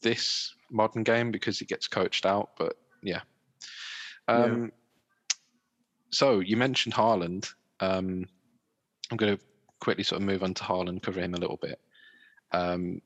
this 0.00 0.54
modern 0.70 1.02
game 1.02 1.30
because 1.30 1.60
it 1.60 1.68
gets 1.68 1.86
coached 1.86 2.26
out. 2.26 2.50
But 2.56 2.76
yeah. 3.02 3.20
Um, 4.28 4.72
So 6.10 6.40
you 6.40 6.56
mentioned 6.56 6.94
Haaland. 6.94 7.52
Um, 7.80 8.26
I'm 9.10 9.16
going 9.16 9.36
to 9.36 9.44
quickly 9.80 10.04
sort 10.04 10.22
of 10.22 10.26
move 10.26 10.42
on 10.42 10.54
to 10.54 10.64
Haaland, 10.64 11.02
cover 11.02 11.20
him 11.20 11.34
a 11.34 11.38
little 11.38 11.58
bit. 11.58 11.80
Um, 12.52 13.02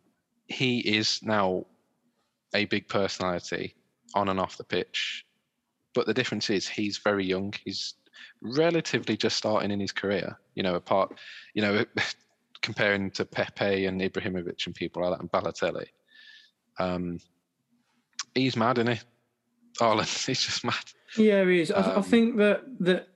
he 0.47 0.81
is 0.81 1.21
now 1.23 1.67
a 2.55 2.67
big 2.67 2.87
personality 2.87 3.75
on 4.15 4.29
and 4.29 4.41
off 4.41 4.57
the 4.57 4.65
pitch, 4.65 5.25
but 5.95 6.07
the 6.07 6.15
difference 6.15 6.51
is 6.51 6.69
he's 6.69 6.99
very 6.99 7.25
young. 7.25 7.53
He's 7.65 7.95
relatively 8.41 9.17
just 9.17 9.37
starting 9.37 9.71
in 9.71 9.81
his 9.81 9.93
career. 9.93 10.39
You 10.55 10.63
know, 10.63 10.75
apart, 10.75 11.19
you 11.55 11.63
know, 11.63 11.85
comparing 12.63 13.11
to 13.13 13.25
Pepe 13.25 13.87
and 13.87 14.01
Ibrahimovic 14.01 14.67
and 14.67 14.75
people 14.75 15.03
like 15.03 15.13
that, 15.13 15.21
and 15.21 15.31
Balotelli. 15.31 15.87
Um, 16.79 17.19
he's 18.35 18.57
mad, 18.57 18.79
isn't 18.79 18.93
he? 18.95 19.01
Haaland, 19.81 20.27
he's 20.27 20.43
just 20.43 20.65
mad. 20.65 20.75
Yeah, 21.17 21.45
he 21.45 21.61
is. 21.61 21.71
I, 21.71 21.81
I 21.81 21.95
Um, 21.97 22.03
think 22.03 22.37
that 22.39 22.63
that 22.81 23.09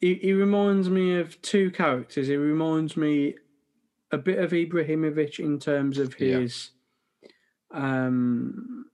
he, 0.00 0.14
he 0.14 0.32
reminds 0.32 0.88
me 0.88 1.18
of 1.18 1.40
two 1.42 1.70
characters. 1.70 2.28
He 2.28 2.36
reminds 2.36 2.96
me 2.96 3.34
a 4.12 4.18
bit 4.18 4.38
of 4.38 4.52
Ibrahimovic 4.52 5.38
in 5.38 5.58
terms 5.58 5.98
of 5.98 6.18
Yeah. 6.20 6.38
his 6.38 6.70
um, 7.70 8.86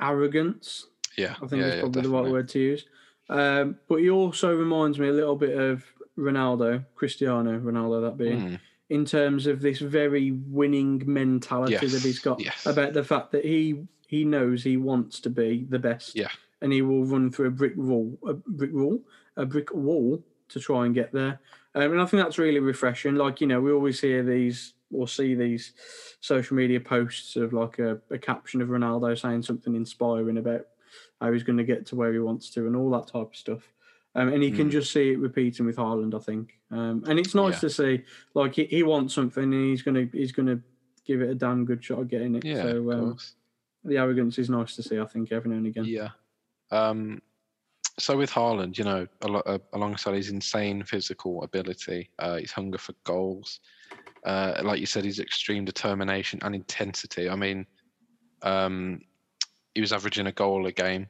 arrogance. 0.00 0.86
Yeah, 1.16 1.34
I 1.42 1.46
think 1.46 1.62
yeah, 1.62 1.68
is 1.68 1.74
yeah, 1.74 1.80
probably 1.80 2.02
the 2.02 2.08
right 2.08 2.30
word 2.30 2.48
to 2.50 2.58
use. 2.58 2.84
Um, 3.28 3.76
but 3.88 3.96
he 3.96 4.10
also 4.10 4.54
reminds 4.54 4.98
me 4.98 5.08
a 5.08 5.12
little 5.12 5.36
bit 5.36 5.56
of 5.56 5.84
Ronaldo, 6.18 6.84
Cristiano 6.94 7.58
Ronaldo, 7.58 8.02
that 8.02 8.16
being, 8.16 8.40
Mm, 8.40 8.60
in 8.90 9.04
terms 9.04 9.46
of 9.46 9.60
this 9.60 9.78
very 9.78 10.30
winning 10.32 11.02
mentality 11.06 11.72
Yes, 11.80 11.92
that 11.92 12.02
he's 12.02 12.18
got 12.18 12.40
yes. 12.40 12.66
about 12.66 12.92
the 12.92 13.04
fact 13.04 13.32
that 13.32 13.44
he 13.44 13.86
he 14.06 14.24
knows 14.24 14.62
he 14.64 14.76
wants 14.76 15.20
to 15.20 15.30
be 15.30 15.66
the 15.68 15.78
best. 15.78 16.14
Yeah. 16.14 16.28
And 16.60 16.72
he 16.72 16.82
will 16.82 17.04
run 17.04 17.30
through 17.30 17.46
a 17.46 17.50
brick 17.50 17.72
wall, 17.76 18.18
a 18.26 18.34
brick 18.34 18.72
wall, 18.72 19.00
a 19.36 19.46
brick 19.46 19.72
wall 19.74 20.22
to 20.50 20.60
try 20.60 20.84
and 20.84 20.94
get 20.94 21.12
there. 21.12 21.40
Um, 21.74 21.92
and 21.92 22.00
I 22.00 22.04
think 22.04 22.22
that's 22.22 22.38
really 22.38 22.60
refreshing. 22.60 23.14
Like 23.14 23.40
you 23.40 23.46
know, 23.46 23.60
we 23.60 23.72
always 23.72 24.00
hear 24.00 24.22
these 24.22 24.74
or 24.92 25.08
see 25.08 25.34
these 25.34 25.72
social 26.20 26.56
media 26.56 26.80
posts 26.80 27.36
of 27.36 27.52
like 27.52 27.78
a, 27.78 27.98
a 28.10 28.18
caption 28.18 28.60
of 28.60 28.68
Ronaldo 28.68 29.18
saying 29.18 29.42
something 29.42 29.74
inspiring 29.74 30.38
about 30.38 30.66
how 31.20 31.32
he's 31.32 31.42
going 31.42 31.58
to 31.58 31.64
get 31.64 31.86
to 31.86 31.96
where 31.96 32.12
he 32.12 32.18
wants 32.18 32.50
to 32.50 32.66
and 32.66 32.76
all 32.76 32.90
that 32.90 33.06
type 33.08 33.30
of 33.30 33.36
stuff. 33.36 33.62
Um, 34.14 34.28
and 34.32 34.44
you 34.44 34.52
can 34.52 34.68
Mm. 34.68 34.72
just 34.72 34.92
see 34.92 35.12
it 35.12 35.18
repeating 35.18 35.64
with 35.64 35.76
Haaland, 35.76 36.14
I 36.14 36.18
think. 36.18 36.58
Um, 36.70 37.02
and 37.06 37.18
it's 37.18 37.34
nice 37.34 37.54
Yeah. 37.54 37.60
to 37.60 37.70
see, 37.70 38.02
like 38.34 38.54
he, 38.54 38.64
he 38.64 38.82
wants 38.82 39.14
something 39.14 39.44
and 39.44 39.70
he's 39.70 39.80
gonna 39.82 40.06
he's 40.12 40.32
gonna 40.32 40.60
give 41.06 41.22
it 41.22 41.30
a 41.30 41.34
damn 41.34 41.64
good 41.64 41.82
shot 41.82 42.00
at 42.00 42.08
getting 42.08 42.34
it. 42.36 42.44
yeah, 42.44 42.60
so 42.62 42.68
of 42.90 43.00
um, 43.00 43.18
the 43.84 43.96
arrogance 43.96 44.38
is 44.38 44.50
nice 44.50 44.76
to 44.76 44.82
see. 44.82 44.98
I 45.00 45.06
think 45.06 45.32
every 45.32 45.50
now 45.50 45.56
and 45.56 45.66
again. 45.66 45.84
Yeah. 45.86 46.10
Um, 46.70 47.22
so 47.98 48.16
with 48.16 48.30
Haaland, 48.30 48.78
you 48.78 48.84
know, 48.84 49.06
al- 49.22 49.42
uh, 49.46 49.58
alongside 49.72 50.14
his 50.14 50.30
insane 50.30 50.82
physical 50.82 51.42
ability, 51.42 52.10
uh, 52.18 52.36
his 52.36 52.52
hunger 52.52 52.78
for 52.78 52.94
goals, 53.04 53.60
uh, 54.24 54.60
like 54.62 54.80
you 54.80 54.86
said, 54.86 55.04
his 55.04 55.18
extreme 55.18 55.64
determination 55.64 56.38
and 56.42 56.54
intensity. 56.54 57.28
I 57.28 57.36
mean, 57.36 57.66
um, 58.42 59.00
he 59.74 59.80
was 59.80 59.92
averaging 59.92 60.26
a 60.26 60.32
goal 60.32 60.66
a 60.66 60.72
game. 60.72 61.08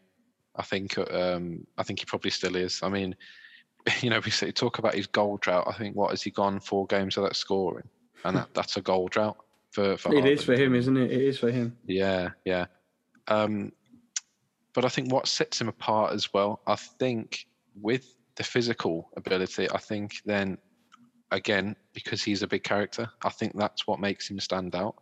I 0.57 0.63
think. 0.63 0.99
Um, 0.99 1.67
I 1.79 1.83
think 1.83 2.01
he 2.01 2.05
probably 2.05 2.31
still 2.31 2.57
is. 2.57 2.81
I 2.83 2.89
mean, 2.89 3.17
you 4.01 4.11
know, 4.11 4.21
we 4.25 4.31
say, 4.31 4.51
talk 4.51 4.79
about 4.79 4.95
his 4.95 5.07
goal 5.07 5.39
drought. 5.39 5.67
I 5.67 5.73
think 5.73 5.97
what 5.97 6.11
has 6.11 6.23
he 6.23 6.31
gone 6.31 6.61
four 6.61 6.87
games 6.87 7.17
without 7.17 7.37
scoring, 7.37 7.89
and 8.25 8.37
that, 8.37 8.49
that's 8.55 8.77
a 8.77 8.83
goal 8.83 9.09
drought 9.09 9.39
for 9.71 9.97
for. 9.97 10.15
It 10.15 10.27
is 10.27 10.41
Haaland. 10.41 10.45
for 10.45 10.55
him, 10.55 10.75
isn't 10.75 10.97
it? 10.97 11.11
It 11.11 11.23
is 11.23 11.39
for 11.39 11.51
him. 11.51 11.77
Yeah, 11.87 12.31
yeah. 12.45 12.67
Um, 13.29 13.73
but 14.75 14.85
I 14.85 14.89
think 14.89 15.13
what 15.13 15.27
sets 15.29 15.61
him 15.61 15.69
apart 15.69 16.13
as 16.13 16.33
well, 16.33 16.61
I 16.67 16.77
think 16.77 17.47
with 17.81 18.17
the 18.37 18.45
physical 18.45 19.11
ability, 19.17 19.71
I 19.71 19.79
think 19.79 20.23
then 20.25 20.59
again, 21.31 21.77
because 21.93 22.23
he's 22.23 22.43
a 22.43 22.47
big 22.47 22.63
character, 22.63 23.11
I 23.23 23.31
think 23.31 23.53
that's 23.57 23.87
what 23.87 24.01
makes 24.01 24.29
him 24.29 24.41
stand 24.41 24.75
out. 24.75 24.97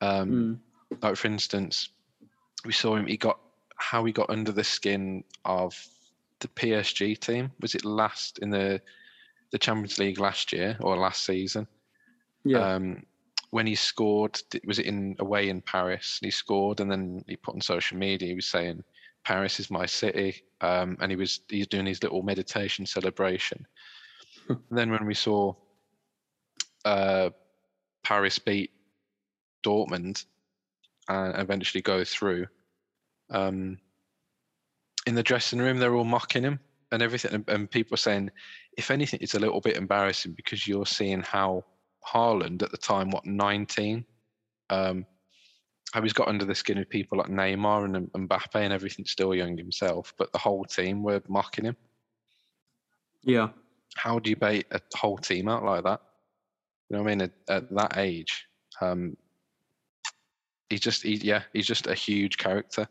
Um, 0.00 0.60
Mm. 0.92 0.98
like 1.02 1.16
for 1.16 1.28
instance, 1.28 1.90
we 2.64 2.72
saw 2.72 2.96
him. 2.96 3.06
He 3.06 3.16
got 3.16 3.38
how 3.76 4.04
he 4.04 4.12
got 4.12 4.30
under 4.30 4.52
the 4.52 4.64
skin 4.64 5.24
of 5.44 5.74
the 6.40 6.48
PSG 6.48 7.18
team. 7.18 7.50
Was 7.60 7.74
it 7.74 7.84
last 7.84 8.38
in 8.40 8.50
the 8.50 8.80
the 9.50 9.58
Champions 9.58 9.98
League 9.98 10.18
last 10.18 10.52
year 10.52 10.76
or 10.80 10.96
last 10.96 11.24
season? 11.24 11.66
Yeah. 12.44 12.74
Um, 12.74 13.02
when 13.52 13.66
he 13.66 13.74
scored, 13.74 14.40
was 14.64 14.78
it 14.78 14.86
in 14.86 15.14
away 15.18 15.50
in 15.50 15.60
Paris? 15.60 16.18
And 16.20 16.26
he 16.26 16.30
scored, 16.30 16.80
and 16.80 16.90
then 16.90 17.22
he 17.28 17.36
put 17.36 17.54
on 17.54 17.60
social 17.60 17.98
media. 17.98 18.28
He 18.28 18.34
was 18.34 18.46
saying, 18.46 18.82
"Paris 19.24 19.60
is 19.60 19.70
my 19.70 19.84
city," 19.84 20.42
um, 20.62 20.96
and 21.00 21.12
he 21.12 21.16
was 21.16 21.40
he's 21.48 21.66
doing 21.66 21.84
his 21.84 22.02
little 22.02 22.22
meditation 22.22 22.86
celebration. 22.86 23.66
and 24.48 24.58
then 24.70 24.90
when 24.90 25.04
we 25.04 25.12
saw 25.12 25.54
uh, 26.86 27.28
Paris 28.02 28.38
beat 28.38 28.70
Dortmund 29.62 30.24
and 31.08 31.38
eventually 31.38 31.82
go 31.82 32.04
through, 32.04 32.46
um, 33.28 33.76
in 35.06 35.14
the 35.14 35.22
dressing 35.22 35.58
room 35.58 35.78
they're 35.78 35.94
all 35.94 36.04
mocking 36.04 36.42
him 36.42 36.58
and 36.90 37.02
everything, 37.02 37.34
and, 37.34 37.48
and 37.48 37.70
people 37.70 37.98
saying, 37.98 38.30
if 38.78 38.90
anything, 38.90 39.20
it's 39.22 39.34
a 39.34 39.38
little 39.38 39.60
bit 39.60 39.76
embarrassing 39.76 40.32
because 40.32 40.66
you're 40.66 40.86
seeing 40.86 41.20
how 41.20 41.64
Haaland 42.06 42.62
at 42.62 42.70
the 42.70 42.76
time, 42.76 43.10
what 43.10 43.26
19, 43.26 44.04
um, 44.70 45.06
how 45.92 46.02
he's 46.02 46.12
got 46.12 46.28
under 46.28 46.44
the 46.44 46.54
skin 46.54 46.78
of 46.78 46.88
people 46.88 47.18
like 47.18 47.28
Neymar 47.28 47.84
and 47.84 47.96
and 47.96 48.28
Mbappe 48.28 48.54
and 48.56 48.72
everything, 48.72 49.04
still 49.04 49.34
young 49.34 49.56
himself, 49.56 50.14
but 50.18 50.32
the 50.32 50.38
whole 50.38 50.64
team 50.64 51.02
were 51.02 51.22
mocking 51.28 51.66
him. 51.66 51.76
yeah. 53.22 53.48
How 53.94 54.18
do 54.18 54.30
you 54.30 54.36
bait 54.36 54.66
a 54.70 54.80
whole 54.96 55.18
team 55.18 55.48
out 55.48 55.64
like 55.64 55.84
that? 55.84 56.00
You 56.88 56.96
know 56.96 57.02
what 57.02 57.12
I 57.12 57.14
mean? 57.14 57.22
At, 57.22 57.32
at 57.48 57.74
that 57.74 57.98
age, 57.98 58.46
um, 58.80 59.16
he's 60.70 60.80
just, 60.80 61.02
he, 61.02 61.16
yeah, 61.16 61.42
he's 61.52 61.66
just 61.66 61.86
a 61.86 61.94
huge 61.94 62.38
character, 62.38 62.88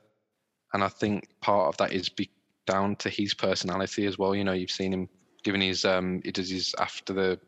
and 0.74 0.84
I 0.84 0.90
think 0.90 1.30
part 1.42 1.70
of 1.70 1.78
that 1.78 1.92
is 1.92 2.08
be, 2.10 2.30
down 2.68 2.96
to 2.98 3.10
his 3.10 3.34
personality 3.34 4.06
as 4.06 4.20
well. 4.20 4.36
You 4.36 4.44
know, 4.44 4.54
you've 4.54 4.70
seen 4.70 4.94
him 4.94 5.10
giving 5.44 5.62
his, 5.62 5.86
um, 5.86 6.22
he 6.24 6.32
does 6.32 6.50
his 6.50 6.76
after 6.78 7.14
the 7.14 7.40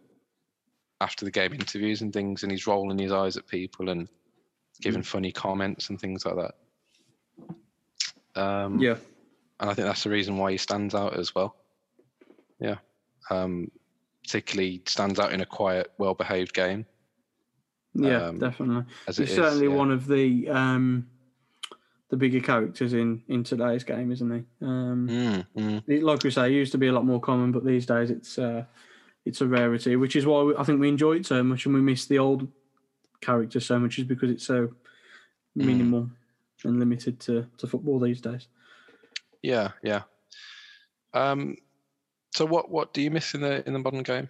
after 1.03 1.25
the 1.25 1.31
game 1.31 1.53
interviews 1.53 2.01
and 2.01 2.13
things, 2.13 2.43
and 2.43 2.51
he's 2.51 2.65
rolling 2.65 2.97
his 2.97 3.11
eyes 3.11 3.37
at 3.37 3.45
people 3.47 3.89
and 3.89 4.07
giving 4.81 5.03
funny 5.03 5.31
comments 5.31 5.89
and 5.89 5.99
things 5.99 6.25
like 6.25 6.35
that. 6.35 6.55
Um, 8.41 8.79
Yeah. 8.79 8.97
and 9.59 9.69
I 9.69 9.73
think 9.73 9.85
that's 9.85 10.03
the 10.03 10.09
reason 10.09 10.37
why 10.37 10.51
he 10.51 10.57
stands 10.57 10.95
out 10.95 11.19
as 11.19 11.35
well. 11.35 11.55
Yeah, 12.59 12.77
um, 13.29 13.69
particularly 14.23 14.81
stands 14.85 15.19
out 15.19 15.33
in 15.33 15.41
a 15.41 15.45
quiet, 15.45 15.91
well-behaved 15.97 16.53
game. 16.53 16.85
Yeah. 17.93 18.27
Um, 18.27 18.39
definitely. 18.39 18.85
He's 19.05 19.19
is, 19.19 19.35
certainly 19.35 19.67
yeah. 19.67 19.75
one 19.75 19.91
of 19.91 20.07
the 20.07 20.49
um, 20.49 21.07
the 22.09 22.17
bigger 22.17 22.39
characters 22.39 22.93
in 22.93 23.21
in 23.27 23.43
today's 23.43 23.83
game, 23.83 24.11
isn't 24.11 24.31
he? 24.31 24.65
Um, 24.65 25.07
Mm, 25.07 25.45
mm, 25.55 26.01
like 26.01 26.23
we 26.23 26.31
say, 26.31 26.47
it 26.47 26.53
used 26.53 26.71
to 26.71 26.77
be 26.77 26.87
a 26.87 26.93
lot 26.93 27.05
more 27.05 27.19
common, 27.19 27.51
but 27.51 27.65
these 27.65 27.85
days 27.85 28.09
it's 28.09 28.39
uh, 28.39 28.65
it's 29.25 29.41
a 29.41 29.47
rarity, 29.47 29.95
which 29.95 30.15
is 30.15 30.25
why 30.25 30.53
I 30.57 30.63
think 30.63 30.79
we 30.79 30.89
enjoy 30.89 31.13
it 31.17 31.25
so 31.25 31.43
much 31.43 31.65
and 31.65 31.73
we 31.75 31.81
miss 31.81 32.05
the 32.05 32.19
old 32.19 32.47
character 33.21 33.59
so 33.59 33.79
much, 33.79 33.97
is 33.99 34.05
because 34.05 34.29
it's 34.29 34.45
so 34.45 34.69
Mm. 35.55 35.65
minimal 35.65 36.09
and 36.63 36.79
limited 36.79 37.19
to, 37.19 37.45
to 37.59 37.67
football 37.67 37.99
these 37.99 38.19
days. 38.21 38.47
yeah, 39.43 39.69
yeah. 39.83 40.01
Um, 41.13 41.57
so 42.33 42.43
what 42.45 42.71
what 42.71 42.91
do 42.93 43.03
you 43.03 43.11
miss 43.11 43.35
in 43.35 43.41
the 43.41 43.63
in 43.67 43.73
the 43.73 43.79
modern 43.79 44.01
game? 44.01 44.29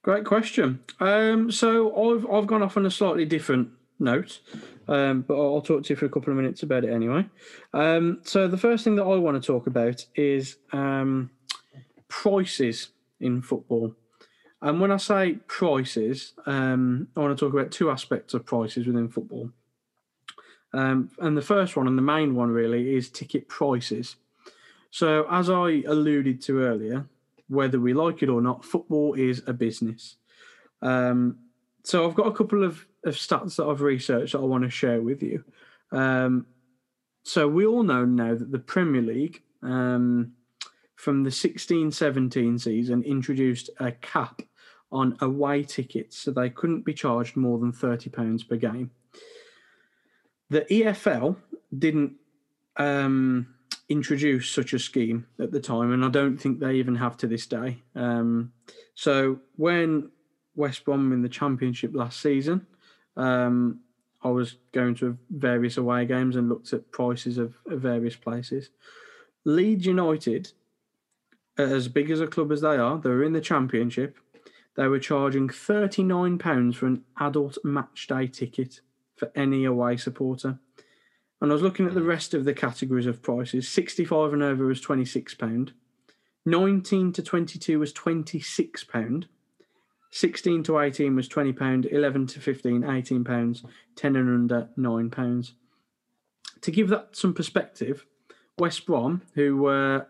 Great 0.00 0.24
question. 0.24 0.80
Um, 1.00 1.50
so 1.50 1.94
I've 1.94 2.24
I've 2.30 2.46
gone 2.46 2.62
off 2.62 2.78
on 2.78 2.86
a 2.86 2.90
slightly 2.90 3.26
different 3.26 3.68
note, 3.98 4.40
um, 4.88 5.20
but 5.20 5.34
I'll, 5.34 5.56
I'll 5.56 5.60
talk 5.60 5.82
to 5.84 5.90
you 5.92 5.96
for 5.96 6.06
a 6.06 6.08
couple 6.08 6.30
of 6.30 6.36
minutes 6.38 6.62
about 6.62 6.84
it 6.84 6.90
anyway. 6.90 7.26
Um, 7.74 8.20
so 8.22 8.48
the 8.48 8.56
first 8.56 8.84
thing 8.84 8.96
that 8.96 9.04
I 9.04 9.16
want 9.16 9.40
to 9.40 9.46
talk 9.46 9.66
about 9.66 10.06
is 10.14 10.56
um, 10.72 11.30
prices 12.08 12.88
in 13.22 13.42
football. 13.42 13.94
And 14.60 14.80
when 14.80 14.92
I 14.92 14.96
say 14.96 15.38
prices, 15.48 16.34
um, 16.46 17.08
I 17.16 17.20
want 17.20 17.36
to 17.36 17.44
talk 17.44 17.52
about 17.52 17.72
two 17.72 17.90
aspects 17.90 18.34
of 18.34 18.44
prices 18.44 18.86
within 18.86 19.08
football. 19.08 19.50
Um, 20.72 21.10
and 21.18 21.36
the 21.36 21.42
first 21.42 21.76
one 21.76 21.86
and 21.86 21.98
the 21.98 22.02
main 22.02 22.34
one 22.34 22.50
really 22.50 22.94
is 22.94 23.10
ticket 23.10 23.48
prices. 23.48 24.16
So 24.90 25.26
as 25.30 25.50
I 25.50 25.82
alluded 25.86 26.40
to 26.42 26.60
earlier, 26.62 27.06
whether 27.48 27.80
we 27.80 27.92
like 27.92 28.22
it 28.22 28.28
or 28.28 28.40
not, 28.40 28.64
football 28.64 29.14
is 29.14 29.42
a 29.46 29.52
business. 29.52 30.16
Um, 30.80 31.38
so 31.84 32.08
I've 32.08 32.14
got 32.14 32.28
a 32.28 32.32
couple 32.32 32.62
of, 32.64 32.86
of 33.04 33.14
stats 33.14 33.56
that 33.56 33.66
I've 33.66 33.80
researched 33.80 34.32
that 34.32 34.38
I 34.38 34.42
want 34.42 34.64
to 34.64 34.70
share 34.70 35.02
with 35.02 35.22
you. 35.22 35.44
Um, 35.90 36.46
so 37.24 37.48
we 37.48 37.66
all 37.66 37.82
know 37.82 38.04
now 38.04 38.34
that 38.34 38.50
the 38.50 38.58
Premier 38.58 39.02
League 39.02 39.42
um, 39.62 40.32
from 41.02 41.24
the 41.24 41.30
16-17 41.30 42.60
season 42.60 43.02
introduced 43.02 43.70
a 43.80 43.90
cap 43.90 44.40
on 44.92 45.16
away 45.20 45.64
tickets, 45.64 46.16
so 46.16 46.30
they 46.30 46.48
couldn't 46.48 46.84
be 46.84 46.94
charged 46.94 47.36
more 47.36 47.58
than 47.58 47.72
£30 47.72 48.48
per 48.48 48.54
game. 48.54 48.88
The 50.48 50.60
EFL 50.60 51.34
didn't 51.76 52.12
um, 52.76 53.52
introduce 53.88 54.48
such 54.48 54.74
a 54.74 54.78
scheme 54.78 55.26
at 55.40 55.50
the 55.50 55.58
time, 55.58 55.92
and 55.92 56.04
I 56.04 56.08
don't 56.08 56.36
think 56.36 56.60
they 56.60 56.74
even 56.74 56.94
have 56.94 57.16
to 57.16 57.26
this 57.26 57.46
day. 57.46 57.78
Um, 57.96 58.52
so 58.94 59.40
when 59.56 60.08
West 60.54 60.84
Brom 60.84 61.12
in 61.12 61.20
the 61.20 61.28
Championship 61.28 61.96
last 61.96 62.20
season, 62.20 62.64
um, 63.16 63.80
I 64.22 64.28
was 64.28 64.54
going 64.70 64.94
to 64.96 65.18
various 65.30 65.78
away 65.78 66.06
games 66.06 66.36
and 66.36 66.48
looked 66.48 66.72
at 66.72 66.92
prices 66.92 67.38
of, 67.38 67.56
of 67.66 67.80
various 67.80 68.14
places. 68.14 68.70
Leeds 69.44 69.84
United, 69.84 70.52
as 71.58 71.88
big 71.88 72.10
as 72.10 72.20
a 72.20 72.26
club 72.26 72.50
as 72.52 72.60
they 72.60 72.76
are, 72.76 72.98
they 72.98 73.10
were 73.10 73.24
in 73.24 73.32
the 73.32 73.40
Championship. 73.40 74.16
They 74.74 74.88
were 74.88 74.98
charging 74.98 75.48
£39 75.48 76.74
for 76.74 76.86
an 76.86 77.04
adult 77.20 77.58
match 77.62 78.06
day 78.06 78.26
ticket 78.26 78.80
for 79.16 79.30
any 79.34 79.64
away 79.64 79.96
supporter. 79.96 80.58
And 81.40 81.50
I 81.50 81.54
was 81.54 81.62
looking 81.62 81.86
at 81.86 81.94
the 81.94 82.02
rest 82.02 82.34
of 82.34 82.44
the 82.44 82.54
categories 82.54 83.06
of 83.06 83.22
prices. 83.22 83.68
65 83.68 84.32
and 84.32 84.42
over 84.42 84.64
was 84.64 84.80
£26. 84.80 85.72
19 86.46 87.12
to 87.12 87.22
22 87.22 87.78
was 87.78 87.92
£26. 87.92 89.24
16 90.10 90.62
to 90.62 90.78
18 90.78 91.16
was 91.16 91.28
£20. 91.28 91.92
11 91.92 92.26
to 92.28 92.40
15, 92.40 92.82
£18. 92.82 93.64
10 93.96 94.16
and 94.16 94.28
under, 94.28 94.68
£9. 94.78 95.52
To 96.60 96.70
give 96.70 96.88
that 96.88 97.16
some 97.16 97.34
perspective, 97.34 98.06
West 98.58 98.86
Brom, 98.86 99.22
who 99.34 99.56
were 99.56 100.06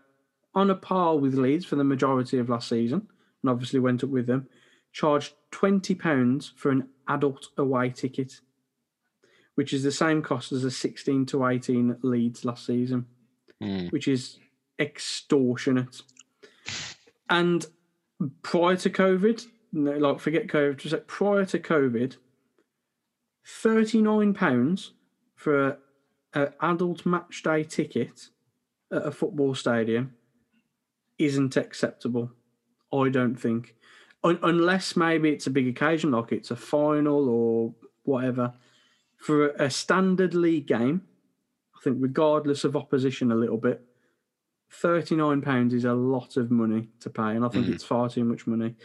on 0.55 0.69
a 0.69 0.75
par 0.75 1.17
with 1.17 1.33
Leeds 1.35 1.65
for 1.65 1.75
the 1.75 1.83
majority 1.83 2.37
of 2.37 2.49
last 2.49 2.69
season, 2.69 3.07
and 3.41 3.49
obviously 3.49 3.79
went 3.79 4.03
up 4.03 4.09
with 4.09 4.27
them, 4.27 4.47
charged 4.91 5.33
£20 5.51 6.51
for 6.55 6.69
an 6.71 6.87
adult 7.07 7.47
away 7.57 7.89
ticket, 7.89 8.41
which 9.55 9.73
is 9.73 9.83
the 9.83 9.91
same 9.91 10.21
cost 10.21 10.51
as 10.51 10.63
a 10.63 10.71
16 10.71 11.25
to 11.27 11.45
18 11.45 11.97
Leeds 12.03 12.45
last 12.45 12.65
season, 12.65 13.05
Hmm. 13.61 13.87
which 13.87 14.07
is 14.07 14.39
extortionate. 14.79 16.01
And 17.29 17.65
prior 18.41 18.75
to 18.77 18.89
COVID, 18.89 19.45
no, 19.71 19.97
like 19.97 20.19
forget 20.19 20.47
COVID, 20.47 20.77
just 20.77 20.93
like 20.93 21.07
prior 21.07 21.45
to 21.45 21.59
COVID, 21.59 22.17
£39 23.45 24.91
for 25.35 25.77
an 26.33 26.53
adult 26.61 27.05
match 27.05 27.43
day 27.43 27.63
ticket 27.63 28.29
at 28.91 29.05
a 29.05 29.11
football 29.11 29.55
stadium 29.55 30.13
isn't 31.25 31.57
acceptable. 31.57 32.31
I 32.91 33.09
don't 33.09 33.35
think. 33.35 33.75
Un- 34.23 34.39
unless 34.43 34.95
maybe 34.95 35.29
it's 35.29 35.47
a 35.47 35.51
big 35.51 35.67
occasion, 35.67 36.11
like 36.11 36.31
it's 36.31 36.51
a 36.51 36.55
final 36.55 37.29
or 37.29 37.73
whatever. 38.03 38.53
For 39.17 39.49
a 39.51 39.69
standard 39.69 40.33
league 40.33 40.67
game, 40.67 41.01
I 41.75 41.83
think, 41.83 41.97
regardless 41.99 42.63
of 42.63 42.75
opposition, 42.75 43.31
a 43.31 43.35
little 43.35 43.57
bit, 43.57 43.81
£39 44.71 45.73
is 45.73 45.85
a 45.85 45.93
lot 45.93 46.37
of 46.37 46.51
money 46.51 46.89
to 46.99 47.09
pay, 47.09 47.35
and 47.35 47.45
I 47.45 47.49
think 47.49 47.67
it's 47.67 47.83
far 47.83 48.09
too 48.09 48.23
much 48.23 48.47
money. 48.47 48.75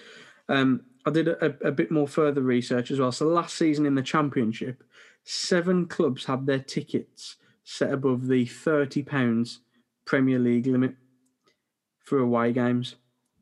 Um, 0.49 0.83
I 1.07 1.11
did 1.11 1.29
a, 1.29 1.57
a 1.67 1.73
bit 1.73 1.91
more 1.91 2.07
further 2.07 2.43
research 2.43 2.91
as 2.91 3.01
well. 3.01 3.13
So 3.13 3.27
last 3.27 3.57
season 3.57 3.87
in 3.87 3.95
the 3.95 4.03
championship, 4.03 4.85
seven 5.25 5.87
clubs 5.87 6.25
had 6.27 6.47
their 6.47 6.59
tickets 6.59 7.37
set 7.65 7.93
above 7.93 8.29
the 8.29 8.47
thirty 8.47 9.03
pounds 9.03 9.61
Premier 10.05 10.39
League 10.39 10.67
limit 10.67 10.95
for 12.09 12.19
away 12.19 12.53
games, 12.53 12.97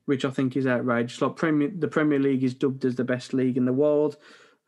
which 0.07 0.25
I 0.25 0.31
think 0.31 0.57
is 0.57 0.67
outrageous. 0.67 1.21
Like 1.21 1.37
Premier, 1.37 1.71
the 1.77 1.89
Premier 1.89 2.19
League 2.19 2.45
is 2.45 2.55
dubbed 2.55 2.85
as 2.85 2.97
the 2.97 3.05
best 3.05 3.33
league 3.33 3.57
in 3.57 3.65
the 3.65 3.73
world. 3.73 4.17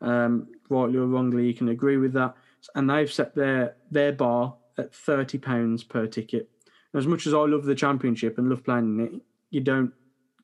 Um, 0.01 0.47
rightly 0.69 0.97
or 0.97 1.05
wrongly, 1.05 1.45
you 1.45 1.53
can 1.53 1.69
agree 1.69 1.97
with 1.97 2.13
that. 2.13 2.35
And 2.75 2.89
they've 2.89 3.11
set 3.11 3.35
their 3.35 3.75
their 3.91 4.11
bar 4.11 4.55
at 4.77 4.93
thirty 4.93 5.37
pounds 5.37 5.83
per 5.83 6.07
ticket. 6.07 6.49
And 6.93 6.99
As 6.99 7.07
much 7.07 7.27
as 7.27 7.33
I 7.33 7.39
love 7.39 7.65
the 7.65 7.75
Championship 7.75 8.37
and 8.37 8.49
love 8.49 8.63
playing 8.63 8.99
in 8.99 9.05
it, 9.05 9.21
you 9.49 9.61
don't 9.61 9.93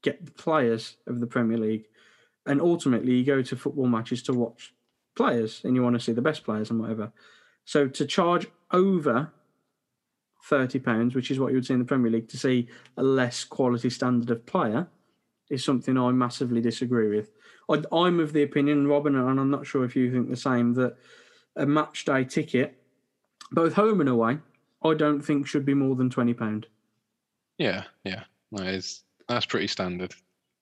get 0.01 0.25
the 0.25 0.31
players 0.31 0.97
of 1.07 1.19
the 1.19 1.27
Premier 1.27 1.57
League. 1.57 1.85
And 2.45 2.61
ultimately, 2.61 3.15
you 3.15 3.25
go 3.25 3.41
to 3.41 3.55
football 3.55 3.87
matches 3.87 4.21
to 4.23 4.33
watch 4.33 4.73
players 5.15 5.61
and 5.63 5.75
you 5.75 5.81
want 5.81 5.95
to 5.95 5.99
see 5.99 6.11
the 6.11 6.21
best 6.21 6.43
players 6.43 6.69
and 6.69 6.79
whatever. 6.79 7.11
So 7.63 7.87
to 7.87 8.05
charge 8.05 8.47
over 8.71 9.31
£30, 10.49 11.15
which 11.15 11.31
is 11.31 11.39
what 11.39 11.51
you 11.51 11.55
would 11.55 11.65
see 11.65 11.73
in 11.73 11.79
the 11.79 11.85
Premier 11.85 12.11
League, 12.11 12.29
to 12.29 12.37
see 12.37 12.67
a 12.97 13.03
less 13.03 13.43
quality 13.43 13.89
standard 13.89 14.29
of 14.29 14.45
player 14.45 14.87
is 15.49 15.63
something 15.63 15.97
I 15.97 16.11
massively 16.11 16.61
disagree 16.61 17.15
with. 17.15 17.31
I, 17.69 17.81
I'm 17.95 18.19
of 18.19 18.33
the 18.33 18.43
opinion, 18.43 18.87
Robin, 18.87 19.15
and 19.15 19.39
I'm 19.39 19.49
not 19.49 19.65
sure 19.65 19.83
if 19.83 19.95
you 19.95 20.11
think 20.11 20.29
the 20.29 20.35
same, 20.35 20.73
that 20.75 20.95
a 21.55 21.65
match 21.65 22.05
day 22.05 22.23
ticket, 22.23 22.77
both 23.51 23.73
home 23.73 24.01
and 24.01 24.09
away, 24.09 24.37
I 24.83 24.93
don't 24.93 25.21
think 25.21 25.47
should 25.47 25.65
be 25.65 25.73
more 25.73 25.95
than 25.95 26.09
£20. 26.09 26.65
Yeah, 27.57 27.83
yeah. 28.03 28.23
That 28.51 28.67
is 28.67 29.03
that's 29.27 29.45
pretty 29.45 29.67
standard. 29.67 30.13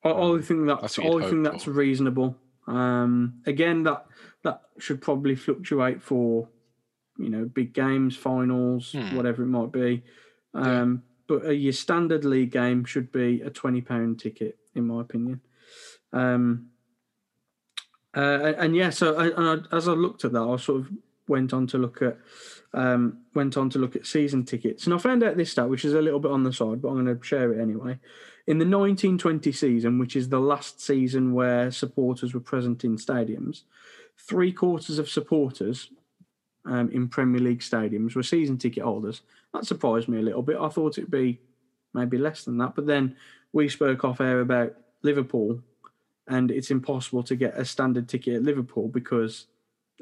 I, 0.03 0.09
I 0.09 0.41
think 0.41 0.67
that's, 0.67 0.95
That's 0.95 0.99
I 0.99 1.29
think 1.29 1.43
that's 1.43 1.65
for. 1.65 1.71
reasonable. 1.71 2.37
Um, 2.67 3.41
again, 3.45 3.83
that 3.83 4.05
that 4.43 4.61
should 4.79 5.01
probably 5.01 5.35
fluctuate 5.35 6.01
for 6.01 6.47
you 7.17 7.29
know 7.29 7.45
big 7.45 7.73
games, 7.73 8.15
finals, 8.15 8.91
Hmm. 8.91 9.15
whatever 9.15 9.43
it 9.43 9.47
might 9.47 9.71
be. 9.71 10.03
Um, 10.53 11.03
But 11.27 11.45
a, 11.45 11.55
your 11.55 11.73
standard 11.73 12.25
league 12.25 12.51
game 12.51 12.83
should 12.85 13.11
be 13.11 13.41
a 13.41 13.49
twenty 13.49 13.81
pound 13.81 14.19
ticket, 14.19 14.57
in 14.75 14.87
my 14.87 15.01
opinion. 15.01 15.41
Um, 16.11 16.67
uh, 18.15 18.19
and, 18.43 18.55
and 18.57 18.75
yeah, 18.75 18.89
so 18.91 19.15
I, 19.15 19.27
and 19.27 19.65
I, 19.71 19.75
as 19.75 19.87
I 19.87 19.93
looked 19.93 20.25
at 20.25 20.33
that, 20.33 20.41
I 20.43 20.55
sort 20.57 20.81
of 20.81 20.91
went 21.27 21.53
on 21.53 21.65
to 21.67 21.77
look 21.77 22.01
at 22.01 22.17
um, 22.73 23.19
went 23.33 23.55
on 23.57 23.69
to 23.71 23.79
look 23.79 23.95
at 23.95 24.05
season 24.05 24.43
tickets, 24.45 24.85
and 24.85 24.93
I 24.93 24.97
found 24.97 25.23
out 25.23 25.37
this 25.37 25.51
stat, 25.51 25.69
which 25.69 25.85
is 25.85 25.93
a 25.93 26.01
little 26.01 26.19
bit 26.19 26.31
on 26.31 26.43
the 26.43 26.51
side, 26.53 26.81
but 26.81 26.89
I'm 26.89 27.03
going 27.03 27.17
to 27.17 27.23
share 27.23 27.53
it 27.53 27.61
anyway. 27.61 27.99
In 28.45 28.57
the 28.57 28.65
1920 28.65 29.51
season, 29.53 29.97
which 29.99 30.15
is 30.17 30.27
the 30.27 30.39
last 30.41 30.81
season 30.81 31.33
where 31.33 31.71
supporters 31.71 32.33
were 32.33 32.41
present 32.41 32.83
in 32.83 32.97
stadiums, 32.97 33.61
three 34.17 34.51
quarters 34.51 34.99
of 34.99 35.07
supporters 35.09 35.89
um, 36.65 36.89
in 36.91 37.07
Premier 37.07 37.41
League 37.41 37.59
stadiums 37.59 38.15
were 38.15 38.23
season 38.23 38.57
ticket 38.57 38.83
holders. 38.83 39.21
That 39.53 39.65
surprised 39.65 40.07
me 40.07 40.19
a 40.19 40.23
little 40.23 40.41
bit. 40.41 40.57
I 40.57 40.69
thought 40.69 40.97
it'd 40.97 41.11
be 41.11 41.39
maybe 41.93 42.17
less 42.17 42.43
than 42.43 42.57
that, 42.57 42.75
but 42.75 42.87
then 42.87 43.15
we 43.51 43.69
spoke 43.69 44.03
off 44.03 44.21
air 44.21 44.41
about 44.41 44.73
Liverpool, 45.03 45.61
and 46.27 46.49
it's 46.49 46.71
impossible 46.71 47.23
to 47.23 47.35
get 47.35 47.57
a 47.57 47.65
standard 47.65 48.07
ticket 48.07 48.35
at 48.35 48.43
Liverpool 48.43 48.87
because 48.87 49.47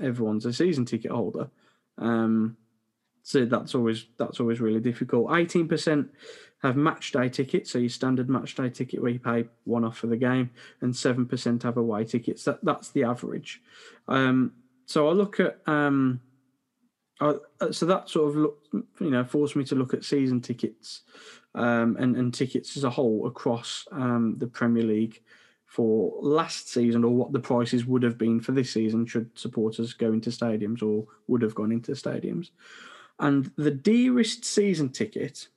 everyone's 0.01 0.45
a 0.45 0.53
season 0.53 0.85
ticket 0.85 1.11
holder. 1.11 1.49
Um, 1.97 2.57
so 3.23 3.45
that's 3.45 3.75
always 3.75 4.05
that's 4.17 4.39
always 4.39 4.59
really 4.59 4.79
difficult. 4.79 5.35
Eighteen 5.35 5.67
percent 5.67 6.09
have 6.63 6.75
match 6.75 7.11
day 7.11 7.29
tickets, 7.29 7.71
so 7.71 7.79
your 7.79 7.89
standard 7.89 8.29
match 8.29 8.55
day 8.55 8.69
ticket 8.69 9.01
where 9.01 9.11
you 9.11 9.19
pay 9.19 9.45
one 9.65 9.83
off 9.83 9.97
for 9.97 10.07
the 10.07 10.17
game, 10.17 10.49
and 10.81 10.95
seven 10.95 11.25
percent 11.25 11.63
have 11.63 11.77
away 11.77 12.03
tickets. 12.03 12.45
That 12.45 12.63
that's 12.63 12.89
the 12.89 13.03
average. 13.03 13.61
Um, 14.07 14.53
so 14.85 15.09
I 15.09 15.11
look 15.11 15.39
at 15.39 15.59
um, 15.67 16.19
I, 17.21 17.35
so 17.71 17.85
that 17.85 18.09
sort 18.09 18.29
of 18.29 18.35
look, 18.35 18.59
you 18.99 19.11
know 19.11 19.23
forced 19.23 19.55
me 19.55 19.63
to 19.65 19.75
look 19.75 19.93
at 19.93 20.03
season 20.03 20.41
tickets 20.41 21.01
um, 21.53 21.95
and 21.99 22.17
and 22.17 22.33
tickets 22.33 22.75
as 22.75 22.83
a 22.83 22.89
whole 22.89 23.27
across 23.27 23.87
um, 23.91 24.35
the 24.39 24.47
Premier 24.47 24.83
League 24.83 25.21
for 25.65 26.13
last 26.19 26.69
season 26.69 27.05
or 27.05 27.15
what 27.15 27.31
the 27.31 27.39
prices 27.39 27.85
would 27.85 28.03
have 28.03 28.17
been 28.17 28.41
for 28.41 28.51
this 28.51 28.73
season 28.73 29.05
should 29.05 29.29
supporters 29.35 29.93
go 29.93 30.11
into 30.11 30.29
stadiums 30.29 30.83
or 30.83 31.07
would 31.27 31.41
have 31.41 31.55
gone 31.55 31.71
into 31.71 31.93
stadiums. 31.93 32.49
And 33.19 33.51
the 33.55 33.71
dearest 33.71 34.43
season 34.43 34.89
ticket 34.89 35.47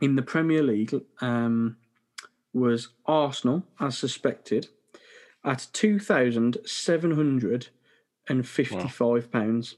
in 0.00 0.16
the 0.16 0.22
Premier 0.22 0.62
League 0.62 0.94
um, 1.20 1.76
was 2.52 2.88
Arsenal, 3.06 3.64
as 3.78 3.98
suspected, 3.98 4.68
at 5.44 5.68
two 5.72 5.98
thousand 5.98 6.56
seven 6.64 7.12
hundred 7.12 7.68
and 8.28 8.48
fifty-five 8.48 9.30
pounds. 9.30 9.76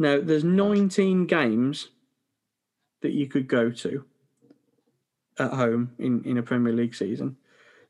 Now, 0.00 0.20
there's 0.20 0.42
19 0.44 1.26
games 1.26 1.88
that 3.02 3.12
you 3.12 3.26
could 3.26 3.46
go 3.48 3.70
to 3.70 4.04
at 5.38 5.52
home 5.52 5.92
in, 5.98 6.24
in 6.24 6.38
a 6.38 6.42
Premier 6.42 6.72
League 6.72 6.94
season. 6.94 7.36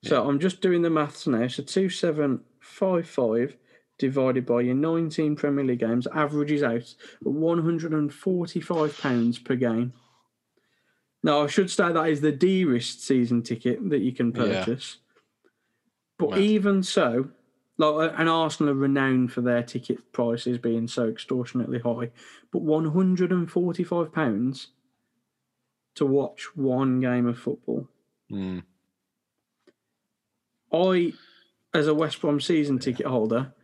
So 0.03 0.29
I'm 0.29 0.41
just 0.41 0.61
doing 0.61 0.83
the 0.83 0.91
maths 0.91 1.29
now. 1.29 1.47
So 1.47 1.63
2755 1.63 3.57
divided 3.99 4.45
by 4.47 4.63
your 4.63 4.75
19 4.75 5.37
Premier 5.37 5.65
League 5.65 5.79
games 5.81 6.09
averages 6.13 6.63
out 6.65 6.75
at 6.77 6.95
£145 7.23 9.45
per 9.45 9.55
game. 9.57 9.93
Now, 11.23 11.43
I 11.43 11.47
should 11.49 11.71
say 11.71 11.93
that 11.93 12.09
is 12.09 12.23
the 12.23 12.33
dearest 12.33 13.05
season 13.05 13.43
ticket 13.43 13.91
that 13.91 13.99
you 14.01 14.13
can 14.13 14.33
Yeah. 14.35 14.65
purchase. 14.65 14.97
But 16.19 16.31
Mad. 16.31 16.41
even 16.41 16.83
so, 16.83 17.29
like, 17.81 18.13
and 18.19 18.29
Arsenal 18.29 18.73
are 18.73 18.77
renowned 18.77 19.33
for 19.33 19.41
their 19.41 19.63
ticket 19.63 20.13
prices 20.13 20.59
being 20.59 20.87
so 20.87 21.09
extortionately 21.09 21.79
high. 21.79 22.11
But 22.53 22.63
£145 22.63 24.67
to 25.95 26.07
watch 26.07 26.55
one 26.55 27.01
game 27.01 27.27
of 27.27 27.39
football. 27.39 27.89
Mm. 28.31 28.65
I, 30.73 31.13
as 31.75 31.87
a 31.87 31.95
West 31.95 32.21
Brom 32.21 32.41
season 32.41 32.79
ticket 32.79 33.07
holder, 33.07 33.55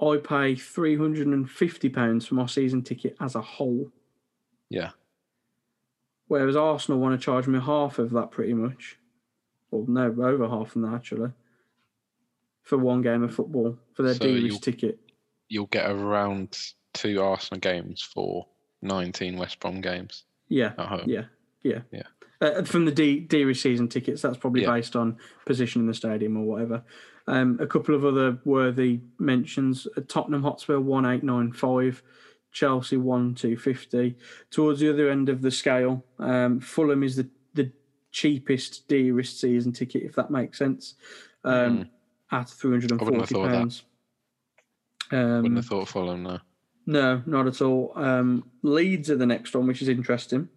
I 0.00 0.16
pay 0.16 0.56
three 0.56 0.96
hundred 0.96 1.26
and 1.26 1.48
fifty 1.48 1.90
pounds 1.90 2.26
for 2.26 2.36
my 2.36 2.46
season 2.46 2.82
ticket 2.82 3.16
as 3.20 3.34
a 3.34 3.42
whole. 3.42 3.92
Yeah. 4.70 4.90
Whereas 6.28 6.56
Arsenal 6.56 7.00
want 7.00 7.20
to 7.20 7.24
charge 7.24 7.46
me 7.46 7.60
half 7.60 7.98
of 7.98 8.10
that, 8.12 8.30
pretty 8.30 8.54
much, 8.54 8.96
or 9.70 9.84
no, 9.86 10.06
over 10.06 10.48
half 10.48 10.74
of 10.74 10.82
that 10.82 10.94
actually, 10.94 11.32
for 12.62 12.78
one 12.78 13.02
game 13.02 13.22
of 13.22 13.34
football 13.34 13.78
for 13.94 14.02
their 14.02 14.14
So 14.14 14.24
dearest 14.26 14.62
ticket. 14.62 14.98
You'll 15.48 15.66
get 15.66 15.90
around 15.90 16.56
two 16.94 17.20
Arsenal 17.22 17.60
games 17.60 18.02
for 18.02 18.46
19 18.82 19.36
West 19.36 19.58
Brom 19.60 19.80
games 19.80 20.24
Yeah, 20.48 20.72
at 20.78 20.86
home. 20.86 21.04
yeah, 21.06 21.24
yeah, 21.62 21.80
Yeah. 21.92 22.02
Uh, 22.42 22.62
from 22.62 22.86
the 22.86 22.92
D- 22.92 23.20
dearest 23.20 23.60
season 23.60 23.86
tickets, 23.88 24.22
that's 24.22 24.38
probably 24.38 24.62
Yeah. 24.62 24.72
based 24.74 24.96
on 24.96 25.18
position 25.44 25.82
in 25.82 25.86
the 25.86 25.92
stadium 25.94 26.36
or 26.38 26.44
whatever. 26.44 26.82
Um, 27.26 27.58
a 27.60 27.66
couple 27.66 27.94
of 27.94 28.04
other 28.04 28.38
worthy 28.46 29.00
mentions: 29.18 29.86
uh, 29.96 30.00
Tottenham 30.08 30.42
Hotspur 30.42 30.78
one 30.80 31.04
eight 31.04 31.22
nine 31.22 31.52
five, 31.52 32.02
Chelsea 32.50 32.96
one 32.96 33.34
two 33.34 33.58
fifty. 33.58 34.16
Towards 34.50 34.80
the 34.80 34.88
other 34.88 35.10
end 35.10 35.28
of 35.28 35.42
the 35.42 35.50
scale, 35.50 36.02
um, 36.18 36.60
Fulham 36.60 37.02
is 37.02 37.16
the 37.16 37.28
the 37.52 37.70
cheapest, 38.10 38.88
dearest 38.88 39.38
season 39.38 39.72
ticket, 39.72 40.02
if 40.04 40.14
that 40.14 40.30
makes 40.30 40.56
sense, 40.58 40.94
um, 41.44 41.90
at 42.32 42.48
three 42.48 42.70
hundred 42.72 42.92
and. 42.92 43.00
I 43.00 43.04
wouldn't 43.04 43.22
have 43.22 43.30
forty 43.30 43.52
pounds. 43.54 43.82
Um, 45.12 45.42
Wouldn't 45.42 45.56
have 45.56 45.66
thought 45.66 45.88
Fulham, 45.88 46.22
no. 46.22 46.38
no, 46.86 47.22
not 47.26 47.48
at 47.48 47.60
all. 47.60 47.92
Um, 47.96 48.48
Leeds 48.62 49.10
are 49.10 49.16
the 49.16 49.26
next 49.26 49.54
one, 49.56 49.66
which 49.66 49.82
is 49.82 49.88
interesting. 49.88 50.48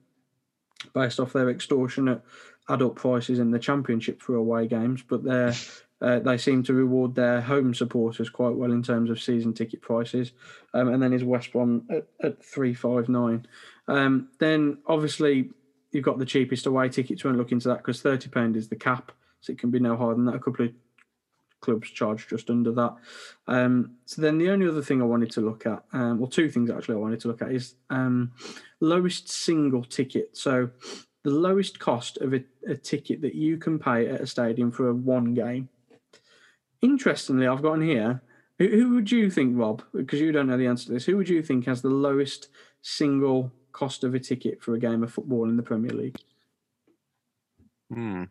based 0.94 1.20
off 1.20 1.34
their 1.34 1.50
extortionate 1.50 2.22
adult 2.70 2.96
prices 2.96 3.40
in 3.40 3.52
the 3.52 3.60
championship 3.60 4.22
for 4.22 4.36
away 4.36 4.68
games, 4.68 5.04
but 5.08 5.24
they're 5.24 5.54
uh, 6.02 6.20
they 6.20 6.38
seem 6.38 6.62
to 6.64 6.74
reward 6.74 7.16
their 7.16 7.42
home 7.42 7.74
supporters 7.74 8.30
quite 8.30 8.54
well 8.56 8.72
in 8.72 8.84
terms 8.84 9.10
of 9.10 9.22
season 9.22 9.54
ticket 9.54 9.82
prices. 9.82 10.34
Um, 10.74 10.90
and 10.90 11.02
then 11.02 11.14
is 11.14 11.24
West 11.24 11.52
Brom 11.54 11.88
at, 11.90 12.08
at 12.22 12.44
three 12.46 12.74
five 12.74 13.10
nine. 13.10 13.48
Um, 13.88 14.30
then 14.40 14.78
obviously 14.86 15.50
you've 15.92 16.06
got 16.06 16.20
the 16.20 16.26
cheapest 16.26 16.66
away 16.66 16.90
tickets. 16.90 17.24
Won't 17.24 17.38
look 17.38 17.52
into 17.52 17.70
that 17.70 17.78
because 17.78 18.02
thirty 18.02 18.30
pound 18.30 18.56
is 18.56 18.68
the 18.68 18.76
cap, 18.76 19.12
so 19.42 19.52
it 19.52 19.60
can 19.60 19.72
be 19.72 19.80
no 19.80 19.98
higher 19.98 20.14
than 20.14 20.26
that. 20.26 20.36
A 20.36 20.40
couple 20.40 20.66
of 20.66 20.72
clubs 21.64 21.90
charge 21.90 22.28
just 22.28 22.50
under 22.50 22.72
that. 22.74 22.96
Um, 23.48 23.96
so 24.06 24.22
then 24.22 24.38
the 24.38 24.50
only 24.50 24.68
other 24.68 24.84
thing 24.84 25.02
I 25.02 25.06
wanted 25.06 25.32
to 25.32 25.42
look 25.42 25.66
at, 25.66 25.84
um, 25.94 26.20
well, 26.20 26.30
two 26.30 26.50
things 26.50 26.70
actually 26.70 26.96
I 26.96 27.00
wanted 27.00 27.20
to 27.22 27.30
look 27.30 27.42
at 27.42 27.52
is 27.52 27.76
um, 27.90 28.34
lowest 28.80 29.30
single 29.30 29.84
ticket. 29.84 30.38
So 30.38 30.70
the 31.24 31.32
lowest 31.32 31.80
cost 31.80 32.18
of 32.18 32.34
a, 32.34 32.44
a 32.68 32.76
ticket 32.76 33.22
that 33.22 33.34
you 33.34 33.58
can 33.58 33.80
pay 33.80 34.08
at 34.08 34.22
a 34.22 34.28
stadium 34.28 34.72
for 34.72 34.90
a 34.90 34.94
one 34.94 35.34
game. 35.34 35.70
Interestingly, 36.82 37.48
I've 37.48 37.62
got 37.64 37.74
in 37.74 37.82
here. 37.82 38.22
Who, 38.60 38.68
who 38.68 38.96
would 38.96 39.12
you 39.12 39.32
think, 39.32 39.58
Rob? 39.58 39.82
Because 39.96 40.20
you 40.20 40.32
don't 40.32 40.48
know 40.48 40.58
the 40.58 40.68
answer 40.68 40.88
to 40.88 40.92
this. 40.92 41.06
Who 41.06 41.18
would 41.18 41.30
you 41.30 41.42
think 41.42 41.66
has 41.66 41.82
the 41.82 41.90
lowest 41.90 42.50
single 42.82 43.52
cost 43.72 44.04
of 44.04 44.14
a 44.14 44.20
ticket 44.20 44.62
for 44.62 44.76
a 44.76 44.80
game 44.80 45.02
of 45.02 45.14
football 45.14 45.50
in 45.50 45.58
the 45.58 45.64
Premier 45.64 45.92
League? 45.92 46.18
Hmm. 47.92 48.26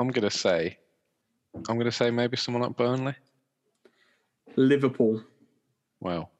I'm 0.00 0.08
gonna 0.08 0.30
say, 0.30 0.78
I'm 1.68 1.76
gonna 1.78 1.92
say 1.92 2.10
maybe 2.10 2.36
someone 2.36 2.64
at 2.64 2.76
Burnley. 2.76 3.14
Liverpool. 4.56 5.22
Wow. 6.00 6.30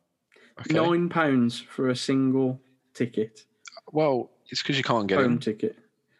Okay. 0.61 0.74
Nine 0.74 1.08
pounds 1.08 1.61
for 1.61 1.88
a 1.90 1.96
single 1.96 2.61
ticket, 2.94 3.44
Well, 3.92 4.30
it's 4.50 4.62
because 4.62 4.76
you 4.76 4.84
can't 4.84 5.06
get 5.06 5.18
home 5.20 5.32
in. 5.32 5.38
ticket. 5.38 5.76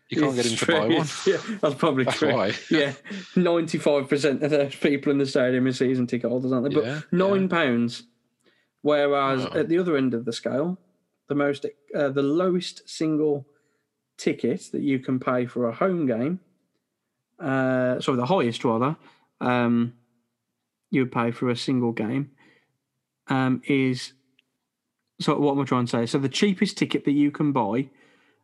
You 0.09 0.22
can't 0.22 0.34
get 0.34 0.47
in 0.47 0.53
It's 0.53 0.61
to 0.61 0.66
buy 0.66 0.86
one. 0.88 1.07
Yeah, 1.26 1.59
that's 1.61 1.74
probably 1.74 2.05
That's 2.05 2.18
true. 2.18 2.32
why. 2.32 2.53
Yeah, 2.70 2.93
ninety-five 3.36 4.09
percent 4.09 4.43
of 4.43 4.51
those 4.51 4.74
people 4.76 5.12
in 5.12 5.18
the 5.18 5.26
stadium 5.26 5.66
are 5.66 5.72
season 5.72 6.07
ticket 6.07 6.30
holders, 6.30 6.53
aren't 6.53 6.68
they? 6.68 6.74
But 6.74 6.84
Yeah, 6.84 7.01
nine 7.12 7.49
pounds. 7.49 8.05
Whereas 8.82 9.45
Oh. 9.47 9.59
at 9.59 9.68
the 9.68 9.78
other 9.78 9.97
end 9.97 10.14
of 10.14 10.24
the 10.24 10.32
scale, 10.32 10.78
the 11.28 11.34
most, 11.34 11.66
uh, 11.95 12.09
the 12.09 12.22
lowest 12.22 12.88
single 12.88 13.47
ticket 14.16 14.68
that 14.72 14.80
you 14.82 14.99
can 14.99 15.20
pay 15.20 15.45
for 15.47 15.68
a 15.68 15.72
home 15.72 16.07
game, 16.07 16.41
uh, 17.41 18.01
sorry, 18.01 18.16
the 18.16 18.26
highest 18.26 18.64
rather, 18.64 18.97
um, 19.41 19.95
you 20.91 21.03
would 21.03 21.12
pay 21.12 21.30
for 21.30 21.49
a 21.51 21.57
single 21.57 21.93
game, 21.93 22.30
um, 23.28 23.62
is. 23.66 24.12
So 25.20 25.38
what 25.38 25.53
am 25.53 25.61
I 25.61 25.64
trying 25.64 25.84
to 25.86 25.91
say? 25.91 26.07
So 26.07 26.18
the 26.18 26.30
cheapest 26.30 26.78
ticket 26.78 27.05
that 27.05 27.12
you 27.12 27.30
can 27.30 27.53
buy 27.53 27.91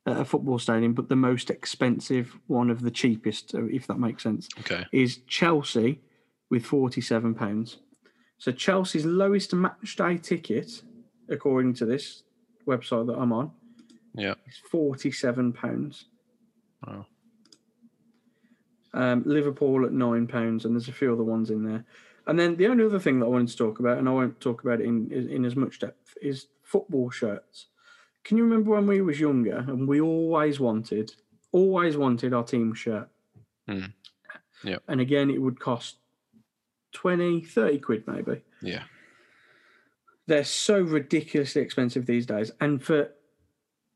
at 0.05 0.19
a 0.21 0.25
football 0.25 0.59
stadium, 0.59 0.93
but 0.93 1.09
the 1.09 1.17
most 1.17 1.49
expensive 1.51 2.39
one 2.49 2.69
of 2.71 2.83
the 2.83 2.91
cheapest, 2.91 3.55
if 3.55 3.87
that 3.87 3.99
makes 3.99 4.23
sense, 4.23 4.47
Okay. 4.61 4.85
is 4.93 5.21
Chelsea 5.27 6.01
with 6.51 6.65
forty-seven 6.65 7.35
pounds. 7.35 7.79
So 8.39 8.53
Chelsea's 8.53 9.07
lowest 9.07 9.55
match 9.55 9.97
day 9.97 10.19
ticket, 10.19 10.83
according 11.31 11.73
to 11.75 11.87
this 11.87 12.23
website 12.69 13.07
that 13.07 13.19
I'm 13.19 13.33
on, 13.33 13.51
Yeah. 14.15 14.35
is 14.47 14.59
forty-seven 14.71 15.55
pounds. 15.55 16.05
Wow. 16.87 17.07
Um, 18.97 19.23
Liverpool 19.27 19.85
at 19.85 19.93
nine 19.93 20.27
pounds, 20.27 20.65
and 20.65 20.75
there's 20.75 20.89
a 20.89 20.93
few 20.93 21.13
other 21.13 21.23
ones 21.23 21.51
in 21.51 21.63
there. 21.65 21.85
And 22.27 22.39
then 22.39 22.57
the 22.57 22.67
only 22.67 22.85
other 22.85 22.99
thing 22.99 23.21
that 23.21 23.27
I 23.27 23.29
wanted 23.29 23.49
to 23.49 23.57
talk 23.57 23.79
about, 23.79 23.99
and 23.99 24.09
I 24.09 24.13
won't 24.13 24.41
talk 24.41 24.65
about 24.65 24.81
it 24.81 24.87
in 24.87 25.13
in 25.13 25.45
as 25.45 25.55
much 25.55 25.79
depth, 25.79 26.17
is 26.21 26.47
football 26.63 27.11
shirts. 27.11 27.67
Can 28.25 28.37
you 28.37 28.45
remember 28.45 28.73
when 28.73 28.87
we 28.87 29.01
was 29.03 29.21
younger 29.21 29.59
and 29.59 29.87
we 29.87 30.01
always 30.01 30.59
wanted, 30.59 31.13
always 31.53 31.97
wanted 31.97 32.35
our 32.35 32.43
team 32.43 32.75
shirt? 32.75 33.09
Mm. 33.69 33.93
Yep. 34.65 34.83
And 34.89 35.01
again, 35.01 35.31
it 35.31 35.41
would 35.41 35.61
cost 35.61 35.99
20, 36.93 37.43
30 37.43 37.79
quid 37.79 38.05
maybe. 38.09 38.43
Yeah. 38.61 38.83
They're 40.27 40.43
so 40.43 40.81
ridiculously 40.81 41.63
expensive 41.63 42.07
these 42.07 42.27
days. 42.27 42.51
And 42.61 42.83
for 42.83 43.11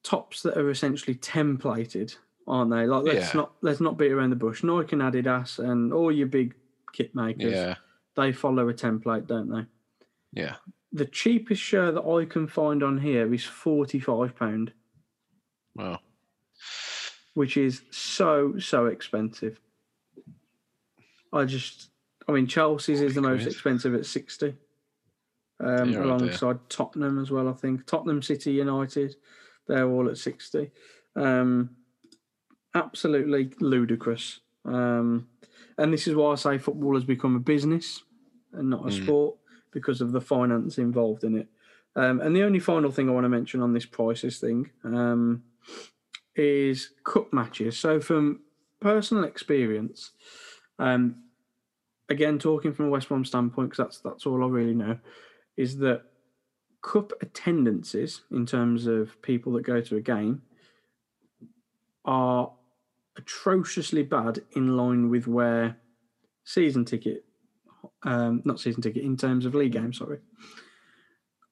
tops 0.04 0.42
that 0.42 0.56
are 0.56 0.70
essentially 0.70 1.16
templated, 1.16 2.16
aren't 2.50 2.70
they? 2.70 2.86
Like 2.86 3.04
let's 3.04 3.32
Yeah. 3.34 3.40
not 3.40 3.52
let's 3.62 3.80
not 3.80 3.96
beat 3.96 4.12
around 4.12 4.30
the 4.30 4.36
bush. 4.36 4.62
Nike 4.62 4.92
and 4.92 5.02
Adidas 5.02 5.58
and 5.58 5.92
all 5.92 6.10
your 6.12 6.26
big 6.26 6.54
kit 6.92 7.14
makers, 7.14 7.52
Yeah. 7.52 7.76
they 8.16 8.32
follow 8.32 8.68
a 8.68 8.74
template, 8.74 9.26
don't 9.26 9.48
they? 9.48 9.66
Yeah. 10.32 10.56
The 10.92 11.06
cheapest 11.06 11.62
shirt 11.62 11.94
that 11.94 12.02
I 12.02 12.24
can 12.24 12.46
find 12.48 12.82
on 12.82 12.98
here 12.98 13.32
is 13.32 13.44
forty-five 13.44 14.34
pound, 14.36 14.72
Wow. 15.76 16.00
which 17.34 17.56
is 17.56 17.82
so 17.90 18.58
so 18.58 18.86
expensive. 18.86 19.60
I 21.32 21.44
just, 21.44 21.90
I 22.28 22.32
mean, 22.32 22.48
Chelsea's 22.48 23.00
is 23.00 23.14
the 23.14 23.20
most 23.22 23.46
expensive 23.46 23.94
at 23.94 24.04
sixty, 24.04 24.56
um, 25.60 25.92
dear. 25.92 26.02
alongside 26.02 26.58
Tottenham 26.68 27.20
as 27.20 27.30
well. 27.30 27.48
I 27.48 27.52
think 27.52 27.86
Tottenham 27.86 28.20
City 28.20 28.52
United, 28.54 29.14
they're 29.68 29.88
all 29.88 30.08
at 30.08 30.18
sixty. 30.18 30.72
Um, 31.14 31.76
absolutely 32.74 33.52
ludicrous. 33.60 34.40
Um, 34.64 35.28
and 35.78 35.92
this 35.92 36.06
is 36.06 36.14
why 36.14 36.32
I 36.32 36.34
say 36.36 36.58
football 36.58 36.94
has 36.94 37.04
become 37.04 37.36
a 37.36 37.40
business 37.40 38.02
and 38.52 38.70
not 38.70 38.82
a 38.86 38.90
Mm. 38.90 39.02
sport 39.02 39.36
because 39.72 40.00
of 40.00 40.12
the 40.12 40.20
finance 40.20 40.78
involved 40.78 41.24
in 41.24 41.36
it. 41.36 41.48
Um, 41.96 42.20
and 42.20 42.34
the 42.36 42.42
only 42.42 42.58
final 42.58 42.90
thing 42.90 43.08
I 43.08 43.12
want 43.12 43.24
to 43.24 43.28
mention 43.28 43.62
on 43.62 43.72
this 43.72 43.86
prices 43.86 44.38
thing 44.38 44.70
um, 44.84 45.42
is 46.36 46.90
cup 47.04 47.32
matches. 47.32 47.78
So, 47.78 48.00
from 48.00 48.40
personal 48.80 49.24
experience, 49.24 50.12
um, 50.78 51.16
again 52.08 52.38
talking 52.38 52.72
from 52.72 52.86
a 52.86 52.90
West 52.90 53.08
Brom 53.08 53.24
standpoint, 53.24 53.70
because 53.70 53.84
that's 53.84 54.00
that's 54.00 54.26
all 54.26 54.44
I 54.44 54.48
really 54.48 54.74
know, 54.74 54.98
is 55.56 55.78
that 55.78 56.02
cup 56.82 57.12
attendances 57.20 58.22
in 58.30 58.46
terms 58.46 58.86
of 58.86 59.20
people 59.22 59.52
that 59.52 59.62
go 59.62 59.80
to 59.80 59.96
a 59.96 60.00
game 60.00 60.42
are 62.04 62.52
atrociously 63.20 64.02
bad 64.02 64.40
in 64.52 64.76
line 64.76 65.10
with 65.10 65.26
where 65.26 65.76
season 66.44 66.84
ticket, 66.84 67.24
um, 68.02 68.42
not 68.44 68.60
season 68.60 68.82
ticket, 68.82 69.04
in 69.04 69.16
terms 69.16 69.46
of 69.46 69.54
league 69.54 69.72
games, 69.72 69.98
sorry. 69.98 70.18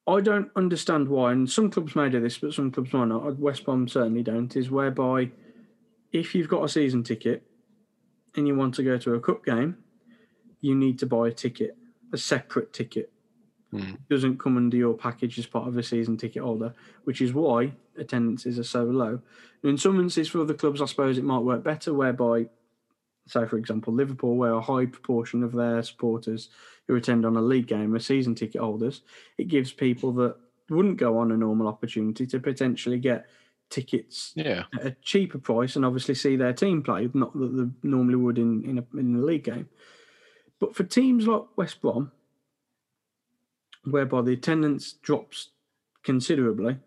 I 0.07 0.21
don't 0.21 0.49
understand 0.55 1.07
why, 1.07 1.31
and 1.31 1.49
some 1.49 1.69
clubs 1.69 1.95
may 1.95 2.09
do 2.09 2.19
this, 2.19 2.39
but 2.39 2.53
some 2.53 2.71
clubs 2.71 2.93
might 2.93 3.09
not. 3.09 3.37
West 3.37 3.63
Brom 3.63 3.87
certainly 3.87 4.23
don't. 4.23 4.55
Is 4.55 4.71
whereby 4.71 5.29
if 6.11 6.33
you've 6.33 6.49
got 6.49 6.63
a 6.63 6.69
season 6.69 7.03
ticket 7.03 7.43
and 8.35 8.47
you 8.47 8.55
want 8.55 8.73
to 8.75 8.83
go 8.83 8.97
to 8.97 9.13
a 9.13 9.19
cup 9.19 9.45
game, 9.45 9.77
you 10.61 10.73
need 10.73 10.97
to 10.99 11.05
buy 11.05 11.27
a 11.27 11.31
ticket, 11.31 11.77
a 12.11 12.17
separate 12.17 12.73
ticket. 12.73 13.11
Hmm. 13.71 13.93
Doesn't 14.09 14.39
come 14.39 14.57
under 14.57 14.77
your 14.77 14.95
package 14.95 15.37
as 15.37 15.45
part 15.45 15.67
of 15.67 15.77
a 15.77 15.83
season 15.83 16.17
ticket 16.17 16.41
holder, 16.41 16.73
which 17.03 17.21
is 17.21 17.33
why 17.33 17.71
attendances 17.99 18.57
are 18.57 18.63
so 18.63 18.83
low. 18.83 19.21
In 19.63 19.77
some 19.77 19.99
instances, 19.99 20.31
for 20.31 20.41
other 20.41 20.53
clubs, 20.53 20.81
I 20.81 20.85
suppose 20.85 21.17
it 21.17 21.23
might 21.23 21.39
work 21.39 21.63
better, 21.63 21.93
whereby, 21.93 22.47
say, 23.27 23.45
for 23.45 23.57
example, 23.57 23.93
Liverpool, 23.93 24.35
where 24.35 24.53
a 24.53 24.61
high 24.61 24.85
proportion 24.85 25.43
of 25.43 25.51
their 25.51 25.83
supporters 25.83 26.49
who 26.87 26.95
attend 26.95 27.25
on 27.25 27.35
a 27.35 27.41
league 27.41 27.67
game 27.67 27.93
are 27.93 27.99
season 27.99 28.35
ticket 28.35 28.61
holders, 28.61 29.01
it 29.37 29.47
gives 29.47 29.71
people 29.71 30.11
that 30.13 30.35
wouldn't 30.69 30.97
go 30.97 31.17
on 31.17 31.31
a 31.31 31.37
normal 31.37 31.67
opportunity 31.67 32.25
to 32.27 32.39
potentially 32.39 32.99
get 32.99 33.25
tickets 33.69 34.33
Yeah. 34.35 34.63
at 34.79 34.85
a 34.85 34.95
cheaper 35.01 35.37
price 35.37 35.75
and 35.75 35.85
obviously 35.85 36.15
see 36.15 36.35
their 36.35 36.53
team 36.53 36.81
play, 36.81 37.09
not 37.13 37.37
that 37.37 37.47
they 37.47 37.87
normally 37.89 38.15
would 38.15 38.37
in 38.39 38.63
in 38.65 38.77
a, 38.79 38.97
in 38.99 39.15
a 39.15 39.19
league 39.19 39.43
game. 39.43 39.69
But 40.59 40.75
for 40.75 40.83
teams 40.83 41.27
like 41.27 41.43
West 41.55 41.79
Brom, 41.81 42.11
whereby 43.85 44.21
the 44.21 44.33
attendance 44.33 44.93
drops 44.93 45.49
considerably, 46.03 46.77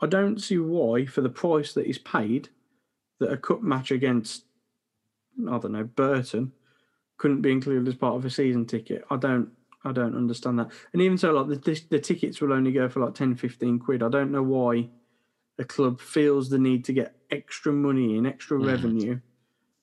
I 0.00 0.06
don't 0.06 0.40
see 0.40 0.58
why, 0.58 1.06
for 1.06 1.20
the 1.20 1.28
price 1.28 1.72
that 1.74 1.86
is 1.86 1.98
paid, 1.98 2.48
that 3.18 3.32
a 3.32 3.36
cup 3.36 3.62
match 3.62 3.90
against, 3.90 4.44
I 5.40 5.58
don't 5.58 5.72
know, 5.72 5.84
Burton 5.84 6.52
couldn't 7.16 7.42
be 7.42 7.50
included 7.50 7.88
as 7.88 7.94
part 7.96 8.14
of 8.14 8.24
a 8.24 8.30
season 8.30 8.64
ticket. 8.66 9.04
I 9.10 9.16
don't. 9.16 9.50
I 9.84 9.92
don't 9.92 10.16
understand 10.16 10.58
that. 10.58 10.72
And 10.92 11.00
even 11.00 11.16
so, 11.16 11.32
like 11.32 11.62
the, 11.62 11.80
the, 11.88 12.00
tickets 12.00 12.40
will 12.40 12.52
only 12.52 12.72
go 12.72 12.88
for 12.88 12.98
like 12.98 13.14
10, 13.14 13.36
15 13.36 13.78
quid. 13.78 14.02
I 14.02 14.08
don't 14.08 14.32
know 14.32 14.42
why 14.42 14.88
a 15.56 15.64
club 15.64 16.00
feels 16.00 16.50
the 16.50 16.58
need 16.58 16.84
to 16.86 16.92
get 16.92 17.14
extra 17.30 17.72
money 17.72 18.18
and 18.18 18.26
extra 18.26 18.58
Mm. 18.58 18.66
revenue 18.66 19.20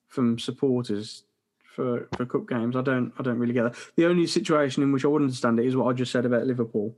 from 0.07 0.37
supporters 0.37 1.23
for, 1.63 2.09
for 2.15 2.25
cup 2.25 2.47
games. 2.47 2.75
I 2.75 2.81
don't 2.81 3.13
I 3.17 3.23
don't 3.23 3.39
really 3.39 3.53
get 3.53 3.63
that. 3.63 3.75
The 3.95 4.05
only 4.05 4.27
situation 4.27 4.83
in 4.83 4.91
which 4.91 5.05
I 5.05 5.07
would 5.07 5.21
understand 5.21 5.59
it 5.59 5.65
is 5.65 5.77
what 5.77 5.87
I 5.87 5.93
just 5.93 6.11
said 6.11 6.25
about 6.25 6.45
Liverpool, 6.45 6.93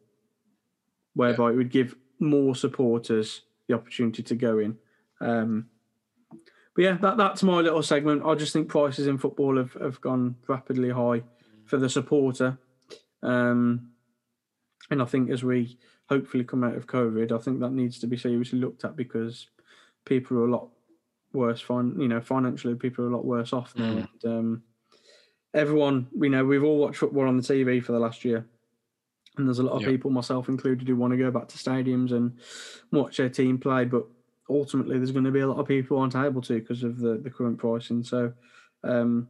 whereby 1.13 1.51
it 1.51 1.55
would 1.55 1.72
give 1.72 1.95
more 2.20 2.55
supporters 2.55 3.41
the 3.68 3.76
opportunity 3.76 4.24
to 4.24 4.36
go 4.36 4.59
in. 4.59 4.78
Um, 5.22 5.68
but 6.76 6.84
yeah, 6.84 6.97
that, 7.01 7.18
that's 7.18 7.43
my 7.43 7.59
little 7.59 7.84
segment. 7.84 8.26
I 8.26 8.36
just 8.36 8.53
think 8.53 8.70
prices 8.70 9.07
in 9.07 9.18
football 9.18 9.57
have, 9.57 9.74
have 9.74 9.99
gone 9.99 10.36
rapidly 10.47 10.91
high 10.91 11.24
for 11.65 11.78
the 11.78 11.89
supporter. 11.89 12.57
Um, 13.24 13.91
and 14.89 15.01
I 15.01 15.05
think 15.05 15.30
as 15.32 15.43
we 15.43 15.78
hopefully 16.09 16.43
come 16.43 16.63
out 16.63 16.76
of 16.76 16.88
COVID. 16.88 17.32
I 17.32 17.38
think 17.38 17.59
that 17.59 17.72
needs 17.72 17.99
to 17.99 18.07
be 18.07 18.18
seriously 18.18 18.59
looked 18.59 18.86
at 18.86 18.95
because 18.95 19.47
people 20.05 20.38
are 20.38 20.47
a 20.47 20.51
lot 20.51 20.70
worse. 21.34 21.61
Fin- 21.61 21.99
you 21.99 22.07
know, 22.07 22.22
financially, 22.22 22.76
people 22.76 23.05
are 23.05 23.09
a 23.09 23.15
lot 23.15 23.26
worse 23.26 23.53
off 23.53 23.74
now. 23.76 23.93
Mm. 23.93 24.07
And 24.24 24.34
um, 24.34 24.63
everyone, 25.53 26.07
you 26.20 26.30
know, 26.30 26.45
we've 26.45 26.63
all 26.63 26.78
watched 26.78 26.99
football 26.99 27.28
on 27.28 27.38
the 27.38 27.43
TV 27.43 27.84
for 27.84 27.91
the 27.91 27.99
last 27.99 28.24
year. 28.26 28.45
And 29.38 29.47
there's 29.47 29.59
a 29.59 29.63
lot 29.63 29.73
of 29.75 29.81
Yeah. 29.83 29.89
people, 29.89 30.11
myself 30.11 30.49
included, 30.49 30.88
who 30.88 30.95
want 30.95 31.11
to 31.11 31.17
go 31.17 31.31
back 31.31 31.47
to 31.49 31.57
stadiums 31.57 32.11
and 32.11 32.38
watch 32.91 33.17
their 33.17 33.29
team 33.29 33.57
play. 33.57 33.85
But 33.85 34.05
ultimately, 34.49 34.97
there's 34.97 35.11
going 35.11 35.25
to 35.25 35.31
be 35.31 35.41
a 35.41 35.47
lot 35.47 35.59
of 35.59 35.67
people 35.67 35.97
who 35.97 36.01
aren't 36.01 36.15
able 36.15 36.41
to 36.43 36.59
because 36.59 36.83
of 36.83 36.99
the, 36.99 37.17
the 37.17 37.29
current 37.29 37.57
pricing. 37.57 38.03
So 38.03 38.33
um, 38.83 39.27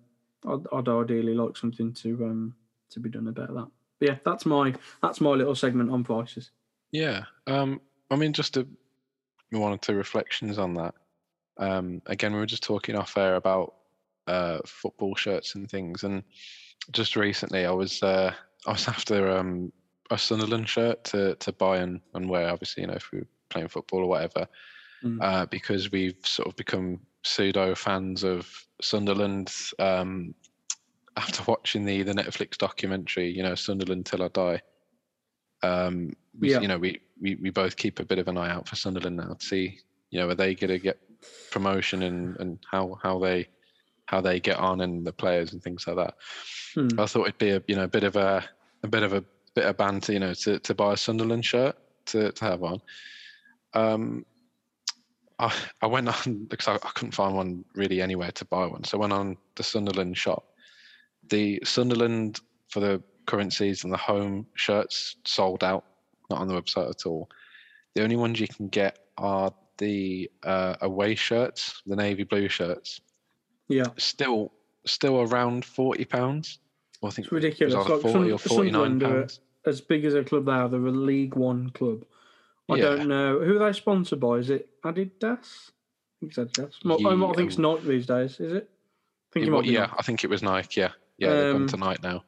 I'd, 0.47 0.65
I'd 0.73 0.89
ideally 0.89 1.33
like 1.33 1.57
something 1.57 1.93
to 1.95 2.25
um, 2.25 2.55
to 2.91 2.99
be 2.99 3.09
done 3.09 3.27
about 3.27 3.53
that. 3.53 3.67
But 3.99 4.09
yeah, 4.09 4.17
that's 4.23 4.45
my 4.45 4.73
that's 5.01 5.21
my 5.21 5.31
little 5.31 5.55
segment 5.55 5.91
on 5.91 6.03
prices. 6.03 6.51
Yeah. 6.91 7.23
Um, 7.47 7.81
I 8.09 8.15
mean, 8.15 8.31
just 8.31 8.55
a, 8.57 8.67
one 9.51 9.73
or 9.73 9.77
two 9.77 9.95
reflections 9.95 10.57
on 10.57 10.73
that. 10.75 10.95
Um, 11.57 12.01
again, 12.05 12.33
we 12.33 12.39
were 12.39 12.45
just 12.45 12.63
talking 12.63 12.95
off 12.95 13.17
air 13.17 13.35
about 13.35 13.73
uh, 14.27 14.59
football 14.65 15.15
shirts 15.15 15.55
and 15.55 15.69
things, 15.69 16.03
and 16.03 16.23
just 16.91 17.15
recently, 17.15 17.65
I 17.65 17.71
was 17.71 18.03
uh, 18.03 18.33
I 18.67 18.71
was 18.71 18.87
after 18.87 19.29
um, 19.35 19.71
a 20.11 20.17
Sunderland 20.17 20.67
shirt 20.69 21.03
to 21.05 21.35
to 21.35 21.51
buy 21.53 21.77
and, 21.77 22.01
and 22.13 22.29
wear. 22.29 22.49
Obviously, 22.49 22.81
you 22.81 22.87
know, 22.87 22.93
if 22.95 23.11
we 23.11 23.19
were 23.19 23.27
playing 23.49 23.67
football 23.67 23.99
or 24.01 24.07
whatever, 24.07 24.47
Mm. 25.03 25.21
uh, 25.21 25.45
because 25.45 25.91
we've 25.91 26.17
sort 26.23 26.47
of 26.47 26.55
become 26.55 26.99
pseudo 27.23 27.75
fans 27.75 28.23
of 28.23 28.49
Sunderland. 28.81 29.53
Um, 29.77 30.33
after 31.17 31.43
watching 31.47 31.85
the 31.85 32.01
the 32.03 32.13
Netflix 32.13 32.57
documentary, 32.57 33.29
you 33.29 33.43
know, 33.43 33.53
Sunderland 33.55 34.05
till 34.07 34.23
I 34.23 34.27
die. 34.29 34.61
Um, 35.63 36.13
we, 36.39 36.51
Yeah. 36.51 36.61
you 36.61 36.67
know, 36.67 36.77
we, 36.77 36.99
we 37.21 37.35
we 37.35 37.49
both 37.49 37.75
keep 37.77 37.99
a 37.99 38.05
bit 38.05 38.19
of 38.19 38.27
an 38.27 38.37
eye 38.37 38.49
out 38.51 38.67
for 38.67 38.75
Sunderland 38.75 39.17
now 39.17 39.33
to 39.33 39.45
see, 39.45 39.79
you 40.11 40.19
know, 40.19 40.29
are 40.29 40.35
they 40.35 40.55
going 40.55 40.69
to 40.69 40.79
get 40.79 40.99
promotion 41.51 42.03
and 42.03 42.37
and 42.39 42.59
how 42.71 42.97
how 43.01 43.19
they 43.19 43.47
how 44.05 44.21
they 44.21 44.39
get 44.39 44.57
on 44.57 44.81
and 44.81 45.05
the 45.05 45.11
players 45.13 45.53
and 45.53 45.61
things 45.61 45.85
like 45.87 45.97
that. 45.97 46.15
Hmm. 46.75 46.99
I 46.99 47.05
thought 47.05 47.23
it'd 47.27 47.37
be 47.37 47.51
a 47.51 47.61
you 47.67 47.75
know 47.75 47.83
a 47.83 47.87
bit 47.87 48.03
of 48.03 48.15
a 48.15 48.43
a 48.83 48.87
bit 48.87 49.03
of 49.03 49.13
a 49.13 49.23
bit 49.57 49.65
of 49.65 49.75
banter, 49.75 50.13
you 50.13 50.19
know, 50.19 50.35
to, 50.35 50.59
to 50.59 50.75
buy 50.75 50.93
a 50.93 50.97
Sunderland 50.97 51.43
shirt 51.43 51.75
to, 52.05 52.31
to 52.31 52.45
have 52.45 52.61
on. 52.61 52.79
Um, 53.73 54.25
I 55.39 55.53
I 55.81 55.87
went 55.87 56.07
on 56.09 56.45
because 56.49 56.67
I, 56.67 56.75
I 56.75 56.91
couldn't 56.93 57.13
find 57.13 57.35
one 57.35 57.65
really 57.73 58.01
anywhere 58.01 58.31
to 58.31 58.45
buy 58.45 58.67
one, 58.67 58.83
so 58.83 58.97
I 58.97 59.01
went 59.01 59.13
on 59.13 59.37
the 59.55 59.63
Sunderland 59.63 60.15
shop. 60.15 60.45
The 61.29 61.59
Sunderland 61.63 62.39
for 62.69 62.81
the 62.81 63.01
current 63.25 63.51
season, 63.51 63.89
the 63.89 63.97
home 63.97 64.45
shirts 64.53 65.15
sold 65.25 65.63
out, 65.63 65.83
not 66.29 66.39
on 66.39 66.47
the 66.47 66.53
website 66.53 66.89
at 66.89 67.05
all. 67.05 67.29
The 67.95 68.03
only 68.03 68.15
ones 68.15 68.39
you 68.39 68.47
can 68.47 68.67
get 68.67 68.99
are 69.17 69.51
the 69.79 70.29
uh, 70.43 70.75
away 70.81 71.15
shirts, 71.15 71.81
the 71.87 71.95
navy 71.95 72.23
blue 72.23 72.47
shirts. 72.47 73.01
Yeah, 73.67 73.85
Still, 73.97 74.51
still 74.85 75.21
around 75.21 75.65
forty 75.65 76.05
pounds. 76.05 76.59
I 77.03 77.09
think 77.09 77.25
it's 77.25 77.31
ridiculous. 77.31 77.73
it 77.73 77.77
Like 77.77 78.01
forty 78.01 78.11
Sun- 78.11 78.31
or 78.31 78.37
forty 78.37 78.71
nine 78.71 78.99
pounds. 78.99 79.39
As 79.67 79.81
big 79.81 80.05
as 80.05 80.13
a 80.15 80.23
club 80.23 80.45
they 80.45 80.51
are. 80.53 80.69
They're 80.69 80.79
a 80.85 80.91
League 80.91 81.35
One 81.35 81.69
club. 81.71 82.05
I 82.69 82.75
Yeah. 82.75 82.81
don't 82.83 83.07
know 83.07 83.39
who 83.39 83.55
are 83.61 83.65
they 83.65 83.73
sponsored 83.73 84.19
by. 84.19 84.35
Is 84.37 84.49
it 84.49 84.69
Adidas? 84.83 85.71
I 85.71 86.19
think 86.19 86.37
it's 86.37 86.37
Adidas. 86.37 86.73
Oh, 86.85 86.93
I 86.95 87.33
think 87.35 87.49
it's 87.49 87.57
Yeah, 87.57 87.63
Nike 87.63 87.87
these 87.87 88.05
days. 88.07 88.39
Is 88.39 88.53
it? 88.53 88.69
I 88.69 89.27
think 89.33 89.43
It 89.45 89.49
it 89.49 89.51
might 89.51 89.65
yeah, 89.65 89.79
Nike. 89.81 89.93
I 89.97 90.01
think 90.03 90.23
it 90.23 90.29
was 90.29 90.41
Nike. 90.43 90.81
Yeah, 90.81 90.91
yeah, 91.17 91.33
they've 91.33 91.55
Um, 91.55 91.59
gone 91.61 91.67
tonight 91.67 92.03
now. 92.03 92.23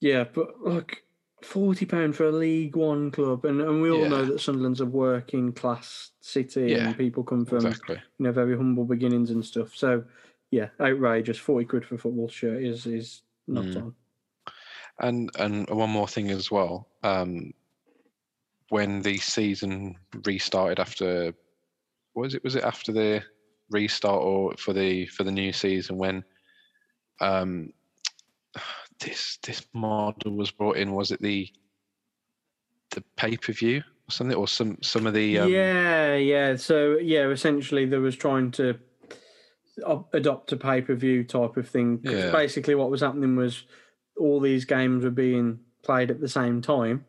Yeah, 0.00 0.24
but 0.32 0.60
look, 0.62 1.02
forty 1.42 1.86
pound 1.86 2.16
for 2.16 2.24
a 2.24 2.32
League 2.32 2.76
One 2.76 3.10
club, 3.10 3.44
and, 3.44 3.60
and 3.60 3.82
we 3.82 3.90
all 3.90 4.08
know 4.08 4.24
that 4.24 4.40
Sunderland's 4.40 4.80
a 4.80 4.86
working 4.86 5.52
class 5.52 6.10
city, 6.20 6.70
Yeah, 6.72 6.88
and 6.88 6.96
people 6.98 7.22
come 7.24 7.44
from 7.44 7.58
Exactly. 7.66 7.96
you 8.18 8.24
know 8.24 8.32
very 8.32 8.56
humble 8.56 8.84
beginnings 8.84 9.30
and 9.30 9.44
stuff. 9.44 9.74
So, 9.76 10.04
yeah, 10.50 10.68
outrageous. 10.80 11.38
Forty 11.38 11.64
quid 11.66 11.84
for 11.84 11.94
a 11.96 11.98
football 11.98 12.28
shirt 12.28 12.62
is 12.62 12.86
is 12.86 13.22
not 13.46 13.64
Mm. 13.66 13.76
on. 13.76 13.94
And 14.98 15.30
and 15.38 15.68
one 15.68 15.90
more 15.90 16.08
thing 16.08 16.30
as 16.30 16.50
well. 16.50 16.88
Um, 17.02 17.52
when 18.70 19.02
the 19.02 19.18
season 19.18 19.96
restarted 20.24 20.80
after, 20.80 21.34
was 22.14 22.34
it? 22.34 22.42
Was 22.42 22.56
it 22.56 22.64
after 22.64 22.92
the 22.92 23.22
restart 23.70 24.22
or 24.22 24.54
for 24.56 24.72
the 24.72 25.06
for 25.06 25.24
the 25.24 25.32
new 25.32 25.52
season 25.52 25.98
when 25.98 26.24
um, 27.20 27.72
this 29.00 29.38
this 29.42 29.66
model 29.74 30.36
was 30.36 30.50
brought 30.50 30.78
in? 30.78 30.92
Was 30.92 31.12
it 31.12 31.20
the 31.20 31.48
the 32.90 33.02
pay 33.16 33.36
per 33.36 33.52
view 33.52 33.82
or 34.08 34.10
something, 34.10 34.36
or 34.36 34.48
some 34.48 34.78
some 34.82 35.06
of 35.06 35.14
the 35.14 35.38
um, 35.38 35.52
yeah, 35.52 36.14
yeah. 36.14 36.56
So 36.56 36.98
yeah, 36.98 37.28
essentially, 37.28 37.86
there 37.86 38.00
was 38.00 38.16
trying 38.16 38.50
to 38.52 38.78
adopt 40.12 40.52
a 40.52 40.56
pay 40.56 40.80
per 40.80 40.94
view 40.94 41.24
type 41.24 41.56
of 41.56 41.68
thing. 41.68 42.00
Yeah. 42.02 42.30
Basically, 42.30 42.74
what 42.74 42.90
was 42.90 43.00
happening 43.00 43.36
was 43.36 43.64
all 44.18 44.40
these 44.40 44.64
games 44.64 45.04
were 45.04 45.10
being 45.10 45.60
played 45.82 46.10
at 46.10 46.20
the 46.20 46.28
same 46.28 46.60
time, 46.62 47.04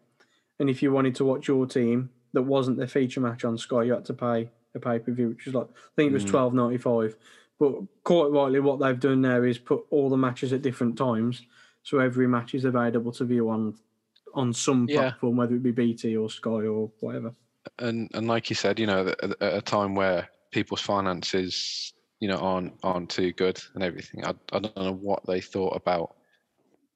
and 0.60 0.70
if 0.70 0.82
you 0.82 0.92
wanted 0.92 1.16
to 1.16 1.26
watch 1.26 1.48
your 1.48 1.66
team 1.66 2.10
that 2.34 2.44
wasn't 2.44 2.78
the 2.78 2.88
feature 2.88 3.22
match 3.22 3.46
on 3.46 3.58
Sky, 3.58 3.84
you 3.84 3.94
had 3.94 4.06
to 4.06 4.14
pay 4.14 4.50
a 4.76 4.80
pay 4.80 5.00
per 5.00 5.12
view, 5.12 5.30
which 5.30 5.46
was 5.46 5.56
like 5.56 5.68
I 5.68 5.96
think 5.96 6.12
it 6.12 6.14
was 6.14 6.26
Mm. 6.26 6.30
twelve 6.30 6.54
ninety 6.54 6.78
five. 6.78 7.16
But 7.60 7.74
quite 8.04 8.28
rightly, 8.32 8.60
what 8.60 8.80
they've 8.80 9.00
done 9.00 9.22
now 9.22 9.42
is 9.42 9.58
put 9.58 9.84
all 9.90 10.10
the 10.10 10.18
matches 10.18 10.54
at 10.54 10.62
different 10.62 10.98
times, 10.98 11.44
so 11.84 12.00
every 12.00 12.28
match 12.28 12.54
is 12.54 12.66
available 12.66 13.12
to 13.14 13.26
view 13.26 13.50
on 13.50 13.76
on 14.34 14.54
some 14.54 14.88
Yeah. 14.88 15.02
platform, 15.02 15.38
whether 15.38 15.56
it 15.56 15.64
be 15.64 15.72
BT 15.72 16.16
or 16.18 16.30
Sky 16.30 16.68
or 16.68 16.92
whatever. 17.00 17.34
and 17.80 18.12
and 18.14 18.28
like 18.28 18.50
you 18.50 18.56
said, 18.56 18.80
you 18.80 18.86
know, 18.86 19.08
at 19.08 19.42
at 19.42 19.54
a 19.56 19.62
time 19.62 19.96
where 19.96 20.30
people's 20.52 20.82
finances, 20.82 21.94
you 22.20 22.28
know, 22.28 22.38
aren't 22.38 22.74
aren't 22.84 23.10
too 23.10 23.32
good 23.34 23.60
and 23.74 23.84
everything. 23.84 24.24
I 24.26 24.34
I 24.52 24.60
don't 24.60 24.76
know 24.78 24.94
what 24.94 25.26
they 25.26 25.42
thought 25.42 25.76
about 25.76 26.17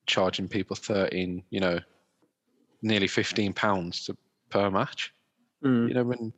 charging 0.05 0.47
people 0.47 0.75
thirteen, 0.75 1.43
you 1.49 1.59
know, 1.59 1.79
nearly 2.81 3.07
fifteen 3.07 3.53
pounds 3.53 4.09
per 4.49 4.69
match. 4.69 5.13
Mm. 5.63 5.87
You 5.87 5.93
know, 5.93 6.03
when 6.03 6.33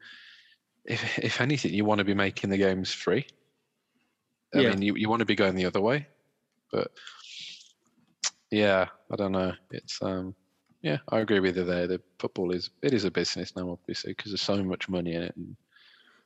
if 0.86 1.20
if 1.20 1.42
anything, 1.42 1.74
you 1.74 1.86
want 1.86 2.00
to 2.00 2.06
be 2.06 2.14
making 2.14 2.50
the 2.50 2.58
games 2.58 2.94
free. 2.94 3.26
I 4.54 4.62
Yeah. 4.62 4.70
mean, 4.70 4.82
you, 4.82 4.96
you 4.96 5.10
want 5.10 5.20
to 5.22 5.26
be 5.26 5.36
going 5.36 5.56
the 5.56 5.66
other 5.66 5.82
way, 5.82 6.08
but 6.72 6.92
yeah, 8.52 8.88
I 9.12 9.16
don't 9.16 9.32
know. 9.32 9.54
It's 9.72 10.00
um, 10.02 10.36
yeah, 10.82 10.98
I 11.10 11.20
agree 11.20 11.40
with 11.40 11.58
you 11.58 11.64
there. 11.64 11.88
The 11.88 12.02
football 12.20 12.52
is 12.52 12.70
it 12.82 12.94
is 12.94 13.06
a 13.06 13.12
business 13.12 13.56
now, 13.56 13.72
obviously, 13.72 14.12
because 14.12 14.32
there's 14.32 14.42
so 14.42 14.64
much 14.64 14.90
money 14.90 15.14
in 15.16 15.24
it 15.24 15.36
and 15.36 15.56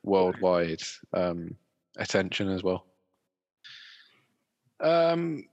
worldwide 0.02 0.82
um, 1.14 1.56
attention 1.96 2.50
as 2.50 2.62
well. 2.62 2.84
Um, 4.80 5.48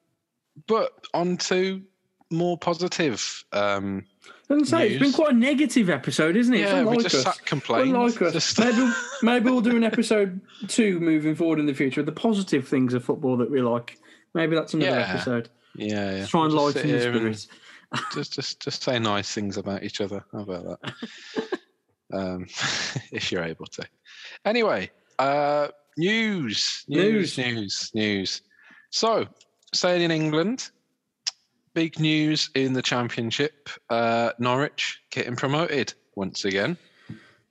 but 0.67 0.91
on 1.13 1.37
to 1.37 1.81
more 2.31 2.57
positive. 2.57 3.43
Um, 3.51 4.05
gonna 4.49 4.65
say, 4.65 4.89
it's 4.89 4.99
been 5.03 5.13
quite 5.13 5.31
a 5.33 5.35
negative 5.35 5.89
episode, 5.89 6.35
isn't 6.35 6.53
it? 6.53 6.61
It's 6.61 6.69
yeah, 6.71 6.75
we 6.83 6.87
unlike 6.89 6.99
just 7.03 7.15
us. 7.27 7.35
sat 7.35 7.45
complaining. 7.45 7.95
Unlike 7.95 8.21
us. 8.23 8.33
Just- 8.33 8.59
Maybe, 8.59 8.91
maybe 9.21 9.45
we'll 9.51 9.61
do 9.61 9.75
an 9.75 9.83
episode 9.83 10.41
two 10.67 10.99
moving 10.99 11.35
forward 11.35 11.59
in 11.59 11.65
the 11.65 11.73
future. 11.73 12.03
The 12.03 12.11
positive 12.11 12.67
things 12.67 12.93
of 12.93 13.03
football 13.03 13.37
that 13.37 13.49
we 13.51 13.61
like. 13.61 13.97
Maybe 14.33 14.55
that's 14.55 14.73
another 14.73 14.91
Yeah. 14.99 15.13
episode. 15.13 15.49
yeah, 15.75 16.17
yeah. 16.17 16.25
Try 16.25 16.45
and 16.45 16.53
We'll 16.53 16.65
lighten 16.65 16.91
the 16.91 16.99
spirit. 17.01 17.47
just 18.13 18.33
just 18.33 18.59
just 18.61 18.83
say 18.83 18.99
nice 18.99 19.31
things 19.31 19.57
about 19.57 19.83
each 19.83 20.01
other. 20.01 20.23
How 20.31 20.39
about 20.39 20.81
that? 20.81 20.93
um, 22.13 22.45
if 23.11 23.31
you're 23.31 23.43
able 23.43 23.65
to. 23.67 23.85
Anyway, 24.43 24.89
uh, 25.19 25.67
news, 25.97 26.83
News. 26.87 27.37
news, 27.37 27.91
news. 27.93 28.41
So, 28.89 29.27
staying 29.75 30.01
in 30.01 30.11
England, 30.11 30.69
big 31.73 31.99
news 31.99 32.49
in 32.55 32.73
the 32.73 32.81
Championship. 32.81 33.69
Uh, 33.89 34.31
Norwich 34.39 35.01
getting 35.11 35.35
promoted 35.35 35.93
once 36.15 36.45
again, 36.45 36.77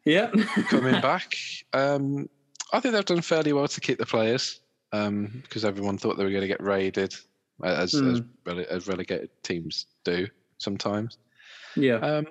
Yeah. 0.04 0.30
coming 0.68 1.00
back. 1.00 1.34
Um, 1.72 2.28
I 2.72 2.80
think 2.80 2.94
they've 2.94 3.04
done 3.04 3.20
fairly 3.22 3.52
well 3.52 3.68
to 3.68 3.80
keep 3.80 3.98
the 3.98 4.06
players 4.06 4.60
um, 4.92 5.42
because 5.42 5.64
everyone 5.64 5.98
thought 5.98 6.16
they 6.16 6.24
were 6.24 6.30
going 6.30 6.40
to 6.42 6.48
get 6.48 6.62
raided, 6.62 7.14
uh, 7.62 7.66
as, 7.68 7.94
as, 7.94 8.20
Mm. 8.20 8.26
rele- 8.46 8.66
as 8.66 8.88
relegated 8.88 9.30
teams 9.42 9.86
do 10.04 10.26
sometimes. 10.58 11.18
yeah. 11.76 11.96
Um, 11.96 12.26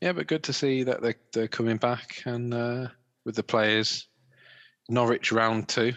yeah, 0.00 0.12
but 0.12 0.26
good 0.26 0.42
to 0.44 0.52
see 0.52 0.82
that 0.82 1.00
they're, 1.00 1.14
they're 1.32 1.46
coming 1.48 1.76
back 1.76 2.22
and 2.26 2.52
uh, 2.52 2.88
with 3.24 3.36
the 3.36 3.42
players. 3.44 4.06
Norwich 4.88 5.30
round 5.30 5.68
two. 5.68 5.92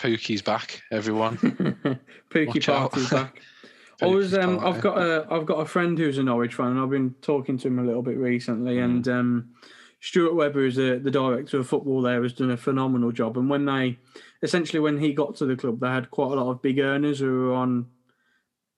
Pukki's 0.00 0.42
back, 0.42 0.82
everyone. 0.90 1.36
Pukki 2.30 2.64
party's 2.64 3.10
back. 3.10 3.40
I 4.02 4.06
was 4.06 4.32
um, 4.32 4.58
I've 4.64 4.80
got 4.80 4.96
a 4.98 5.26
I've 5.30 5.44
got 5.44 5.60
a 5.60 5.66
friend 5.66 5.98
who's 5.98 6.16
a 6.16 6.22
Norwich 6.22 6.54
fan 6.54 6.68
and 6.68 6.80
I've 6.80 6.88
been 6.88 7.14
talking 7.20 7.58
to 7.58 7.68
him 7.68 7.78
a 7.78 7.84
little 7.84 8.00
bit 8.02 8.16
recently 8.16 8.76
Mm. 8.76 8.84
and 8.84 9.08
um 9.08 9.48
Stuart 10.00 10.34
Webber 10.34 10.64
is 10.64 10.76
the, 10.76 10.98
the 10.98 11.10
director 11.10 11.58
of 11.58 11.66
football 11.68 12.00
there 12.00 12.22
has 12.22 12.32
done 12.32 12.50
a 12.50 12.56
phenomenal 12.56 13.12
job 13.12 13.36
and 13.36 13.50
when 13.50 13.66
they 13.66 13.98
essentially 14.42 14.80
when 14.80 14.98
he 14.98 15.12
got 15.12 15.36
to 15.36 15.44
the 15.44 15.54
club 15.54 15.80
they 15.80 15.88
had 15.88 16.10
quite 16.10 16.32
a 16.32 16.34
lot 16.40 16.50
of 16.50 16.62
big 16.62 16.78
earners 16.78 17.18
who 17.18 17.48
were 17.48 17.54
on 17.54 17.86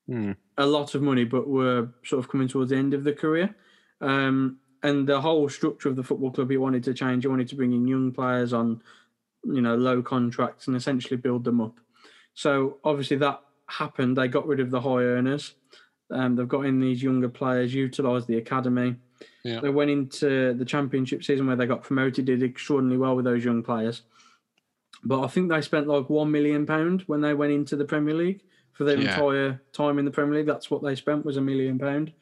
Hmm. 0.08 0.32
a 0.58 0.66
lot 0.66 0.96
of 0.96 1.02
money 1.02 1.22
but 1.22 1.46
were 1.46 1.90
sort 2.04 2.18
of 2.18 2.28
coming 2.28 2.48
towards 2.48 2.70
the 2.70 2.76
end 2.76 2.92
of 2.92 3.04
the 3.04 3.12
career. 3.12 3.54
Um 4.00 4.58
and 4.82 5.08
the 5.08 5.20
whole 5.20 5.48
structure 5.48 5.88
of 5.88 5.94
the 5.94 6.02
football 6.02 6.32
club 6.32 6.50
he 6.50 6.56
wanted 6.56 6.82
to 6.82 6.94
change. 6.94 7.22
He 7.22 7.28
wanted 7.28 7.46
to 7.50 7.54
bring 7.54 7.72
in 7.72 7.86
young 7.86 8.10
players 8.10 8.52
on, 8.52 8.82
you 9.44 9.60
know, 9.60 9.74
low 9.74 10.02
contracts 10.02 10.66
and 10.66 10.76
essentially 10.76 11.16
build 11.16 11.44
them 11.44 11.60
up. 11.60 11.78
So 12.34 12.78
obviously 12.84 13.16
that 13.18 13.40
happened. 13.66 14.16
They 14.16 14.28
got 14.28 14.46
rid 14.46 14.60
of 14.60 14.70
the 14.70 14.80
high 14.80 15.02
earners. 15.02 15.54
Um, 16.10 16.36
they've 16.36 16.48
got 16.48 16.66
in 16.66 16.80
these 16.80 17.02
younger 17.02 17.28
players, 17.28 17.74
utilised 17.74 18.26
the 18.26 18.36
academy. 18.36 18.96
Yeah. 19.44 19.60
They 19.60 19.70
went 19.70 19.90
into 19.90 20.52
the 20.54 20.64
championship 20.64 21.24
season 21.24 21.46
where 21.46 21.56
they 21.56 21.66
got 21.66 21.82
promoted, 21.82 22.26
did 22.26 22.42
extraordinarily 22.42 22.98
well 22.98 23.16
with 23.16 23.24
those 23.24 23.44
young 23.44 23.62
players. 23.62 24.02
But 25.04 25.22
I 25.24 25.26
think 25.28 25.50
they 25.50 25.60
spent 25.62 25.88
like 25.88 26.08
one 26.10 26.30
million 26.30 26.66
pound 26.66 27.02
when 27.06 27.20
they 27.22 27.34
went 27.34 27.52
into 27.52 27.76
the 27.76 27.84
Premier 27.84 28.14
League 28.14 28.42
for 28.72 28.84
their 28.84 28.98
Yeah. 28.98 29.14
entire 29.14 29.62
time 29.72 29.98
in 29.98 30.04
the 30.04 30.10
Premier 30.10 30.36
League. 30.38 30.46
That's 30.46 30.70
what 30.70 30.82
they 30.82 30.94
spent 30.94 31.24
was 31.24 31.36
a 31.36 31.40
million 31.40 31.78
pound. 31.78 32.12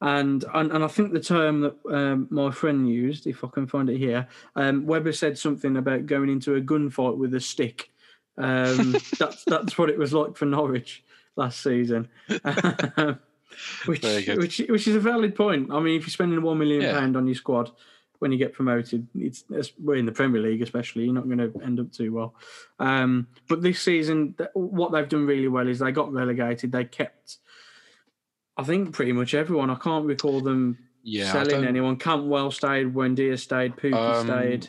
And, 0.00 0.44
and 0.54 0.70
and 0.72 0.84
I 0.84 0.88
think 0.88 1.12
the 1.12 1.20
term 1.20 1.60
that 1.62 1.74
um, 1.90 2.28
my 2.30 2.50
friend 2.50 2.86
used, 2.88 3.26
if 3.26 3.42
I 3.42 3.48
can 3.48 3.66
find 3.66 3.88
it 3.88 3.96
here, 3.96 4.28
um, 4.54 4.84
Webber 4.86 5.12
said 5.12 5.38
something 5.38 5.76
about 5.78 6.04
going 6.06 6.28
into 6.28 6.54
a 6.54 6.60
gunfight 6.60 7.16
with 7.16 7.34
a 7.34 7.40
stick. 7.40 7.90
Um, 8.36 8.92
that's 9.18 9.44
that's 9.46 9.78
what 9.78 9.88
it 9.88 9.98
was 9.98 10.12
like 10.12 10.36
for 10.36 10.44
Norwich 10.44 11.02
last 11.36 11.62
season, 11.62 12.08
which 13.86 14.02
which 14.02 14.58
which 14.68 14.88
is 14.88 14.96
a 14.96 15.00
valid 15.00 15.34
point. 15.34 15.72
I 15.72 15.80
mean, 15.80 15.96
if 15.96 16.02
you're 16.02 16.10
spending 16.10 16.42
one 16.42 16.58
million 16.58 16.82
Yeah. 16.82 16.92
pound 16.98 17.16
on 17.16 17.26
your 17.26 17.34
squad 17.34 17.70
when 18.18 18.32
you 18.32 18.38
get 18.38 18.54
promoted, 18.54 19.06
it's, 19.14 19.44
it's 19.50 19.72
we're 19.78 19.96
in 19.96 20.06
the 20.06 20.12
Premier 20.12 20.40
League, 20.40 20.62
especially. 20.62 21.04
You're 21.04 21.14
not 21.14 21.26
going 21.26 21.38
to 21.38 21.52
end 21.62 21.78
up 21.80 21.92
too 21.92 22.12
well. 22.14 22.34
Um, 22.78 23.28
but 23.48 23.60
this 23.62 23.80
season, 23.80 24.34
th- 24.38 24.50
what 24.54 24.92
they've 24.92 25.08
done 25.08 25.26
really 25.26 25.48
well 25.48 25.68
is 25.68 25.78
they 25.80 25.92
got 25.92 26.12
relegated. 26.12 26.72
They 26.72 26.84
kept, 26.86 27.38
I 28.56 28.64
think, 28.64 28.92
pretty 28.92 29.12
much 29.12 29.34
everyone. 29.34 29.70
I 29.70 29.74
can't 29.76 30.06
recall 30.06 30.40
them 30.40 30.78
Yeah, 31.02 31.30
selling 31.32 31.64
anyone. 31.64 31.96
Cantwell 31.96 32.50
stayed, 32.50 32.94
Buendía 32.94 33.38
stayed, 33.38 33.76
Pukki 33.76 33.94
Um, 33.94 34.26
stayed. 34.26 34.68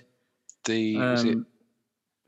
The 0.66 0.98
um, 0.98 1.46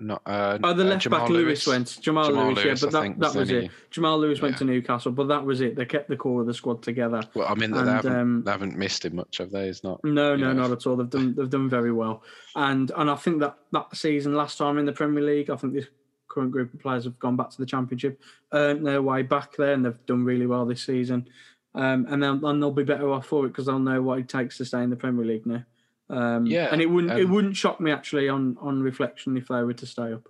not, 0.01 0.22
uh, 0.26 0.57
oh, 0.64 0.74
the 0.74 0.84
uh, 0.86 0.88
left 0.88 1.03
Jamal 1.03 1.20
back 1.20 1.30
Lewis, 1.30 1.68
went. 1.68 1.99
Jamal, 1.99 2.28
Jamal 2.28 2.45
Lewis, 2.45 2.64
Lewis, 2.64 2.82
yeah, 2.82 2.89
but 2.89 3.01
think, 3.01 3.20
that, 3.20 3.26
was 3.26 3.34
that 3.34 3.39
was 3.39 3.51
it. 3.51 3.72
Jamal 3.91 4.18
Lewis 4.18 4.41
went 4.41 4.57
to 4.60 4.64
Newcastle, 4.64 5.12
but 5.12 5.28
that 5.28 5.43
was 5.43 5.60
it. 5.60 5.76
They 5.76 5.84
kept 5.84 6.07
the 6.07 6.16
core 6.16 6.39
of 6.39 6.47
the 6.47 6.53
squad 6.53 6.82
together. 6.82 7.22
Well, 7.34 7.47
I 7.49 7.55
mean, 7.55 7.72
they, 7.72 7.80
haven't, 7.80 8.16
um, 8.16 8.43
they 8.45 8.51
haven't 8.51 8.78
missed 8.78 9.03
him 9.03 9.18
much, 9.18 9.39
have 9.39 9.51
they? 9.51 9.68
It's 9.68 9.84
not. 9.84 10.01
No, 10.05 10.38
no, 10.38 10.47
Yeah. 10.47 10.53
not 10.53 10.72
at 10.72 10.88
all. 10.88 10.95
They've 10.95 11.10
done 11.10 11.36
they've 11.36 11.49
done 11.49 11.70
very 11.70 11.91
well, 11.91 12.24
and 12.55 12.89
and 12.95 13.12
I 13.12 13.16
think 13.16 13.41
that 13.41 13.57
that 13.74 13.93
season 13.93 14.34
last 14.36 14.57
time 14.57 14.78
in 14.78 14.86
the 14.86 14.93
Premier 14.93 15.22
League, 15.22 15.49
I 15.49 15.57
think 15.57 15.74
this 15.74 15.88
current 16.30 16.51
group 16.51 16.73
of 16.73 16.80
players 16.80 17.03
have 17.03 17.19
gone 17.19 17.36
back 17.36 17.49
to 17.49 17.57
the 17.57 17.65
Championship, 17.65 18.21
earned 18.53 18.86
their 18.86 19.01
way 19.01 19.21
back 19.23 19.55
there, 19.57 19.73
and 19.73 19.86
they've 19.86 20.05
done 20.05 20.23
really 20.23 20.45
well 20.45 20.65
this 20.65 20.84
season. 20.84 21.27
Um, 21.75 22.07
and 22.09 22.23
they'll 22.23 22.45
and 22.45 22.61
they'll 22.61 22.71
be 22.71 22.84
better 22.84 23.11
off 23.11 23.27
for 23.27 23.45
it 23.45 23.49
because 23.49 23.67
they'll 23.67 23.80
know 23.80 24.01
what 24.01 24.19
it 24.19 24.30
takes 24.30 24.57
to 24.57 24.65
stay 24.65 24.82
in 24.82 24.89
the 24.89 24.95
Premier 24.95 25.25
League 25.25 25.45
now. 25.45 25.63
Um, 26.09 26.45
Yeah, 26.45 26.69
and 26.71 26.82
it 26.82 26.88
wouldn't 26.88 27.17
it 27.19 27.25
um, 27.25 27.32
wouldn't 27.32 27.55
shock 27.55 27.80
me 27.80 27.91
actually 27.91 28.30
on 28.30 28.57
on 28.59 28.82
reflection 28.82 29.38
if 29.38 29.47
they 29.47 29.63
were 29.63 29.73
to 29.73 29.86
stay 29.86 30.13
up. 30.13 30.27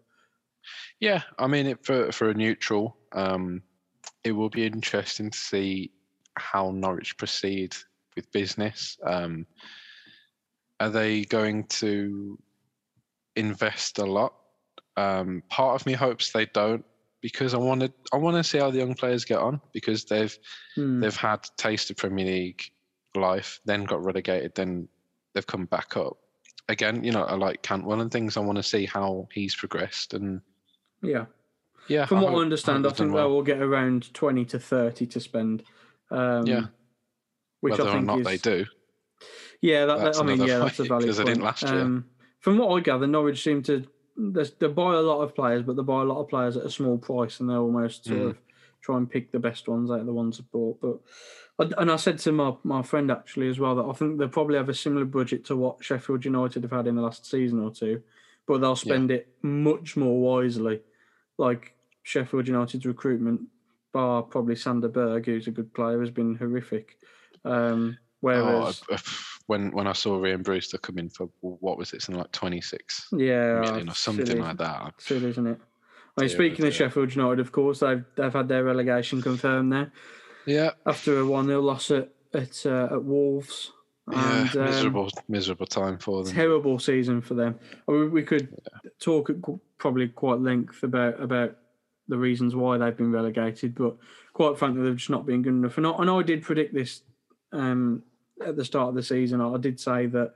Yeah, 1.00 1.22
I 1.38 1.48
mean, 1.48 1.68
it, 1.68 1.86
for 1.86 2.12
for 2.12 2.30
a 2.30 2.34
neutral, 2.34 2.98
um, 3.14 3.64
it 4.24 4.34
will 4.34 4.50
be 4.50 4.66
interesting 4.66 5.30
to 5.30 5.38
see 5.38 5.92
how 6.36 6.72
Norwich 6.72 7.18
proceed 7.18 7.76
with 8.16 8.32
business. 8.32 8.98
Um, 9.04 9.46
are 10.80 10.90
they 10.90 11.24
going 11.24 11.66
to 11.66 12.38
invest 13.36 14.00
a 14.00 14.06
lot? 14.06 14.34
Um, 14.98 15.44
part 15.50 15.80
of 15.80 15.86
me 15.86 15.94
hopes 15.94 16.32
they 16.32 16.46
don't 16.48 16.84
because 17.22 17.54
I 17.54 17.58
want 17.58 17.82
to 17.82 17.94
I 18.14 18.18
want 18.18 18.36
to 18.38 18.44
see 18.44 18.58
how 18.58 18.70
the 18.72 18.78
young 18.80 18.96
players 18.96 19.24
get 19.26 19.40
on 19.40 19.62
because 19.74 20.06
they've 20.06 20.38
Hmm. 20.76 21.00
they've 21.02 21.16
had 21.16 21.48
taste 21.58 21.90
of 21.90 21.98
Premier 21.98 22.26
League 22.26 22.64
life, 23.16 23.60
then 23.66 23.84
got 23.86 24.04
relegated, 24.04 24.54
then 24.56 24.88
they've 25.34 25.46
come 25.48 25.66
back 25.66 25.96
up. 25.98 26.18
Again, 26.70 27.04
you 27.04 27.12
know, 27.12 27.24
I 27.24 27.36
like 27.36 27.62
Cantwell 27.64 28.02
and 28.02 28.12
things. 28.12 28.38
I 28.38 28.42
want 28.42 28.58
to 28.58 28.64
see 28.64 28.86
how 28.86 29.28
he's 29.34 29.56
progressed, 29.56 30.14
and 30.14 30.42
Yeah. 31.02 31.26
yeah. 31.88 32.06
From 32.06 32.22
what 32.22 32.30
hope- 32.32 32.40
I 32.40 32.42
understand, 32.44 32.86
I 32.86 32.90
think 32.90 32.98
done 32.98 33.08
they 33.10 33.14
well. 33.14 33.30
will 33.30 33.42
get 33.44 33.62
around 33.62 34.14
twenty 34.14 34.46
to 34.46 34.60
thirty 34.60 35.06
to 35.08 35.20
spend. 35.20 35.64
Um, 36.12 36.46
Yeah. 36.48 36.68
which 37.62 37.72
whether 37.72 37.84
I 37.90 37.94
think 37.94 38.04
or 38.04 38.06
not 38.06 38.20
is, 38.20 38.26
they 38.26 38.38
do. 38.38 38.66
Yeah, 39.62 39.86
that, 39.86 40.00
That's 40.00 40.18
that- 40.18 40.24
I 40.24 40.28
mean, 40.28 40.48
yeah, 40.48 40.60
that's 40.60 40.80
a 40.80 40.84
valid 40.86 41.06
'cause 41.06 41.18
they 41.18 41.24
point. 41.24 41.36
didn't 41.36 41.44
last 41.46 41.64
year. 41.64 41.82
Um, 41.82 42.06
from 42.40 42.58
what 42.58 42.76
I 42.76 42.80
gather, 42.82 43.08
Norwich 43.08 43.44
seem 43.44 43.62
to 43.64 43.86
they 44.20 44.44
they 44.60 44.68
buy 44.68 44.96
a 44.96 45.02
lot 45.02 45.22
of 45.22 45.34
players, 45.36 45.64
but 45.64 45.76
they 45.76 45.84
buy 45.84 46.02
a 46.02 46.06
lot 46.06 46.20
of 46.22 46.28
players 46.30 46.58
at 46.58 46.66
a 46.66 46.70
small 46.70 46.98
price, 46.98 47.40
and 47.40 47.50
they're 47.50 47.58
almost 47.58 48.06
sort 48.06 48.20
Mm. 48.20 48.30
of 48.32 48.38
try 48.82 48.98
and 48.98 49.10
pick 49.10 49.32
the 49.32 49.40
best 49.40 49.68
ones 49.68 49.90
out 49.92 50.00
of 50.00 50.06
the 50.06 50.14
ones 50.14 50.38
they've 50.38 50.52
bought. 50.52 50.80
But 50.82 51.00
and 51.78 51.92
I 51.92 51.96
said 51.98 52.18
to 52.20 52.32
my 52.32 52.56
my 52.64 52.82
friend 52.82 53.12
actually 53.12 53.50
as 53.50 53.60
well 53.60 53.76
that 53.76 53.86
I 53.90 53.94
think 53.94 54.18
they'll 54.18 54.30
probably 54.30 54.58
have 54.58 54.70
a 54.70 54.74
similar 54.74 55.06
budget 55.06 55.46
to 55.46 55.56
what 55.56 55.84
Sheffield 55.84 56.24
United 56.26 56.64
have 56.64 56.72
had 56.72 56.88
in 56.88 56.96
the 56.96 57.02
last 57.02 57.26
season 57.26 57.60
or 57.62 57.72
two, 57.72 58.02
but 58.48 58.60
they'll 58.62 58.76
spend 58.76 59.12
it 59.12 59.28
much 59.42 59.98
more 59.98 60.20
wisely, 60.22 60.82
like 61.38 61.74
Sheffield 62.04 62.48
United's 62.48 62.86
recruitment. 62.86 63.42
Bar 63.92 64.22
probably 64.24 64.56
Sander 64.56 64.88
Berge, 64.88 65.26
who's 65.26 65.48
a 65.48 65.52
good 65.52 65.74
player, 65.74 66.00
has 66.00 66.12
been 66.12 66.36
horrific. 66.36 66.98
Um, 67.44 67.98
Oh, 68.22 68.28
whereas, 68.28 68.82
uh, 68.92 68.98
when 69.50 69.72
when 69.72 69.88
I 69.88 69.94
saw 69.94 70.18
Ryan 70.22 70.44
Brewster 70.44 70.78
come 70.78 71.00
in 71.00 71.10
for 71.10 71.28
what 71.42 71.78
was 71.78 71.92
it, 71.94 72.02
something 72.04 72.22
like 72.22 72.32
twenty 72.32 72.62
six 72.62 73.08
yeah, 73.12 73.60
million 73.62 73.90
or 73.90 73.96
something 73.96 74.28
silly. 74.28 74.40
like 74.40 74.58
that. 74.60 74.94
Silly, 75.00 75.30
isn't 75.30 75.48
it? 75.48 75.60
I 76.18 76.22
mean, 76.22 76.30
speaking 76.30 76.68
of. 76.68 76.74
Sheffield 76.74 77.16
United, 77.16 77.40
of 77.40 77.52
course, 77.52 77.80
they've 77.80 78.04
they've 78.16 78.32
had 78.32 78.48
their 78.48 78.64
relegation 78.64 79.22
confirmed 79.24 79.70
now 79.72 79.88
Yeah, 80.46 80.72
after 80.86 81.20
a 81.20 81.26
one 81.26 81.48
0 81.48 81.62
loss 81.62 81.90
at 81.90 82.10
at, 82.34 82.64
uh, 82.66 82.90
at 82.92 83.04
Wolves. 83.04 83.72
yeah, 84.12 84.42
And, 84.42 84.56
um, 84.56 84.66
miserable, 84.66 85.10
miserable 85.28 85.66
time 85.66 85.98
for 85.98 86.24
them. 86.24 86.32
terrible 86.34 86.78
season 86.78 87.22
for 87.22 87.34
them. 87.34 87.58
I 87.88 87.92
mean, 87.94 88.12
we 88.12 88.22
could 88.22 88.56
talk 89.00 89.32
at 89.32 89.38
probably 89.80 90.10
quite 90.10 90.40
length 90.42 90.84
about 90.84 91.20
about 91.20 91.58
the 92.08 92.18
reasons 92.18 92.56
why 92.56 92.78
they've 92.78 92.96
been 92.98 93.12
relegated, 93.12 93.74
but 93.76 93.96
quite 94.34 94.58
frankly, 94.60 94.84
they've 94.84 94.96
just 94.96 95.10
not 95.10 95.26
been 95.26 95.42
good 95.42 95.54
enough. 95.54 95.78
And 95.78 95.88
I, 95.88 95.92
and 95.98 96.10
I 96.10 96.22
did 96.22 96.44
predict 96.44 96.74
this 96.74 97.02
um, 97.52 98.04
at 98.46 98.56
the 98.56 98.66
start 98.66 98.90
of 98.90 98.96
the 98.96 99.04
season. 99.04 99.42
I 99.42 99.58
did 99.58 99.80
say 99.80 100.06
that 100.08 100.34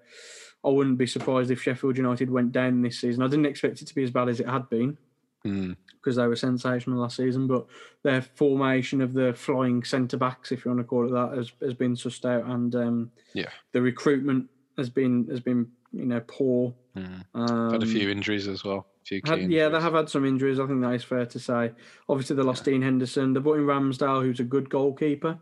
I 0.65 0.69
wouldn't 0.69 0.97
be 0.97 1.07
surprised 1.07 1.51
if 1.51 1.61
Sheffield 1.61 1.97
United 1.97 2.29
went 2.29 2.51
down 2.51 2.81
this 2.81 2.99
season. 2.99 3.21
I 3.23 3.27
didn't 3.27 3.45
expect 3.47 3.81
it 3.81 3.87
to 3.87 3.95
be 3.95 4.03
as 4.03 4.11
bad 4.11 4.29
as 4.29 4.39
it 4.39 4.47
had 4.47 4.69
been 4.69 4.97
Mm, 5.45 5.75
because 5.99 6.15
they 6.15 6.25
were 6.25 6.37
sensational 6.37 6.99
last 7.01 7.17
season. 7.17 7.47
But 7.47 7.65
their 8.01 8.21
formation 8.21 9.01
of 9.01 9.11
the 9.11 9.33
flying 9.33 9.83
centre 9.83 10.15
backs, 10.15 10.53
if 10.53 10.63
you 10.63 10.71
want 10.71 10.79
to 10.79 10.85
call 10.85 11.05
it 11.05 11.11
that, 11.11 11.35
has, 11.37 11.51
has 11.61 11.73
been 11.73 11.95
sussed 11.95 12.23
out, 12.23 12.45
and 12.49 12.73
um, 12.75 13.11
Yeah. 13.33 13.49
the 13.73 13.81
recruitment 13.81 14.49
has 14.77 14.89
been 14.89 15.27
has 15.29 15.41
been 15.41 15.69
you 15.91 16.05
know 16.05 16.21
poor. 16.27 16.73
mm. 16.95 17.25
Um, 17.35 17.73
Had 17.73 17.83
a 17.83 17.85
few 17.85 18.09
injuries 18.09 18.47
as 18.47 18.63
well. 18.63 18.87
A 19.01 19.05
few 19.05 19.21
key 19.21 19.29
had- 19.41 19.51
yeah, 19.51 19.67
they 19.67 19.81
have 19.81 19.91
had 19.93 20.07
some 20.09 20.25
injuries. 20.25 20.61
I 20.61 20.65
think 20.65 20.79
that 20.81 20.93
is 20.93 21.03
fair 21.03 21.25
to 21.25 21.39
say. 21.39 21.71
Obviously, 22.07 22.37
they 22.37 22.41
lost 22.43 22.63
Dean 22.63 22.81
Henderson. 22.81 23.33
They 23.33 23.41
brought 23.41 23.57
in 23.59 23.65
Ramsdale, 23.65 24.23
who's 24.23 24.39
a 24.39 24.45
good 24.45 24.69
goalkeeper, 24.69 25.37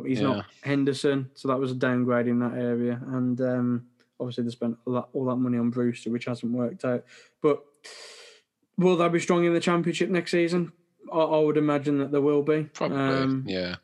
but 0.00 0.08
he's 0.08 0.20
not 0.20 0.46
Henderson. 0.62 1.30
So 1.34 1.48
that 1.48 1.58
was 1.58 1.72
a 1.72 1.74
downgrade 1.74 2.26
in 2.28 2.38
that 2.40 2.54
area. 2.54 3.00
And 3.08 3.40
um, 3.40 3.86
obviously, 4.18 4.44
they 4.44 4.50
spent 4.50 4.76
all 4.86 4.94
that, 4.94 5.08
all 5.12 5.24
that 5.26 5.36
money 5.36 5.58
on 5.58 5.70
Brewster, 5.70 6.10
which 6.10 6.24
hasn't 6.26 6.52
worked 6.52 6.84
out. 6.84 7.04
But 7.42 7.62
will 8.78 8.96
they 8.96 9.08
be 9.08 9.20
strong 9.20 9.44
in 9.44 9.54
the 9.54 9.60
Championship 9.60 10.10
next 10.10 10.30
season? 10.30 10.72
I, 11.12 11.18
I 11.18 11.38
would 11.40 11.56
imagine 11.56 11.98
that 11.98 12.12
there 12.12 12.20
will 12.20 12.42
be. 12.42 12.64
Probably. 12.64 12.96
Um, 12.98 13.44
yeah, 13.46 13.76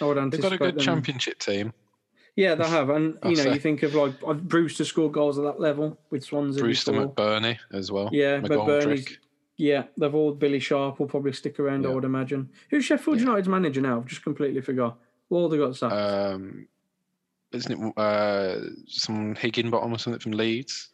I 0.00 0.04
would 0.04 0.18
anticipate 0.18 0.50
they've 0.50 0.58
got 0.58 0.66
a 0.66 0.72
good 0.72 0.78
them- 0.80 0.84
championship 0.84 1.38
team. 1.38 1.72
Yeah, 2.36 2.54
they 2.54 2.68
have, 2.68 2.88
and 2.90 3.18
you 3.24 3.30
know, 3.34 3.42
say. 3.42 3.54
you 3.54 3.58
think 3.58 3.82
of 3.82 3.96
like 3.96 4.14
uh, 4.24 4.34
Brewster 4.34 4.84
scored 4.84 5.12
goals 5.12 5.38
at 5.38 5.44
that 5.44 5.58
level 5.58 5.98
with 6.10 6.22
Swansea. 6.22 6.62
Brewster 6.62 6.92
before. 6.92 7.08
McBurnie 7.12 7.58
as 7.72 7.90
well. 7.90 8.10
Yeah, 8.12 8.40
McGoldrick. 8.40 9.16
Yeah, 9.56 9.84
they've 9.96 10.14
all 10.14 10.30
Billy 10.32 10.60
Sharp 10.60 11.00
will 11.00 11.08
probably 11.08 11.32
stick 11.32 11.58
around. 11.58 11.84
I 11.84 11.88
would 11.88 12.04
imagine. 12.04 12.48
Who's 12.70 12.84
Sheffield 12.84 13.18
Yeah. 13.18 13.24
United's 13.24 13.48
manager 13.48 13.80
now? 13.80 13.96
I've 13.96 14.06
just 14.06 14.22
completely 14.22 14.60
forgot. 14.60 14.98
Wilder 15.30 15.58
got 15.58 15.76
sacked. 15.76 15.92
Um, 15.94 16.68
isn't 17.52 17.72
it 17.82 17.92
uh, 17.98 18.60
some 18.86 19.34
Higginbottom 19.34 19.92
or 19.92 19.98
something 19.98 20.20
from 20.20 20.32
Leeds? 20.32 20.90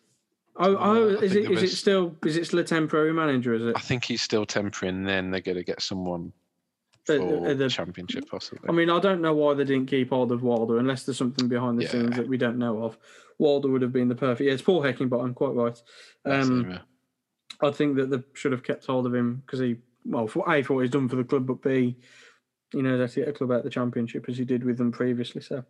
oh, 0.57 0.76
oh, 0.76 1.09
I 1.18 1.22
is 1.24 1.35
it 1.35 1.51
is, 1.51 1.62
it? 1.62 1.66
it 1.66 1.76
still? 1.76 2.14
Is 2.24 2.37
it 2.37 2.47
still 2.47 2.61
a 2.61 2.64
temporary 2.64 3.12
manager? 3.12 3.55
Is 3.55 3.62
it? 3.62 3.76
I 3.76 3.80
think 3.80 4.05
he's 4.05 4.22
still 4.22 4.47
temporary, 4.47 4.95
and 4.95 5.07
then 5.07 5.30
they're 5.30 5.41
going 5.41 5.57
to 5.57 5.64
get 5.64 5.82
someone 5.82 6.32
Uh, 7.09 7.16
for 7.16 7.49
uh, 7.51 7.55
the- 7.55 7.68
championship 7.68 8.28
possibly. 8.30 8.68
I 8.68 8.72
mean, 8.72 8.89
I 8.91 9.01
don't 9.01 9.20
know 9.20 9.35
why 9.35 9.55
they 9.55 9.64
didn't 9.64 9.87
keep 9.87 10.11
hold 10.11 10.30
of 10.32 10.43
Wilder, 10.43 10.78
unless 10.78 11.05
there's 11.05 11.18
something 11.18 11.49
behind 11.49 11.78
the 11.78 11.85
Yeah. 11.85 11.91
scenes 11.91 12.16
that 12.16 12.28
we 12.28 12.37
don't 12.37 12.59
know 12.59 12.82
of. 12.85 12.97
Wilder 13.39 13.68
would 13.68 13.82
have 13.82 13.93
been 13.93 14.09
the 14.09 14.14
perfect. 14.14 14.47
Yeah, 14.47 14.53
it's 14.53 14.62
Paul 14.62 14.80
Heckingbottom, 14.82 15.35
quite 15.35 15.55
right. 15.55 15.82
Um, 16.24 16.61
him, 16.64 16.70
yeah. 16.70 16.78
I 17.68 17.70
think 17.72 17.97
that 17.97 18.11
they 18.11 18.22
should 18.35 18.53
have 18.53 18.62
kept 18.62 18.87
hold 18.87 19.07
of 19.07 19.14
him 19.14 19.43
because 19.45 19.59
he, 19.59 19.76
well, 20.05 20.28
for 20.28 20.49
A, 20.53 20.62
for 20.62 20.74
what 20.74 20.82
he's 20.82 20.91
done 20.91 21.09
for 21.09 21.16
the 21.16 21.24
club, 21.24 21.47
but 21.47 21.61
B, 21.62 21.97
you 22.75 22.83
know, 22.83 22.99
that 22.99 23.11
to 23.12 23.20
get 23.20 23.29
a 23.29 23.33
club 23.33 23.53
out 23.53 23.64
the 23.64 23.70
championship 23.70 24.29
as 24.29 24.37
he 24.37 24.45
did 24.45 24.64
with 24.64 24.77
them 24.79 24.91
previously. 24.93 25.41
So, 25.41 25.64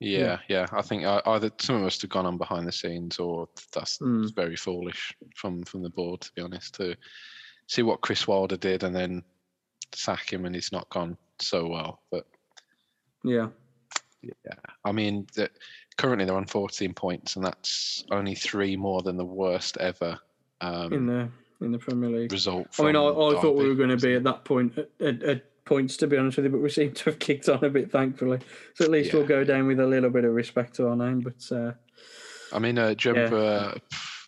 Yeah, 0.00 0.38
yeah. 0.48 0.66
I 0.72 0.82
think 0.82 1.04
uh, 1.04 1.22
either 1.26 1.50
some 1.58 1.76
of 1.76 1.84
us 1.84 2.00
have 2.02 2.10
gone 2.10 2.26
on 2.26 2.38
behind 2.38 2.66
the 2.66 2.72
scenes, 2.72 3.18
or 3.18 3.48
that's 3.72 3.98
Mm. 3.98 4.34
very 4.34 4.56
foolish 4.56 5.14
from 5.34 5.62
from 5.64 5.82
the 5.82 5.90
board, 5.90 6.20
to 6.22 6.32
be 6.34 6.42
honest. 6.42 6.74
To 6.76 6.96
see 7.66 7.82
what 7.82 8.00
Chris 8.00 8.26
Wilder 8.28 8.56
did 8.56 8.82
and 8.82 8.94
then 8.94 9.22
sack 9.92 10.32
him, 10.32 10.44
and 10.44 10.54
he's 10.54 10.72
not 10.72 10.88
gone 10.90 11.16
so 11.38 11.66
well. 11.66 12.00
But 12.10 12.26
yeah. 13.24 13.48
yeah, 14.22 14.32
I 14.84 14.92
mean, 14.92 15.26
the, 15.34 15.50
currently 15.96 16.24
they're 16.26 16.36
on 16.36 16.46
14 16.46 16.92
points, 16.94 17.36
and 17.36 17.44
that's 17.44 18.04
only 18.10 18.34
three 18.34 18.76
more 18.76 19.02
than 19.02 19.16
the 19.16 19.24
worst 19.24 19.76
ever 19.78 20.18
um, 20.60 20.92
in 20.92 21.06
the 21.06 21.28
in 21.60 21.72
the 21.72 21.78
Premier 21.78 22.10
League. 22.10 22.32
result. 22.32 22.66
I 22.78 22.82
mean, 22.82 22.96
I, 22.96 23.00
I 23.04 23.40
thought 23.40 23.56
we 23.56 23.68
were 23.68 23.74
going 23.76 23.96
to 23.96 23.96
be 23.96 24.14
at 24.14 24.24
that 24.24 24.44
point 24.44 24.76
at, 24.76 24.90
at, 25.00 25.22
at 25.22 25.44
points, 25.64 25.96
to 25.98 26.06
be 26.06 26.16
honest 26.16 26.36
with 26.36 26.46
you, 26.46 26.52
but 26.52 26.60
we 26.60 26.68
seem 26.70 26.92
to 26.92 27.04
have 27.06 27.18
kicked 27.18 27.48
on 27.48 27.64
a 27.64 27.70
bit, 27.70 27.90
thankfully. 27.90 28.38
So 28.74 28.84
at 28.84 28.90
least 28.90 29.12
Yeah. 29.12 29.18
we'll 29.20 29.28
go 29.28 29.44
down 29.44 29.66
with 29.66 29.80
a 29.80 29.86
little 29.86 30.10
bit 30.10 30.24
of 30.24 30.32
respect 30.34 30.74
to 30.76 30.88
our 30.88 30.96
name. 30.96 31.20
But 31.20 31.54
uh, 31.56 31.72
I 32.52 32.58
mean, 32.58 32.78
uh, 32.78 32.94
do 32.94 33.10
you 33.10 33.16
Yeah. 33.16 33.34
Uh, 33.34 33.74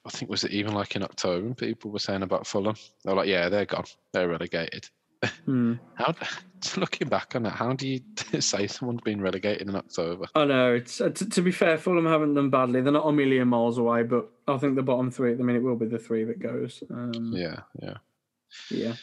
I 0.04 0.10
think 0.10 0.30
was 0.30 0.44
it 0.44 0.52
even 0.52 0.72
like 0.72 0.94
in 0.94 1.02
October? 1.02 1.52
People 1.54 1.90
were 1.90 1.98
saying 1.98 2.22
about 2.22 2.46
Fulham. 2.46 2.76
They're 3.04 3.14
like, 3.14 3.26
yeah, 3.28 3.48
they're 3.48 3.64
gone. 3.66 3.84
They're 4.12 4.28
relegated. 4.28 4.88
hmm. 5.44 5.74
How? 5.94 6.14
Looking 6.76 7.08
back 7.08 7.36
on 7.36 7.44
it, 7.46 7.52
how 7.52 7.74
do 7.74 7.86
you 7.86 8.00
say 8.40 8.66
someone's 8.66 9.02
been 9.02 9.20
relegated 9.20 9.68
in 9.68 9.76
October? 9.76 10.26
I 10.34 10.44
know 10.46 10.74
it's 10.74 11.00
uh, 11.00 11.10
t- 11.10 11.26
to 11.26 11.42
be 11.42 11.52
fair, 11.52 11.76
Fulham 11.76 12.06
haven't 12.06 12.34
done 12.34 12.50
badly. 12.50 12.80
They're 12.80 12.92
not 12.92 13.06
a 13.06 13.12
million 13.12 13.48
miles 13.48 13.78
away, 13.78 14.02
but 14.04 14.28
I 14.48 14.56
think 14.58 14.74
the 14.74 14.82
bottom 14.82 15.10
three 15.10 15.32
at 15.32 15.38
the 15.38 15.44
minute 15.44 15.62
will 15.62 15.76
be 15.76 15.86
the 15.86 15.98
three 15.98 16.24
that 16.24 16.38
goes. 16.38 16.82
Um, 16.90 17.32
Yeah, 17.34 17.60
yeah. 17.82 17.96
yeah. 18.70 18.94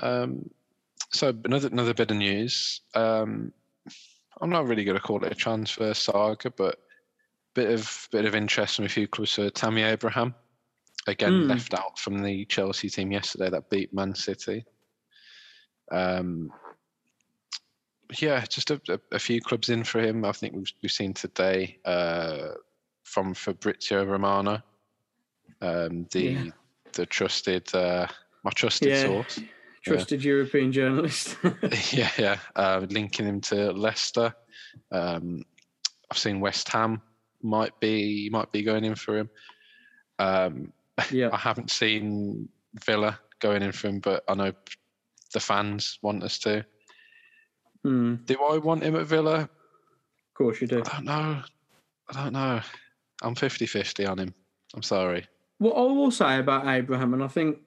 Um, 0.00 0.48
so 1.12 1.34
another 1.44 1.68
another 1.68 1.94
bit 1.94 2.10
of 2.10 2.16
news. 2.16 2.82
Um, 2.94 3.52
I'm 4.40 4.50
not 4.50 4.66
really 4.66 4.84
going 4.84 4.96
to 4.96 5.02
call 5.02 5.24
it 5.24 5.32
a 5.32 5.34
transfer 5.34 5.92
saga, 5.94 6.50
but 6.50 6.78
bit 7.54 7.70
of 7.70 8.08
bit 8.12 8.24
of 8.24 8.34
interest 8.34 8.76
from 8.76 8.84
a 8.84 8.88
few 8.88 9.08
clubs. 9.08 9.30
So 9.32 9.48
Tammy 9.48 9.82
Abraham, 9.82 10.34
again 11.06 11.42
Hmm. 11.42 11.48
left 11.48 11.74
out 11.74 11.98
from 11.98 12.22
the 12.22 12.44
Chelsea 12.46 12.88
team 12.88 13.12
yesterday 13.12 13.50
that 13.50 13.70
beat 13.70 13.92
Man 13.92 14.14
City. 14.14 14.64
Um, 15.90 16.50
yeah, 18.18 18.44
just 18.48 18.70
a, 18.70 18.80
a, 18.88 18.98
a 19.12 19.18
few 19.18 19.40
clubs 19.40 19.68
in 19.68 19.84
for 19.84 20.00
him. 20.00 20.24
I 20.24 20.32
think 20.32 20.54
we've 20.54 20.72
we've 20.82 20.92
seen 20.92 21.12
today 21.12 21.78
uh, 21.84 22.52
from 23.02 23.34
Fabrizio 23.34 24.04
Romano, 24.04 24.62
um, 25.60 26.06
the 26.12 26.22
Yeah. 26.22 26.44
the 26.92 27.06
trusted 27.06 27.72
uh, 27.74 28.06
my 28.44 28.50
trusted 28.52 28.88
Yeah. 28.88 29.04
source. 29.06 29.40
Trusted 29.84 30.22
European 30.22 30.72
journalist. 30.72 31.36
yeah, 31.92 32.10
yeah. 32.18 32.36
Uh, 32.54 32.86
linking 32.90 33.26
him 33.26 33.40
to 33.42 33.72
Leicester. 33.72 34.34
Um, 34.92 35.42
I've 36.10 36.18
seen 36.18 36.40
West 36.40 36.68
Ham 36.70 37.00
might 37.42 37.78
be 37.80 38.28
might 38.30 38.52
be 38.52 38.62
going 38.62 38.84
in 38.84 38.94
for 38.94 39.18
him. 39.18 39.30
Um, 40.18 40.72
yeah. 41.10 41.30
I 41.32 41.36
haven't 41.36 41.70
seen 41.70 42.48
Villa 42.84 43.18
going 43.40 43.62
in 43.62 43.72
for 43.72 43.88
him, 43.88 44.00
but 44.00 44.22
I 44.28 44.34
know 44.34 44.52
the 45.32 45.40
fans 45.40 45.98
want 46.02 46.22
us 46.22 46.38
to. 46.40 46.64
Hmm. 47.82 48.16
Do 48.26 48.36
I 48.42 48.58
want 48.58 48.82
him 48.82 48.96
at 48.96 49.06
Villa? 49.06 49.36
Of 49.36 49.48
course 50.34 50.60
you 50.60 50.66
do. 50.66 50.80
I 50.80 50.82
don't 50.82 51.04
know. 51.04 51.42
I 52.10 52.12
don't 52.12 52.32
know. 52.32 52.60
I'm 53.22 53.34
50-50 53.34 54.08
on 54.08 54.18
him. 54.18 54.34
I'm 54.74 54.82
sorry. 54.82 55.26
What 55.58 55.76
I 55.76 55.92
will 55.92 56.10
say 56.10 56.38
about 56.38 56.66
Abraham, 56.66 57.14
and 57.14 57.22
I 57.22 57.28
think 57.28 57.58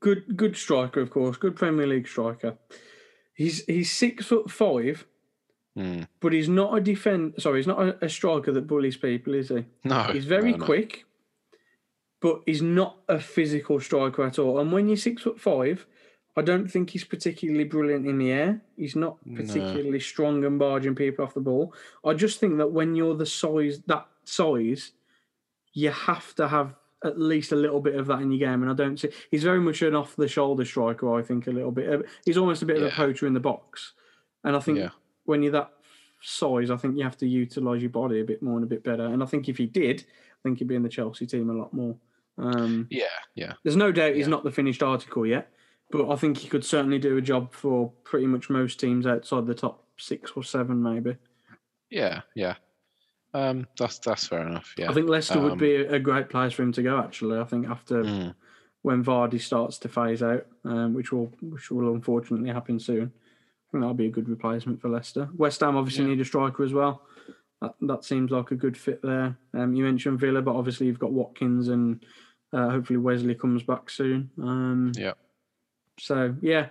good 0.00 0.36
good 0.36 0.56
striker, 0.56 1.00
of 1.00 1.10
course, 1.10 1.36
good 1.36 1.56
Premier 1.56 1.86
League 1.86 2.08
striker. 2.08 2.56
He's 3.34 3.64
he's 3.64 3.90
six 3.92 4.26
foot 4.26 4.50
five, 4.50 5.06
Hmm. 5.76 6.02
but 6.20 6.32
he's 6.32 6.48
not 6.48 6.76
a 6.76 6.80
defend. 6.80 7.34
Sorry, 7.38 7.58
he's 7.58 7.66
not 7.66 7.80
a, 7.82 8.04
a 8.04 8.08
striker 8.08 8.52
that 8.52 8.66
bullies 8.68 8.96
people, 8.96 9.34
is 9.34 9.48
he? 9.48 9.64
No, 9.84 10.02
He's 10.04 10.24
very 10.24 10.52
no, 10.52 10.58
no. 10.58 10.64
quick, 10.64 11.04
but 12.20 12.42
he's 12.46 12.62
not 12.62 12.98
a 13.08 13.18
physical 13.18 13.80
striker 13.80 14.22
at 14.24 14.38
all. 14.38 14.58
And 14.60 14.70
when 14.72 14.86
you're 14.88 14.96
six 14.96 15.22
foot 15.22 15.40
five, 15.40 15.84
I 16.36 16.42
don't 16.42 16.68
think 16.70 16.90
he's 16.90 17.04
particularly 17.04 17.64
brilliant 17.64 18.06
in 18.06 18.18
the 18.18 18.30
air. 18.30 18.62
He's 18.76 18.94
not 18.96 19.18
No. 19.26 19.36
particularly 19.40 20.00
strong 20.00 20.44
and 20.44 20.58
barging 20.58 20.94
people 20.94 21.24
off 21.24 21.34
the 21.34 21.40
ball. 21.40 21.74
I 22.04 22.14
just 22.14 22.38
think 22.40 22.56
that 22.58 22.70
when 22.72 22.94
you're 22.94 23.16
the 23.16 23.26
size 23.26 23.80
that 23.86 24.06
size, 24.24 24.92
you 25.72 25.90
have 25.90 26.34
to 26.36 26.46
have 26.48 26.74
at 27.04 27.20
least 27.20 27.52
a 27.52 27.56
little 27.56 27.80
bit 27.80 27.94
of 27.94 28.06
that 28.06 28.20
in 28.22 28.32
your 28.32 28.48
game. 28.48 28.62
And 28.62 28.70
I 28.70 28.74
don't 28.74 28.98
see 28.98 29.10
he's 29.30 29.42
very 29.44 29.60
much 29.60 29.82
an 29.82 29.94
off 29.94 30.16
the 30.16 30.26
shoulder 30.28 30.64
striker. 30.64 31.14
I 31.14 31.22
think 31.22 31.46
a 31.46 31.50
little 31.50 31.70
bit. 31.70 32.06
He's 32.24 32.38
almost 32.38 32.62
a 32.62 32.66
bit 32.66 32.78
of 32.78 32.84
a 32.84 32.90
poacher 32.90 33.26
in 33.26 33.34
the 33.34 33.40
box. 33.40 33.92
And 34.42 34.56
I 34.56 34.60
think 34.60 34.78
Yeah. 34.78 34.90
when 35.24 35.42
you're 35.42 35.52
that 35.52 35.72
size, 36.22 36.70
I 36.70 36.76
think 36.76 36.96
you 36.96 37.04
have 37.04 37.18
to 37.18 37.26
utilise 37.28 37.82
your 37.82 37.90
body 37.90 38.20
a 38.20 38.24
bit 38.24 38.42
more 38.42 38.56
and 38.56 38.64
a 38.64 38.68
bit 38.68 38.82
better. 38.82 39.04
And 39.04 39.22
I 39.22 39.26
think 39.26 39.48
if 39.48 39.58
he 39.58 39.66
did, 39.66 40.00
I 40.08 40.40
think 40.42 40.58
he'd 40.58 40.68
be 40.68 40.74
in 40.74 40.82
the 40.82 40.88
Chelsea 40.88 41.26
team 41.26 41.50
a 41.50 41.54
lot 41.54 41.72
more. 41.72 41.96
Um, 42.38 42.88
Yeah, 42.90 43.04
yeah. 43.34 43.52
there's 43.62 43.76
no 43.76 43.92
doubt 43.92 44.14
he's 44.14 44.26
Yeah. 44.26 44.30
not 44.30 44.44
the 44.44 44.50
finished 44.50 44.82
article 44.82 45.24
yet, 45.26 45.52
but 45.90 46.10
I 46.10 46.16
think 46.16 46.38
he 46.38 46.48
could 46.48 46.64
certainly 46.64 46.98
do 46.98 47.16
a 47.16 47.20
job 47.22 47.52
for 47.52 47.92
pretty 48.04 48.26
much 48.26 48.50
most 48.50 48.80
teams 48.80 49.06
outside 49.06 49.46
the 49.46 49.54
top 49.54 49.84
six 49.98 50.32
or 50.32 50.42
seven, 50.42 50.82
maybe. 50.82 51.16
Yeah, 51.90 52.22
yeah. 52.34 52.56
Um, 53.34 53.66
that's 53.76 53.98
that's 53.98 54.26
fair 54.28 54.46
enough. 54.46 54.74
Yeah. 54.78 54.90
I 54.90 54.94
think 54.94 55.08
Leicester 55.08 55.40
would 55.40 55.52
Um, 55.52 55.58
be 55.58 55.74
a, 55.74 55.94
a 55.94 55.98
great 55.98 56.28
place 56.30 56.52
for 56.52 56.62
him 56.62 56.72
to 56.72 56.82
go. 56.82 56.98
Actually, 56.98 57.40
I 57.40 57.44
think 57.44 57.68
after 57.68 58.02
mm, 58.04 58.34
when 58.82 59.04
Vardy 59.04 59.40
starts 59.40 59.78
to 59.78 59.88
phase 59.88 60.22
out, 60.22 60.46
um, 60.64 60.94
which 60.94 61.12
will 61.12 61.32
which 61.42 61.70
will 61.70 61.92
unfortunately 61.94 62.50
happen 62.50 62.78
soon. 62.78 63.12
I 63.12 63.76
think 63.76 63.82
that'll 63.82 63.94
be 63.94 64.06
a 64.06 64.10
good 64.10 64.28
replacement 64.28 64.80
for 64.80 64.88
Leicester. 64.88 65.28
West 65.36 65.60
Ham 65.60 65.76
obviously 65.76 66.04
Yeah. 66.04 66.10
need 66.10 66.20
a 66.20 66.24
striker 66.24 66.62
as 66.62 66.72
well. 66.72 67.02
That, 67.60 67.74
that 67.80 68.04
seems 68.04 68.30
like 68.30 68.52
a 68.52 68.54
good 68.56 68.76
fit 68.76 69.02
there. 69.02 69.36
Um, 69.52 69.74
you 69.74 69.82
mentioned 69.82 70.20
Villa, 70.20 70.42
but 70.42 70.54
obviously 70.54 70.86
you've 70.86 71.00
got 71.00 71.12
Watkins 71.12 71.66
and 71.68 72.04
uh, 72.52 72.70
hopefully 72.70 72.98
Wesley 72.98 73.34
comes 73.34 73.64
back 73.64 73.90
soon. 73.90 74.30
Um, 74.40 74.92
yeah. 74.96 75.14
So 75.98 76.36
yeah, 76.40 76.68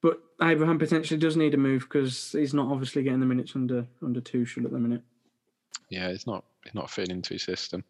but 0.00 0.20
Abraham 0.40 0.78
potentially 0.78 1.20
does 1.20 1.36
need 1.36 1.52
a 1.52 1.58
move 1.58 1.82
because 1.82 2.32
he's 2.32 2.54
not 2.54 2.72
obviously 2.72 3.02
getting 3.02 3.20
the 3.20 3.26
minutes 3.26 3.54
under 3.54 3.86
under 4.02 4.20
Tuchel 4.22 4.64
at 4.64 4.70
the 4.72 4.78
minute. 4.78 5.02
Yeah, 5.90 6.08
it's 6.08 6.26
not 6.26 6.44
it's 6.64 6.74
not 6.74 6.90
fitting 6.90 7.16
into 7.16 7.34
his 7.34 7.42
system. 7.42 7.84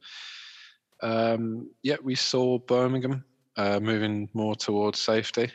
Um, 1.03 1.71
yeah, 1.83 1.97
we 2.03 2.15
saw 2.15 2.59
Birmingham 2.59 3.25
uh, 3.57 3.81
moving 3.81 4.29
more 4.35 4.55
towards 4.57 5.01
safety. 5.01 5.51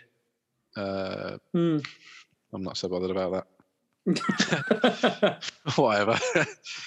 Uh, 0.75 1.37
Hmm. 1.53 1.77
I'm 2.53 2.63
not 2.63 2.77
so 2.77 2.87
bothered 2.87 3.11
about 3.11 3.31
that. 3.33 3.47
Whatever. 5.75 6.19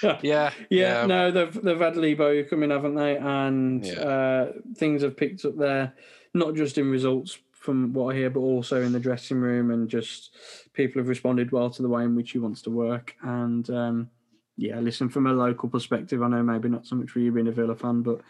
yeah, 0.22 0.52
Yeah, 0.70 1.06
no, 1.06 1.30
they've 1.30 1.62
they've 1.62 1.78
had 1.80 1.96
Lee 1.96 2.14
Bowyer 2.14 2.44
coming, 2.44 2.70
haven't 2.70 2.94
they? 2.94 3.16
And 3.16 3.84
Yeah. 3.84 4.00
uh, 4.00 4.52
things 4.76 5.02
have 5.02 5.16
picked 5.16 5.44
up 5.44 5.56
there, 5.56 5.94
not 6.34 6.54
just 6.54 6.78
in 6.78 6.90
results 6.90 7.38
from 7.52 7.92
what 7.92 8.14
I 8.14 8.18
hear, 8.18 8.30
but 8.30 8.40
also 8.40 8.82
in 8.82 8.92
the 8.92 9.00
dressing 9.00 9.38
room, 9.40 9.70
and 9.70 9.88
just 9.88 10.36
people 10.72 11.00
have 11.00 11.08
responded 11.08 11.50
well 11.50 11.70
to 11.70 11.82
the 11.82 11.88
way 11.88 12.04
in 12.04 12.14
which 12.14 12.30
he 12.30 12.38
wants 12.38 12.62
to 12.62 12.70
work. 12.70 13.16
And 13.22 13.68
um, 13.70 14.10
yeah, 14.56 14.80
listen, 14.80 15.08
from 15.08 15.26
a 15.26 15.32
local 15.32 15.68
perspective, 15.68 16.22
I 16.22 16.28
know 16.28 16.42
maybe 16.42 16.68
not 16.68 16.86
so 16.86 16.96
much 16.96 17.10
for 17.10 17.20
you 17.20 17.32
being 17.32 17.48
a 17.48 17.52
Villa 17.52 17.76
fan, 17.76 18.02
but 18.02 18.20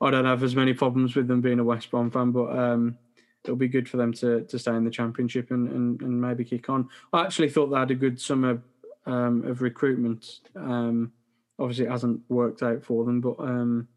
I 0.00 0.10
don't 0.10 0.24
have 0.24 0.42
as 0.42 0.56
many 0.56 0.74
problems 0.74 1.16
with 1.16 1.28
them 1.28 1.40
being 1.40 1.58
a 1.58 1.64
West 1.64 1.90
Brom 1.90 2.10
fan. 2.10 2.30
But 2.30 2.56
um, 2.56 2.98
it'll 3.44 3.56
be 3.56 3.68
good 3.68 3.88
for 3.88 3.96
them 3.96 4.12
to 4.14 4.42
to 4.44 4.58
stay 4.58 4.74
in 4.74 4.84
the 4.84 4.90
Championship 4.90 5.50
and 5.50 5.68
and, 5.68 6.00
and 6.02 6.20
maybe 6.20 6.44
kick 6.44 6.68
on. 6.68 6.88
I 7.12 7.22
actually 7.24 7.50
thought 7.50 7.66
they 7.66 7.78
had 7.78 7.90
a 7.90 7.96
good 7.96 8.20
summer 8.20 8.62
um, 9.06 9.44
of 9.44 9.62
recruitment. 9.62 10.40
Um, 10.54 11.12
obviously, 11.58 11.86
it 11.86 11.90
hasn't 11.90 12.20
worked 12.28 12.62
out 12.62 12.84
for 12.84 13.04
them, 13.04 13.20
but 13.20 13.40
um, 13.40 13.88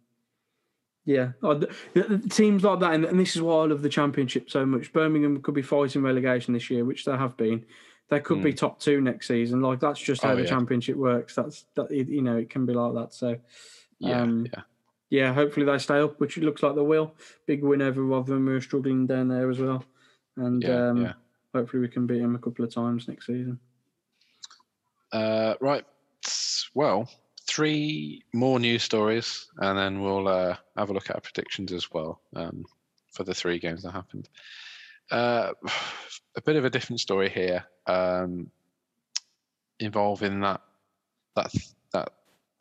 yeah, 1.06 1.34
teams 2.32 2.64
like 2.64 2.80
that, 2.80 2.94
and, 2.94 3.06
and 3.06 3.20
this 3.20 3.36
is 3.36 3.42
why 3.42 3.62
I 3.62 3.68
love 3.68 3.84
the 3.84 3.90
Championship 3.90 4.50
so 4.50 4.66
much. 4.66 4.92
Birmingham 4.92 5.42
could 5.42 5.54
be 5.54 5.62
fighting 5.62 6.02
relegation 6.02 6.56
this 6.56 6.72
year, 6.72 6.84
which 6.84 7.06
they 7.06 7.16
have 7.16 7.38
been. 7.38 7.64
They 8.10 8.20
could 8.20 8.44
be 8.44 8.54
top 8.54 8.80
two 8.80 9.02
next 9.02 9.28
season. 9.28 9.62
Like 9.62 9.80
that's 9.80 10.00
just 10.00 10.22
how 10.22 10.32
Oh, 10.32 10.36
the 10.36 10.44
yeah. 10.44 10.50
Championship 10.50 10.96
works. 10.96 11.34
That's 11.36 11.66
that 11.76 11.90
you 11.92 12.22
know 12.22 12.38
it 12.38 12.50
can 12.52 12.66
be 12.66 12.74
like 12.74 12.94
that. 12.94 13.14
So 13.14 13.38
yeah, 14.00 14.22
um, 14.22 14.46
yeah. 14.54 14.62
yeah, 15.10 15.34
hopefully 15.34 15.66
they 15.66 15.78
stay 15.80 16.00
up, 16.00 16.20
which 16.20 16.38
it 16.38 16.44
looks 16.44 16.62
like 16.62 16.76
they 16.76 16.82
will. 16.82 17.16
Big 17.48 17.64
win 17.64 17.82
over 17.82 18.04
Rotherham, 18.04 18.46
who 18.46 18.56
are 18.56 18.62
struggling 18.62 19.08
down 19.08 19.28
there 19.30 19.50
as 19.50 19.60
well, 19.60 19.84
and 20.38 20.62
Yeah, 20.62 20.90
um, 20.90 21.02
yeah. 21.02 21.14
hopefully 21.54 21.82
we 21.82 21.88
can 21.88 22.06
beat 22.06 22.20
them 22.20 22.36
a 22.36 22.40
couple 22.40 22.64
of 22.64 22.74
times 22.74 23.08
next 23.08 23.26
season. 23.26 23.60
Uh, 25.12 25.56
right. 25.62 25.86
Well, 26.74 27.10
three 27.48 28.24
more 28.34 28.60
news 28.60 28.84
stories, 28.84 29.48
and 29.58 29.78
then 29.78 30.02
we'll 30.02 30.28
uh, 30.28 30.58
have 30.78 30.90
a 30.90 30.94
look 30.94 31.10
at 31.10 31.16
our 31.16 31.22
predictions 31.22 31.72
as 31.72 31.92
well 31.92 32.22
um, 32.36 32.66
for 33.12 33.24
the 33.24 33.34
three 33.34 33.60
games 33.60 33.84
that 33.84 33.92
happened. 33.92 34.30
Uh, 35.12 35.52
a 36.38 36.42
bit 36.42 36.56
of 36.56 36.66
a 36.66 36.70
different 36.70 37.00
story 37.00 37.30
here, 37.30 37.64
um, 37.88 38.52
involving 39.80 40.42
that 40.42 40.62
that 41.36 41.54
that 41.94 42.10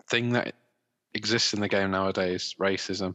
thing 0.08 0.30
that 0.30 0.54
exists 1.14 1.54
in 1.54 1.60
the 1.60 1.68
game 1.68 1.90
nowadays, 1.90 2.54
racism. 2.60 3.14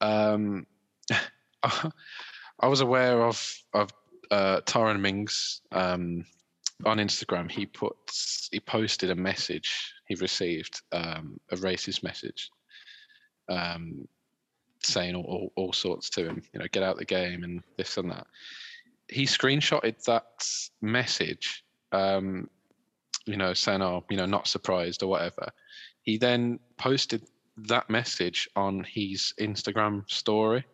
Um, 0.00 0.66
I 1.62 2.66
was 2.66 2.80
aware 2.80 3.22
of 3.22 3.54
of 3.72 3.90
uh, 4.30 4.60
Tyrone 4.66 5.00
Mings 5.00 5.62
um, 5.72 6.24
on 6.84 6.98
Instagram. 6.98 7.50
He 7.50 7.66
put 7.66 7.96
he 8.50 8.60
posted 8.60 9.10
a 9.10 9.14
message 9.14 9.92
he 10.12 10.14
received, 10.16 10.82
um, 10.92 11.38
a 11.50 11.56
racist 11.56 12.02
message, 12.02 12.50
um, 13.48 14.06
saying 14.84 15.14
all, 15.14 15.24
all, 15.24 15.52
all 15.56 15.72
sorts 15.72 16.10
to 16.10 16.26
him. 16.26 16.42
You 16.52 16.60
know, 16.60 16.66
get 16.72 16.82
out 16.82 16.98
the 16.98 17.04
game 17.04 17.44
and 17.44 17.62
this 17.76 17.96
and 17.96 18.10
that. 18.10 18.26
He 19.08 19.24
screenshotted 19.24 20.02
that 20.04 20.24
message. 20.80 21.64
Um, 21.92 22.48
you 23.26 23.36
know, 23.36 23.52
saying, 23.54 23.82
"Oh, 23.82 24.04
you 24.10 24.16
know, 24.16 24.26
not 24.26 24.48
surprised" 24.48 25.02
or 25.02 25.08
whatever. 25.08 25.48
he 26.02 26.18
then 26.18 26.58
posted 26.78 27.22
that 27.56 27.88
message 27.88 28.48
on 28.56 28.82
his 28.84 29.34
Instagram 29.38 30.08
story, 30.10 30.64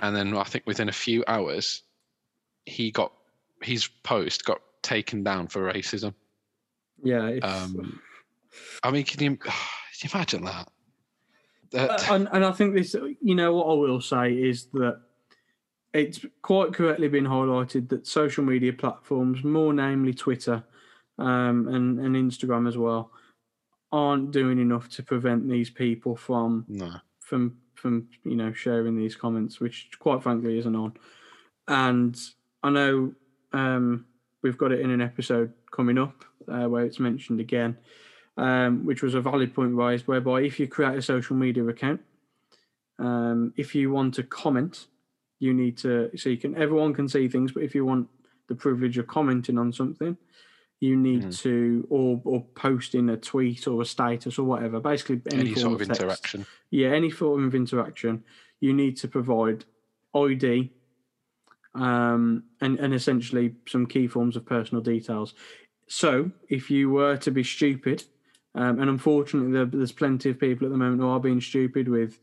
and 0.00 0.14
then 0.14 0.36
I 0.36 0.44
think 0.44 0.66
within 0.66 0.88
a 0.88 0.92
few 0.92 1.24
hours, 1.26 1.82
he 2.66 2.90
got 2.90 3.12
his 3.62 3.86
post 4.02 4.44
got 4.44 4.60
taken 4.82 5.22
down 5.22 5.46
for 5.46 5.72
racism. 5.72 6.12
Yeah. 7.02 7.26
It's, 7.28 7.46
Um, 7.46 8.00
I 8.82 8.90
mean, 8.90 9.04
can 9.04 9.22
you, 9.22 9.36
can 9.36 9.52
you 10.02 10.10
imagine 10.12 10.44
that? 10.44 10.68
That- 11.72 12.08
Uh, 12.08 12.14
and, 12.14 12.28
and 12.32 12.44
I 12.44 12.52
think 12.52 12.74
this, 12.74 12.94
you 13.20 13.34
know, 13.34 13.54
what 13.54 13.66
I 13.66 13.74
will 13.74 14.00
say 14.00 14.32
is 14.32 14.66
that 14.72 15.00
it's 15.92 16.24
quite 16.40 16.72
correctly 16.72 17.08
been 17.08 17.24
highlighted 17.26 17.88
that 17.90 18.06
social 18.06 18.44
media 18.44 18.72
platforms, 18.72 19.44
more 19.44 19.72
namely 19.74 20.14
Twitter 20.14 20.64
um, 21.18 21.68
and, 21.68 21.98
and 22.00 22.16
Instagram 22.16 22.66
as 22.68 22.78
well, 22.78 23.10
aren't 23.90 24.30
doing 24.30 24.58
enough 24.58 24.88
to 24.88 25.02
prevent 25.02 25.48
these 25.48 25.68
people 25.68 26.16
from 26.16 26.64
no, 26.68 26.94
from 27.20 27.58
from 27.74 28.08
you 28.24 28.36
know 28.36 28.52
sharing 28.52 28.96
these 28.96 29.14
comments, 29.16 29.60
which 29.60 29.90
quite 29.98 30.22
frankly 30.22 30.58
isn't 30.58 30.74
on. 30.76 30.94
And 31.68 32.18
I 32.62 32.70
know 32.70 33.12
um, 33.52 34.06
we've 34.42 34.56
got 34.56 34.72
it 34.72 34.80
in 34.80 34.90
an 34.90 35.02
episode 35.02 35.52
coming 35.70 35.98
up 35.98 36.24
uh, 36.48 36.68
where 36.68 36.84
it's 36.84 36.98
mentioned 37.00 37.40
again, 37.40 37.76
um, 38.36 38.84
which 38.86 39.02
was 39.02 39.14
a 39.14 39.20
valid 39.20 39.54
point 39.54 39.74
raised, 39.74 40.06
whereby 40.06 40.42
if 40.42 40.58
you 40.58 40.66
create 40.66 40.96
a 40.98 41.02
social 41.02 41.36
media 41.36 41.66
account, 41.66 42.00
um, 42.98 43.52
if 43.56 43.74
you 43.74 43.90
want 43.90 44.14
to 44.14 44.22
comment, 44.22 44.86
you 45.38 45.52
need 45.52 45.76
to 45.78 46.10
so 46.16 46.28
you 46.30 46.36
can 46.36 46.54
everyone 46.56 46.94
can 46.94 47.08
see 47.08 47.28
things, 47.28 47.52
but 47.52 47.62
if 47.62 47.74
you 47.74 47.84
want 47.84 48.08
the 48.48 48.54
privilege 48.54 48.98
of 48.98 49.06
commenting 49.06 49.58
on 49.58 49.72
something, 49.72 50.16
you 50.80 50.96
need 50.96 51.22
Mhm. 51.24 51.38
to 51.42 51.86
or 51.90 52.20
or 52.24 52.44
posting 52.54 53.08
a 53.10 53.16
tweet 53.16 53.66
or 53.66 53.82
a 53.82 53.84
status 53.84 54.38
or 54.38 54.44
whatever, 54.46 54.80
basically 54.80 55.20
any, 55.30 55.40
any 55.40 55.54
form 55.54 55.60
sort 55.60 55.80
of 55.82 55.88
text 55.88 56.00
interaction. 56.00 56.46
yeah, 56.70 56.88
any 56.90 57.10
form 57.10 57.46
of 57.46 57.54
interaction, 57.54 58.22
you 58.60 58.72
need 58.72 58.96
to 58.98 59.08
provide 59.08 59.64
ID 60.14 60.70
um, 61.74 62.44
and, 62.60 62.78
and 62.78 62.92
essentially 62.94 63.54
some 63.66 63.86
key 63.86 64.06
forms 64.06 64.36
of 64.36 64.44
personal 64.44 64.82
details. 64.82 65.34
So, 65.88 66.30
if 66.48 66.70
you 66.70 66.90
were 66.90 67.16
to 67.18 67.30
be 67.30 67.42
stupid, 67.42 68.04
um, 68.54 68.80
and 68.80 68.90
unfortunately, 68.90 69.52
there, 69.52 69.64
there's 69.64 69.92
plenty 69.92 70.30
of 70.30 70.38
people 70.38 70.66
at 70.66 70.70
the 70.70 70.76
moment 70.78 71.00
who 71.00 71.08
are 71.08 71.20
being 71.20 71.40
stupid 71.40 71.88
with 71.88 72.18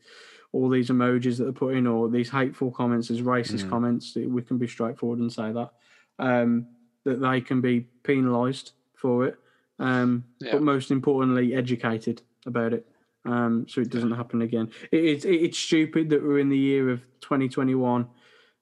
all 0.51 0.69
these 0.69 0.89
emojis 0.89 1.37
that 1.37 1.43
they're 1.43 1.53
put 1.53 1.75
in 1.75 1.85
or 1.87 2.09
these 2.09 2.29
hateful 2.29 2.71
comments, 2.71 3.07
these 3.07 3.21
racist 3.21 3.65
Mm. 3.65 3.69
comments, 3.69 4.15
we 4.15 4.41
can 4.41 4.57
be 4.57 4.67
straightforward 4.67 5.19
and 5.19 5.31
say 5.31 5.51
that, 5.51 5.71
um, 6.17 6.65
that 7.03 7.21
they 7.21 7.39
can 7.41 7.61
be 7.61 7.81
penalised 8.03 8.71
for 8.95 9.25
it. 9.27 9.35
Um, 9.79 10.23
Yeah. 10.39 10.53
But 10.53 10.63
most 10.63 10.91
importantly, 10.91 11.53
educated 11.53 12.21
about 12.45 12.73
it 12.73 12.85
um, 13.25 13.65
so 13.67 13.81
it 13.81 13.89
doesn't 13.89 14.11
happen 14.11 14.41
again. 14.41 14.71
It, 14.91 15.03
it's 15.03 15.25
it's 15.25 15.57
stupid 15.59 16.09
that 16.09 16.23
we're 16.23 16.39
in 16.39 16.49
the 16.49 16.57
year 16.57 16.89
of 16.89 17.01
2021, 17.21 18.07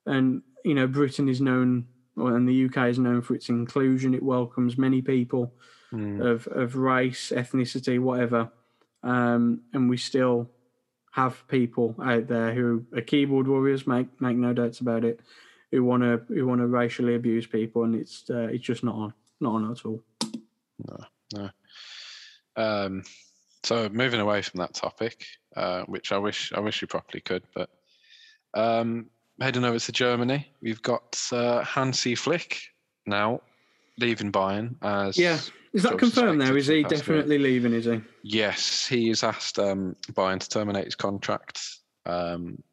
and 0.08 0.42
you 0.66 0.74
know 0.74 0.88
Britain 0.88 1.30
is 1.30 1.42
known, 1.42 1.88
or, 2.16 2.36
and 2.36 2.48
the 2.48 2.66
UK 2.66 2.90
is 2.90 3.00
known 3.00 3.22
for 3.22 3.36
its 3.36 3.50
inclusion. 3.50 4.14
It 4.14 4.24
welcomes 4.24 4.78
many 4.78 5.02
people 5.02 5.54
Mm. 5.94 6.26
of 6.26 6.48
of 6.48 6.76
race, 6.76 7.32
ethnicity, 7.34 7.98
whatever, 7.98 8.52
um, 9.04 9.62
and 9.74 9.90
we 9.90 9.96
still 9.96 10.50
have 11.12 11.48
people 11.48 11.96
out 12.04 12.28
there 12.28 12.54
who 12.54 12.86
are 12.94 13.02
keyboard 13.02 13.48
warriors. 13.48 13.88
Make 13.88 14.20
make 14.20 14.36
no 14.36 14.54
doubts 14.54 14.82
about 14.82 15.06
it. 15.06 15.22
Who 15.72 15.84
want 15.84 16.04
to 16.04 16.22
who 16.28 16.46
want 16.46 16.60
to 16.60 16.68
racially 16.68 17.16
abuse 17.16 17.48
people, 17.48 17.86
and 17.86 17.96
it's 17.96 18.30
uh, 18.30 18.50
it's 18.52 18.66
just 18.66 18.84
not 18.84 18.96
on, 18.96 19.14
not 19.40 19.54
on 19.54 19.72
at 19.72 19.86
all. 19.86 20.04
No, 20.86 20.98
no. 21.34 21.50
Um, 22.58 23.04
so 23.64 23.88
moving 23.90 24.20
away 24.20 24.42
from 24.42 24.60
that 24.60 24.74
topic, 24.74 25.26
uh, 25.56 25.84
which 25.84 26.12
I 26.12 26.18
wish 26.18 26.52
I 26.54 26.60
wish 26.60 26.82
we 26.82 26.88
properly 26.88 27.22
could, 27.22 27.44
but 27.56 27.70
um, 28.54 29.10
heading 29.40 29.64
over 29.64 29.80
to 29.80 29.92
Germany, 29.92 30.52
we've 30.62 30.82
got 30.82 31.18
uh, 31.32 31.64
Hansi 31.64 32.16
Flick 32.16 32.60
now 33.06 33.42
leaving 34.00 34.32
Bayern 34.32 34.76
as 34.82 35.18
Yeah. 35.18 35.40
Is 35.74 35.84
that 35.84 35.98
confirmed 35.98 36.40
now? 36.40 36.56
suspected 36.56 36.58
Is 36.58 36.68
he 36.68 36.82
for 36.84 36.90
the 36.90 36.96
past 36.96 37.06
definitely 37.06 37.38
leaving? 37.38 37.74
Is 37.74 37.86
he? 37.86 38.02
Yes, 38.24 38.88
he 38.88 39.10
has 39.10 39.24
asked 39.24 39.60
um, 39.60 39.96
Bayern 40.14 40.40
to 40.40 40.50
terminate 40.50 40.86
his 40.86 40.96
contract. 40.96 41.62
Um, 42.06 42.64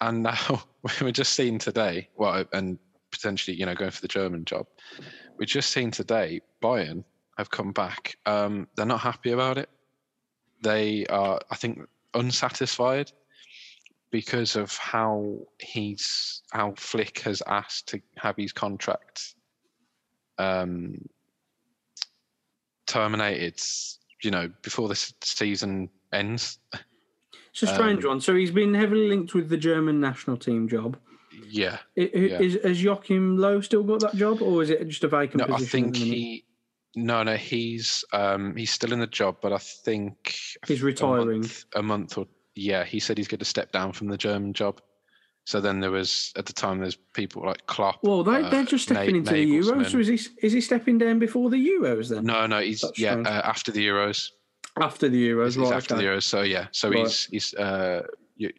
and 0.00 0.22
now 0.22 0.62
we're 1.00 1.10
just 1.12 1.34
seeing 1.34 1.58
today, 1.58 2.08
well, 2.16 2.44
and 2.52 2.78
potentially, 3.10 3.56
you 3.56 3.66
know, 3.66 3.74
going 3.74 3.90
for 3.90 4.00
the 4.00 4.08
German 4.08 4.44
job. 4.44 4.66
We've 5.36 5.48
just 5.48 5.70
seen 5.70 5.90
today 5.90 6.40
Bayern 6.62 7.04
have 7.36 7.50
come 7.50 7.72
back. 7.72 8.16
Um, 8.26 8.68
they're 8.76 8.86
not 8.86 9.00
happy 9.00 9.32
about 9.32 9.58
it. 9.58 9.68
They 10.62 11.06
are, 11.06 11.40
I 11.50 11.56
think, 11.56 11.80
unsatisfied 12.14 13.12
because 14.10 14.56
of 14.56 14.76
how 14.76 15.38
he's 15.58 16.42
how 16.50 16.74
Flick 16.76 17.20
has 17.20 17.42
asked 17.46 17.88
to 17.88 18.00
have 18.16 18.36
his 18.36 18.52
contract 18.52 19.34
um, 20.40 20.96
terminated. 22.86 23.60
You 24.22 24.30
know, 24.30 24.50
before 24.62 24.88
the 24.88 24.92
s- 24.92 25.14
season 25.22 25.88
ends. 26.12 26.58
It's 27.52 27.62
a 27.62 27.66
strange 27.66 28.04
Um, 28.04 28.10
one. 28.10 28.20
So 28.20 28.34
he's 28.34 28.50
been 28.50 28.74
heavily 28.74 29.08
linked 29.08 29.32
with 29.34 29.48
the 29.48 29.56
German 29.56 29.98
national 29.98 30.36
team 30.36 30.68
job. 30.68 30.98
Yeah, 31.48 31.78
I- 31.98 32.02
i- 32.02 32.10
Yeah. 32.18 32.40
Is, 32.40 32.58
has 32.62 32.82
Joachim 32.82 33.38
Low 33.38 33.60
still 33.62 33.82
got 33.82 34.00
that 34.00 34.14
job, 34.14 34.42
or 34.42 34.62
is 34.62 34.68
it 34.70 34.86
just 34.88 35.02
a 35.04 35.08
vacant 35.08 35.48
no, 35.48 35.54
I 35.54 35.58
think 35.60 35.96
he. 35.96 36.44
No, 36.96 37.22
no, 37.22 37.36
he's 37.36 38.04
um, 38.12 38.54
he's 38.56 38.70
still 38.70 38.92
in 38.92 38.98
the 39.00 39.06
job, 39.06 39.38
but 39.40 39.52
I 39.52 39.58
think 39.58 40.34
He's 40.66 40.82
a 40.82 40.86
retiring. 40.86 41.40
month- 41.40 41.64
A 41.74 41.82
month, 41.82 42.18
or 42.18 42.26
yeah, 42.54 42.84
he 42.84 43.00
said 43.00 43.16
he's 43.16 43.28
going 43.28 43.38
to 43.38 43.44
step 43.44 43.72
down 43.72 43.92
from 43.92 44.08
the 44.08 44.18
German 44.18 44.52
job. 44.52 44.80
So 45.44 45.60
then 45.60 45.80
there 45.80 45.90
was 45.90 46.32
at 46.36 46.46
the 46.46 46.52
time 46.52 46.78
there's 46.78 46.96
people 47.14 47.44
like 47.44 47.66
Klopp. 47.66 47.98
Well, 48.02 48.22
they, 48.22 48.42
uh, 48.42 48.50
they're 48.50 48.64
just 48.64 48.84
stepping 48.84 49.12
Na- 49.12 49.18
into 49.18 49.32
the 49.32 49.50
Euros. 49.50 49.90
So 49.90 49.98
is 49.98 50.06
he 50.08 50.20
is 50.46 50.52
he 50.52 50.60
stepping 50.60 50.98
down 50.98 51.18
before 51.18 51.50
the 51.50 51.56
Euros 51.56 52.08
then? 52.10 52.24
No, 52.24 52.46
no, 52.46 52.60
he's 52.60 52.82
That's 52.82 52.98
yeah 52.98 53.14
uh, 53.14 53.42
after 53.44 53.72
the 53.72 53.86
Euros. 53.86 54.30
After 54.80 55.08
the 55.08 55.30
Euros, 55.30 55.46
He's 55.46 55.56
right? 55.58 55.72
after 55.72 55.94
okay. 55.94 56.04
the 56.04 56.10
Euros. 56.10 56.22
So 56.22 56.42
yeah, 56.42 56.66
so 56.70 56.88
Right. 56.90 56.98
he's 56.98 57.24
he's 57.24 57.54
uh, 57.54 58.02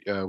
uh, 0.08 0.26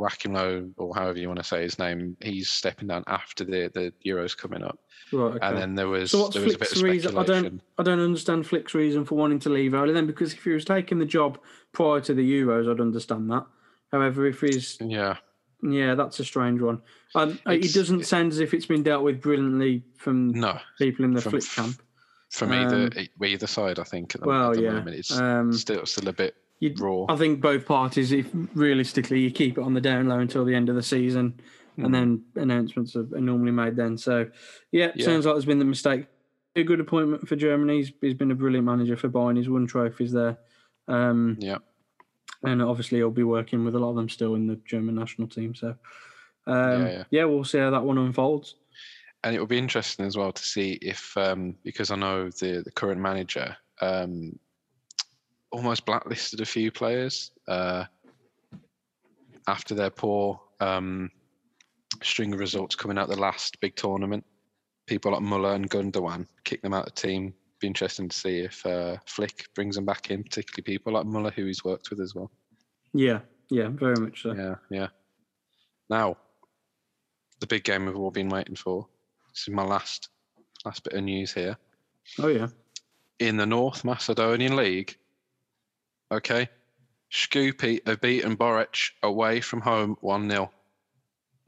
or 0.76 0.94
however 0.94 1.18
you 1.18 1.28
want 1.28 1.38
to 1.38 1.44
say 1.44 1.62
his 1.62 1.78
name. 1.78 2.16
He's 2.20 2.48
stepping 2.48 2.88
down 2.88 3.04
after 3.06 3.44
the 3.44 3.70
the 3.74 3.92
Euros 4.06 4.36
coming 4.36 4.62
up, 4.62 4.78
Right, 5.12 5.34
okay. 5.36 5.46
and 5.46 5.58
then 5.58 5.74
there 5.74 5.88
was 5.88 6.12
so 6.12 6.22
what's 6.22 6.34
there 6.34 6.44
was 6.44 6.54
a 6.54 6.58
bit 6.58 6.68
Flick's 6.68 6.82
of 6.82 7.14
reason? 7.14 7.18
I 7.18 7.24
don't 7.24 7.60
I 7.78 7.82
don't 7.82 8.00
understand 8.00 8.46
Flick's 8.46 8.74
reason 8.74 9.04
for 9.04 9.16
wanting 9.16 9.40
to 9.40 9.48
leave 9.50 9.74
early 9.74 9.92
then, 9.92 10.06
because 10.06 10.32
if 10.32 10.44
he 10.44 10.50
was 10.50 10.64
taking 10.64 10.98
the 10.98 11.04
job 11.06 11.38
prior 11.72 12.00
to 12.00 12.14
the 12.14 12.22
Euros, 12.22 12.70
I'd 12.72 12.80
understand 12.80 13.30
that. 13.30 13.46
However, 13.90 14.26
if 14.26 14.40
he's 14.40 14.78
Yeah, 14.80 15.16
yeah, 15.62 15.94
that's 15.94 16.18
a 16.20 16.24
strange 16.24 16.60
one. 16.60 16.82
Um, 17.14 17.38
it 17.46 17.72
doesn't 17.74 18.04
sound 18.06 18.32
as 18.32 18.40
if 18.40 18.52
it's 18.54 18.66
been 18.66 18.82
dealt 18.82 19.04
with 19.04 19.20
brilliantly 19.20 19.82
from 19.96 20.30
no, 20.32 20.58
people 20.78 21.04
in 21.04 21.12
the 21.12 21.20
from- 21.20 21.32
Flick 21.32 21.44
camp. 21.50 21.82
from 22.30 22.52
either 22.52 22.90
e, 22.98 23.08
either 23.24 23.46
side, 23.46 23.78
I 23.78 23.84
think. 23.84 24.14
At 24.14 24.22
the, 24.22 24.26
Well, 24.28 24.50
at 24.50 24.56
the 24.56 24.62
yeah. 24.62 24.72
moment, 24.72 24.96
it's 24.96 25.16
Um, 25.18 25.52
still 25.52 25.84
still 25.86 26.08
a 26.08 26.12
bit 26.12 26.34
raw. 26.78 27.06
I 27.08 27.16
think 27.16 27.40
both 27.40 27.66
parties, 27.66 28.12
if 28.12 28.28
realistically 28.54 29.20
you 29.20 29.30
keep 29.30 29.58
it 29.58 29.62
on 29.62 29.74
the 29.74 29.80
down 29.80 30.08
low 30.08 30.18
until 30.18 30.44
the 30.44 30.54
end 30.54 30.68
of 30.68 30.74
the 30.74 30.82
season, 30.82 31.40
Hmm. 31.76 31.84
and 31.86 31.94
then 31.94 32.24
announcements 32.36 32.94
are, 32.96 33.06
are 33.14 33.20
normally 33.20 33.52
made 33.52 33.76
then. 33.76 33.96
So, 33.96 34.28
yeah, 34.72 34.92
Yeah. 34.94 35.04
sounds 35.06 35.24
like 35.26 35.34
there's 35.34 35.44
been 35.46 35.58
the 35.58 35.64
mistake. 35.64 36.06
A 36.54 36.62
good 36.62 36.80
appointment 36.80 37.26
for 37.26 37.34
Germany. 37.34 37.78
He's, 37.78 37.92
he's 38.02 38.12
been 38.14 38.30
a 38.30 38.34
brilliant 38.34 38.66
manager 38.66 38.94
for 38.96 39.08
Bayern. 39.08 39.38
He's 39.38 39.48
won 39.48 39.66
trophies 39.66 40.12
there. 40.12 40.36
Um, 40.86 41.38
Yeah, 41.40 41.58
and 42.44 42.60
obviously 42.62 42.98
he'll 42.98 43.10
be 43.10 43.22
working 43.22 43.64
with 43.64 43.74
a 43.74 43.78
lot 43.78 43.90
of 43.90 43.96
them 43.96 44.08
still 44.08 44.34
in 44.34 44.46
the 44.46 44.56
German 44.64 44.94
national 44.94 45.28
team. 45.28 45.54
So, 45.54 45.76
um, 46.46 46.82
Yeah, 46.82 46.88
yeah, 46.90 47.04
yeah. 47.10 47.24
we'll 47.24 47.44
see 47.44 47.58
how 47.58 47.70
that 47.70 47.84
one 47.84 47.98
unfolds. 47.98 48.56
and 49.24 49.34
it 49.34 49.38
will 49.38 49.46
be 49.46 49.58
interesting 49.58 50.04
as 50.06 50.16
well 50.16 50.32
to 50.32 50.42
see 50.42 50.72
if 50.82 51.16
um, 51.16 51.54
because 51.64 51.90
I 51.90 51.96
know 51.96 52.28
the 52.30 52.62
the 52.64 52.72
current 52.72 53.00
manager 53.00 53.56
um, 53.80 54.38
almost 55.50 55.86
blacklisted 55.86 56.40
a 56.40 56.46
few 56.46 56.70
players 56.72 57.30
uh, 57.46 57.84
after 59.46 59.74
their 59.74 59.90
poor 59.90 60.40
um, 60.60 61.10
string 62.02 62.32
of 62.32 62.40
results 62.40 62.74
coming 62.74 62.98
out 62.98 63.08
the 63.08 63.16
last 63.18 63.60
big 63.60 63.76
tournament. 63.76 64.24
People 64.86 65.12
like 65.12 65.22
Muller 65.22 65.54
and 65.54 65.70
Gundogan 65.70 66.26
kicked 66.44 66.62
them 66.62 66.74
out 66.74 66.88
of 66.88 66.94
the 66.94 67.00
team. 67.00 67.34
Be 67.62 67.68
interesting 67.68 68.08
to 68.08 68.16
see 68.16 68.40
if 68.40 68.66
uh, 68.66 68.96
Flick 69.06 69.46
brings 69.54 69.76
them 69.76 69.84
back 69.84 70.10
in, 70.10 70.24
particularly 70.24 70.64
people 70.64 70.94
like 70.94 71.06
Muller 71.06 71.30
who 71.30 71.46
he's 71.46 71.62
worked 71.62 71.90
with 71.90 72.00
as 72.00 72.12
well. 72.12 72.28
Yeah, 72.92 73.20
yeah, 73.50 73.68
very 73.68 73.94
much 73.94 74.22
so. 74.22 74.32
Yeah, 74.32 74.56
yeah. 74.68 74.88
Now, 75.88 76.16
the 77.38 77.46
big 77.46 77.62
game 77.62 77.86
we've 77.86 77.96
all 77.96 78.10
been 78.10 78.28
waiting 78.28 78.56
for. 78.56 78.88
This 79.32 79.42
is 79.42 79.54
my 79.54 79.62
last 79.62 80.08
last 80.64 80.82
bit 80.82 80.94
of 80.94 81.04
news 81.04 81.32
here. 81.32 81.56
Oh 82.18 82.26
yeah, 82.26 82.48
In 83.20 83.36
the 83.36 83.46
North 83.46 83.84
Macedonian 83.84 84.56
League, 84.56 84.96
okay, 86.10 86.48
Shkupi 87.12 87.86
have 87.86 88.00
beaten 88.00 88.36
Borec 88.36 88.90
away 89.04 89.40
from 89.40 89.60
home 89.60 89.96
1 90.00 90.28
0. 90.28 90.50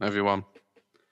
Everyone, 0.00 0.44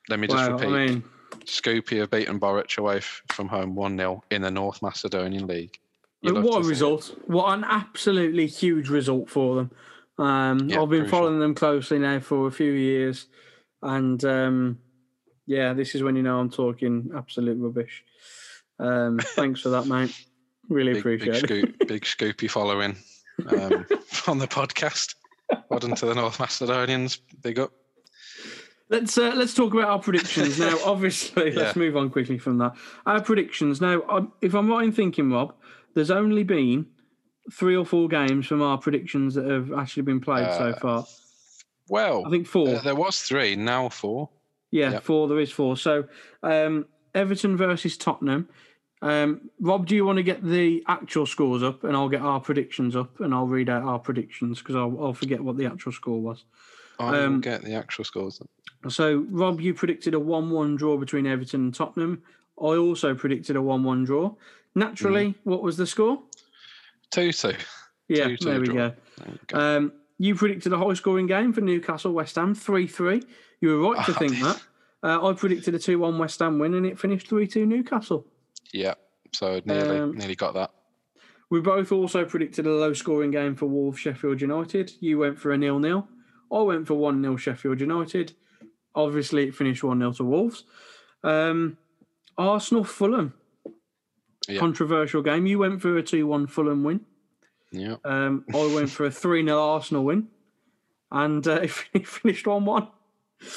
let 0.09 0.21
me 0.21 0.29
just 0.29 0.49
wow. 0.49 0.57
repeat. 0.57 0.69
I 0.69 0.87
mean, 0.87 1.05
Shkupi 1.47 1.99
have 1.99 2.11
beaten 2.11 2.39
Borec 2.41 2.79
away 2.79 2.97
f- 2.99 3.23
from 3.29 3.49
home 3.49 3.75
1 3.75 3.97
0 3.97 4.23
in 4.31 4.43
the 4.43 4.51
North 4.51 4.83
Macedonian 4.83 5.47
League. 5.47 5.79
What 6.23 6.37
a 6.63 6.67
it. 6.67 6.67
result! 6.67 7.17
What 7.27 7.53
an 7.53 7.65
absolutely 7.65 8.47
huge 8.47 8.89
result 8.89 9.29
for 9.29 9.57
them. 9.57 9.71
Um, 10.19 10.69
Yeah, 10.69 10.83
I've 10.83 10.89
been 10.89 11.01
crucial. 11.03 11.09
following 11.19 11.41
them 11.41 11.55
closely 11.55 11.99
now 11.99 12.21
for 12.21 12.47
a 12.47 12.53
few 12.53 12.71
years, 12.73 13.27
and 13.83 14.25
um, 14.25 14.79
yeah, 15.47 15.73
this 15.73 15.95
is 15.95 16.03
when 16.03 16.15
you 16.17 16.23
know 16.23 16.39
I'm 16.39 16.51
talking 16.51 17.11
absolute 17.17 17.59
rubbish. 17.59 18.05
Um, 18.79 19.19
thanks 19.35 19.61
for 19.61 19.71
that, 19.71 19.87
mate. 19.87 20.15
Really 20.69 20.95
Big, 20.95 21.03
big, 21.05 21.23
appreciate 21.23 21.45
it. 21.51 21.75
scoop, 21.77 21.79
big 21.89 22.03
Shkupi 22.05 22.49
following 22.49 22.97
um, 23.49 23.85
on 24.29 24.39
the 24.39 24.47
podcast. 24.47 25.17
Well 25.69 25.81
done 25.81 25.97
to 25.97 26.07
the 26.07 26.15
North 26.15 26.39
Macedonians. 26.39 27.17
Big 27.43 27.59
up. 27.59 27.73
Let's 28.93 29.17
uh, 29.17 29.33
let's 29.35 29.55
talk 29.55 29.73
about 29.73 29.89
our 29.89 29.99
predictions 29.99 30.59
now. 30.59 30.79
Obviously, 30.85 31.51
let's 31.53 31.77
move 31.77 31.97
on 31.97 32.11
quickly 32.11 32.37
from 32.37 32.59
that. 32.59 32.75
Our 33.07 33.23
predictions 33.23 33.81
now. 33.81 34.03
um, 34.09 34.33
If 34.43 34.55
I'm 34.55 34.69
right 34.71 34.85
in 34.85 34.93
thinking, 34.93 35.33
Rob, 35.33 35.55
there's 35.95 36.11
only 36.11 36.43
been 36.45 36.87
three 37.51 37.75
or 37.75 37.87
four 37.87 38.07
games 38.07 38.47
from 38.47 38.61
our 38.61 38.77
predictions 38.77 39.35
that 39.35 39.47
have 39.47 39.73
actually 39.73 40.03
been 40.03 40.21
played 40.21 40.47
so 40.53 40.69
Uh, 40.69 40.79
far. 40.79 41.07
Well, 41.89 42.25
I 42.27 42.31
think 42.31 42.47
four. 42.47 42.69
uh, 42.77 42.81
there 42.83 42.95
was 42.95 43.19
three, 43.23 43.57
now 43.57 43.89
four. 43.89 44.29
Yeah, 44.71 44.91
Yep. 44.93 45.03
four. 45.05 45.27
There 45.27 45.41
is 45.41 45.51
four. 45.51 45.79
So 45.79 46.05
um, 46.43 46.85
Everton 47.15 47.57
versus 47.57 47.97
Tottenham. 47.97 48.49
Um, 49.01 49.51
Rob, 49.59 49.87
do 49.87 49.97
you 49.97 50.05
want 50.05 50.19
to 50.19 50.23
get 50.23 50.45
the 50.45 50.85
actual 50.87 51.25
scores 51.27 51.63
up, 51.63 51.83
and 51.83 51.97
I'll 51.97 52.09
get 52.11 52.21
our 52.21 52.41
predictions 52.41 52.95
up, 52.95 53.21
and 53.21 53.33
I'll 53.35 53.49
read 53.49 53.69
out 53.71 53.83
our 53.85 53.99
predictions 53.99 54.59
because 54.59 54.77
I'll, 54.77 54.97
I'll 55.03 55.15
forget 55.15 55.41
what 55.41 55.57
the 55.57 55.65
actual 55.67 55.93
score 55.93 56.21
was. 56.21 56.45
I 56.99 57.11
will 57.13 57.25
Um, 57.25 57.41
get 57.41 57.63
the 57.63 57.75
actual 57.75 58.05
scores. 58.05 58.41
So, 58.89 59.27
Rob, 59.31 59.61
you 59.61 59.75
predicted 59.75 60.15
a 60.15 60.19
one-one 60.21 60.77
draw 60.77 60.97
between 60.97 61.27
Everton 61.27 61.61
and 61.67 61.75
Tottenham. 61.75 62.23
I 62.61 62.77
also 62.77 63.15
predicted 63.15 63.57
a 63.57 63.63
one-one 63.63 64.05
draw. 64.05 64.35
Naturally, 64.75 65.29
Mm-hmm. 65.29 65.51
what 65.51 65.63
was 65.63 65.77
the 65.77 65.87
score? 65.87 66.23
2 67.11 67.33
2. 67.33 67.53
Yeah, 68.09 68.29
Two-two 68.29 68.45
there 68.45 68.61
we 68.61 68.67
draw. 68.67 68.75
go. 68.75 68.95
There 69.19 69.29
we 69.33 69.39
go. 69.47 69.59
Um, 69.59 69.93
you 70.19 70.35
predicted 70.35 70.73
a 70.73 70.79
high-scoring 70.79 71.27
game 71.27 71.53
for 71.53 71.61
Newcastle 71.61 72.13
West 72.13 72.37
Ham, 72.37 72.55
three-three. 72.55 73.23
You 73.61 73.79
were 73.81 73.93
right 73.93 74.05
to 74.07 74.15
think 74.15 74.33
that. 74.41 74.61
Uh, 75.03 75.29
I 75.29 75.33
predicted 75.33 75.75
a 75.75 75.79
two-one 75.79 76.19
West 76.19 76.39
Ham 76.41 76.59
win, 76.59 76.75
and 76.75 76.87
it 76.87 76.99
finished 76.99 77.29
three-two 77.29 77.67
Newcastle. 77.67 78.27
yeah, 78.73 78.95
so 79.33 79.61
nearly, 79.65 79.99
um, 79.99 80.17
nearly 80.17 80.35
got 80.37 80.55
that. 80.55 80.71
We 81.51 81.61
both 81.61 81.93
also 81.93 82.25
predicted 82.25 82.67
a 82.67 82.71
low 82.73 82.93
scoring 82.95 83.31
game 83.31 83.55
for 83.57 83.67
Wolves 83.67 83.99
Sheffield 83.99 84.41
United. 84.41 84.93
You 85.01 85.19
went 85.19 85.39
for 85.39 85.53
a 85.53 85.59
nil 85.59 85.79
nil. 85.79 86.09
I 86.53 86.61
went 86.63 86.87
for 86.87 86.95
1 86.95 87.23
0 87.23 87.37
Sheffield 87.37 87.81
United. 87.81 88.33
Obviously, 88.95 89.49
it 89.49 89.55
finished 89.55 89.83
1 89.83 89.99
0 89.99 90.13
to 90.13 90.25
Wolves. 90.25 90.65
Um, 91.25 91.79
Arsenal 92.37 92.85
Fulham. 92.85 93.35
Yeah. 94.49 94.59
Controversial 94.59 95.23
game. 95.23 95.47
You 95.47 95.59
went 95.61 95.81
for 95.81 95.97
a 95.97 96.03
2 96.03 96.27
1 96.27 96.47
Fulham 96.49 96.85
win. 96.85 97.01
Yeah. 97.71 97.97
Um, 98.05 98.45
I 98.53 98.75
went 98.75 98.91
for 98.91 99.07
a 99.07 99.11
3 99.23 99.45
0 99.45 99.59
Arsenal 99.59 100.05
win. 100.05 100.29
And 101.11 101.47
uh, 101.47 101.61
it 101.95 102.07
finished 102.07 102.47
1 102.47 102.65
1. 102.65 102.89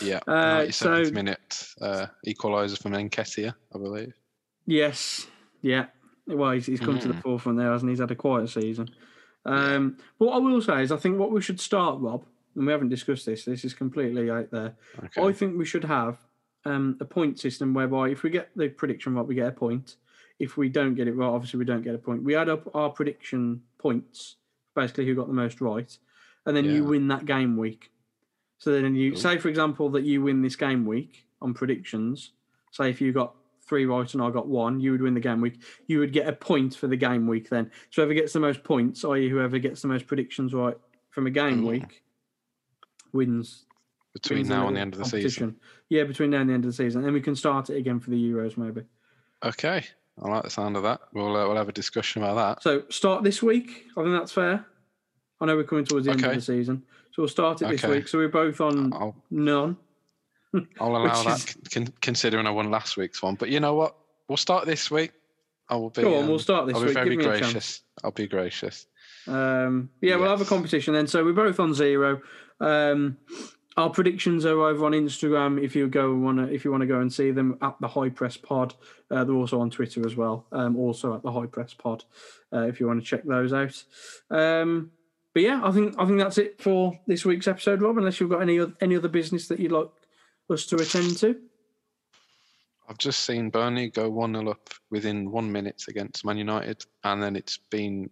Yeah. 0.01 0.19
Uh, 0.27 0.61
97th 0.65 0.73
so- 1.07 1.11
minute 1.11 1.67
uh, 1.81 2.05
equaliser 2.27 2.81
from 2.81 2.93
Nketiah, 2.93 3.53
I 3.73 3.77
believe. 3.77 4.13
Yes. 4.65 5.27
Yeah. 5.61 5.87
Well, 6.27 6.51
he's, 6.51 6.65
he's 6.65 6.79
come 6.79 6.97
to 6.99 7.07
the 7.07 7.13
Mm. 7.13 7.21
forefront 7.21 7.57
there, 7.59 7.71
hasn't 7.71 7.89
he? 7.89 7.91
He's 7.93 7.99
had 7.99 8.09
a 8.09 8.15
quiet 8.15 8.49
season. 8.49 8.89
Um, 9.45 9.97
What 10.17 10.33
I 10.33 10.37
will 10.39 10.59
say 10.61 10.81
is, 10.81 10.91
I 10.91 10.97
think 10.97 11.19
what 11.19 11.31
we 11.31 11.39
should 11.39 11.59
start, 11.59 11.99
Rob, 12.01 12.25
and 12.56 12.66
we 12.66 12.72
haven't 12.72 12.89
discussed 12.89 13.26
this, 13.26 13.45
this 13.45 13.66
is 13.66 13.74
completely 13.74 14.30
out 14.30 14.49
there. 14.51 14.76
Okay. 15.03 15.22
I 15.22 15.32
think 15.34 15.58
we 15.58 15.66
should 15.66 15.84
have 15.84 16.18
um, 16.66 16.97
a 16.99 17.06
point 17.06 17.39
system 17.39 17.74
whereby 17.74 18.10
if 18.10 18.24
we 18.24 18.30
get 18.30 18.49
the 18.56 18.70
prediction 18.70 19.14
right, 19.16 19.26
we 19.26 19.36
get 19.36 19.47
a 19.47 19.51
point. 19.51 19.95
If 20.39 20.58
we 20.58 20.68
don't 20.70 20.95
get 20.95 21.08
it 21.08 21.14
right, 21.14 21.28
obviously 21.28 21.60
we 21.60 21.66
don't 21.66 21.84
get 21.84 21.95
a 21.95 21.97
point. 21.99 22.24
We 22.24 22.36
add 22.36 22.49
up 22.49 22.74
our 22.76 22.89
prediction 22.89 23.62
points, 23.78 24.36
basically 24.76 25.06
who 25.06 25.16
got 25.16 25.28
the 25.28 25.34
most 25.34 25.62
right, 25.62 25.97
and 26.45 26.56
then 26.56 26.66
you 26.66 26.84
win 26.84 27.08
that 27.10 27.26
game 27.26 27.56
week. 27.58 27.91
So 28.58 28.72
then 28.72 28.95
you 28.95 29.12
Cool. 29.12 29.22
say, 29.22 29.38
for 29.38 29.49
example, 29.49 29.89
that 29.91 30.03
you 30.03 30.22
win 30.22 30.41
this 30.41 30.56
game 30.56 30.86
week 30.86 31.26
on 31.41 31.53
predictions. 31.53 32.32
Say 32.72 32.89
if 32.89 32.99
you 32.99 33.12
got 33.14 33.36
three 33.62 33.86
right 33.86 34.12
and 34.14 34.22
I 34.22 34.30
got 34.30 34.47
one, 34.47 34.80
you 34.80 34.91
would 34.91 35.01
win 35.01 35.14
the 35.14 35.20
game 35.20 35.41
week. 35.41 35.62
You 35.88 35.99
would 35.99 36.14
get 36.14 36.28
a 36.28 36.34
point 36.34 36.76
for 36.76 36.88
the 36.88 36.97
game 36.97 37.28
week 37.28 37.49
then. 37.49 37.72
So 37.89 38.01
whoever 38.01 38.14
gets 38.14 38.34
the 38.34 38.39
most 38.39 38.64
points, 38.64 39.03
i.e., 39.06 39.30
whoever 39.30 39.58
gets 39.60 39.82
the 39.82 39.88
most 39.88 40.08
predictions 40.08 40.53
right 40.53 40.78
from 41.10 41.28
a 41.28 41.32
game 41.32 41.64
Ooh. 41.64 41.70
week, 41.72 42.03
wins 43.16 43.66
Between 44.13 44.39
wins 44.39 44.49
now 44.49 44.68
and 44.68 44.76
the 44.78 44.82
end 44.82 44.93
of 44.93 44.99
the 44.99 45.05
season. 45.05 45.55
Yeah, 45.89 46.03
between 46.03 46.30
now 46.30 46.41
and 46.41 46.49
the 46.49 46.53
end 46.53 46.66
of 46.66 46.70
the 46.72 46.76
season. 46.76 47.01
Then 47.01 47.13
we 47.13 47.22
can 47.22 47.36
start 47.36 47.70
it 47.70 47.78
again 47.78 47.99
for 47.99 48.09
the 48.11 48.32
Euros, 48.32 48.57
maybe. 48.57 48.84
Okay. 49.43 49.84
I 50.22 50.28
like 50.30 50.43
the 50.43 50.49
sound 50.49 50.78
of 50.78 50.84
that. 50.84 51.01
We'll, 51.13 51.36
uh, 51.36 51.45
we'll 51.47 51.57
have 51.57 51.68
a 51.70 51.74
discussion 51.74 52.24
about 52.24 52.36
that. 52.36 52.63
So 52.63 52.84
start 52.89 53.24
this 53.24 53.41
week. 53.43 53.88
I 53.97 54.03
think 54.03 54.13
that's 54.18 54.32
fair. 54.32 54.66
I 55.41 55.45
know 55.45 55.55
we're 55.55 55.63
coming 55.66 55.86
towards 55.86 56.05
the 56.05 56.11
end 56.13 56.24
of 56.24 56.34
the 56.36 56.41
season. 56.41 56.84
So 57.11 57.22
we'll 57.22 57.28
start 57.30 57.61
it 57.61 57.70
this 57.70 57.84
week. 57.84 58.07
So 58.07 58.18
we're 58.18 58.30
both 58.30 58.61
on 58.61 58.93
I'll, 58.93 59.16
none. 59.32 59.76
I'll 60.80 60.95
allow 60.95 61.24
that, 61.24 61.38
is- 61.38 61.57
con- 61.72 61.93
considering 62.01 62.47
I 62.47 62.51
won 62.51 62.72
last 62.72 62.95
week's 62.97 63.22
one. 63.22 63.36
But 63.36 63.49
you 63.49 63.59
know 63.59 63.74
what? 63.76 63.95
We'll 64.30 64.38
start 64.38 64.66
this 64.66 64.89
week. 64.89 65.11
I 65.68 65.76
will 65.76 65.89
be. 65.89 66.03
Go 66.03 66.16
on, 66.16 66.24
um, 66.24 66.30
we'll 66.30 66.39
start 66.39 66.68
this 66.68 66.76
I'll 66.76 66.82
be 66.82 66.88
week. 66.88 66.93
very 66.93 67.09
Give 67.09 67.20
me 67.20 67.26
a 67.26 67.28
chance. 67.39 67.41
gracious. 67.51 67.82
I'll 68.03 68.11
be 68.11 68.28
gracious. 68.28 68.88
Um, 69.28 69.89
yeah, 70.01 70.16
we'll 70.16 70.30
have 70.30 70.41
a 70.41 70.45
competition 70.45 70.93
then. 70.93 71.07
So 71.07 71.24
we're 71.26 71.34
both 71.34 71.59
on 71.59 71.74
zero. 71.74 72.22
Um, 72.60 73.18
our 73.78 73.89
predictions 73.89 74.45
are 74.45 74.62
over 74.62 74.86
on 74.86 74.93
Instagram. 74.93 75.62
If 75.62 75.76
you 75.76 75.88
go 75.88 76.14
want 76.16 76.38
to, 76.38 76.53
if 76.53 76.64
you 76.64 76.72
want 76.72 76.82
to 76.82 76.88
go 76.88 76.99
and 76.99 77.12
see 77.12 77.32
them 77.32 77.58
at 77.62 77.76
the 77.82 77.88
High 77.88 78.10
Press 78.10 78.38
Pod, 78.38 78.74
uh, 79.12 79.24
they're 79.24 79.36
also 79.36 79.60
on 79.60 79.70
Twitter 79.70 80.06
as 80.06 80.16
well. 80.16 80.45
Um, 80.51 80.78
also 80.78 81.14
at 81.14 81.24
the 81.24 81.32
High 81.32 81.47
Press 81.47 81.74
Pod, 81.74 82.06
uh, 82.53 82.62
if 82.62 82.80
you 82.80 82.88
want 82.88 83.01
to 83.01 83.06
check 83.06 83.24
those 83.26 83.51
out. 83.51 83.84
Um, 84.30 84.91
but 85.34 85.43
yeah, 85.43 85.60
I 85.64 85.72
think 85.72 85.95
I 85.99 86.06
think 86.06 86.20
that's 86.20 86.38
it 86.38 86.62
for 86.62 86.97
this 87.06 87.26
week's 87.26 87.47
episode, 87.47 87.82
Rob. 87.82 87.97
Unless 87.97 88.22
you've 88.22 88.30
got 88.30 88.41
any 88.41 88.60
oth- 88.60 88.76
any 88.80 88.95
other 88.95 89.10
business 89.10 89.49
that 89.49 89.60
you'd 89.60 89.74
like 89.74 89.89
us 90.49 90.66
to 90.68 90.78
attend 90.78 91.18
to. 91.18 91.36
I've 92.88 92.97
just 92.97 93.24
seen 93.24 93.49
Burnley 93.49 93.89
go 93.89 94.10
1 94.10 94.34
0 94.34 94.51
up 94.51 94.70
within 94.91 95.32
one 95.32 95.51
minute 95.51 95.84
against 95.89 96.24
Man 96.24 96.38
United, 96.38 96.86
and 97.03 97.22
then 97.22 97.36
it's 97.36 97.58
been 97.58 98.10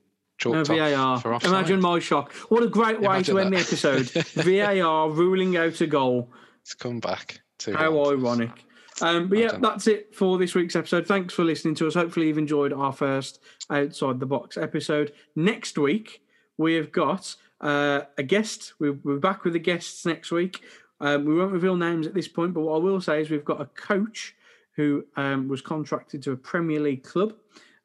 No 0.52 0.64
VAR. 0.64 1.20
for 1.20 1.34
offside. 1.34 1.52
Imagine 1.52 1.82
my 1.82 2.00
shock. 2.00 2.34
What 2.50 2.64
a 2.64 2.68
great 2.68 3.00
way 3.00 3.08
Imagine 3.08 3.36
to 3.36 3.42
end 3.42 3.54
that. 3.54 3.58
the 3.58 3.62
episode. 3.64 4.10
VAR 4.44 5.10
ruling 5.10 5.58
out 5.58 5.80
a 5.82 5.88
goal. 5.88 6.30
It's 6.62 6.74
come 6.74 7.00
back. 7.00 7.42
To 7.60 7.76
How 7.76 8.10
ironic. 8.12 8.66
Um, 9.02 9.28
but 9.28 9.38
yeah, 9.38 9.58
that's 9.60 9.88
it 9.88 10.14
for 10.16 10.38
this 10.38 10.54
week's 10.54 10.76
episode. 10.76 11.08
Thanks 11.08 11.34
for 11.34 11.44
listening 11.44 11.76
to 11.76 11.88
us. 11.88 11.96
Hopefully, 11.96 12.28
you've 12.28 12.38
enjoyed 12.38 12.74
our 12.74 12.94
first 12.94 13.40
outside 13.70 14.20
the 14.20 14.26
box 14.26 14.58
episode. 14.58 15.14
Next 15.36 15.78
week, 15.78 16.22
we 16.58 16.76
have 16.76 16.92
got 16.92 17.36
uh, 17.62 18.02
a 18.18 18.24
guest. 18.24 18.74
We're, 18.80 18.98
we're 19.04 19.18
back 19.18 19.44
with 19.44 19.54
the 19.54 19.60
guests 19.60 20.06
next 20.06 20.32
week. 20.32 20.62
Um, 21.00 21.26
we 21.26 21.36
won't 21.36 21.52
reveal 21.52 21.76
names 21.76 22.08
at 22.08 22.14
this 22.14 22.28
point, 22.28 22.54
but 22.54 22.62
what 22.62 22.76
I 22.76 22.80
will 22.80 23.02
say 23.02 23.22
is 23.22 23.30
we've 23.30 23.44
got 23.44 23.62
a 23.62 23.66
coach 23.66 24.36
who 24.76 25.06
um, 25.16 25.48
was 25.48 25.62
contracted 25.62 26.24
to 26.24 26.32
a 26.32 26.38
Premier 26.38 26.80
League 26.80 27.04
club. 27.04 27.34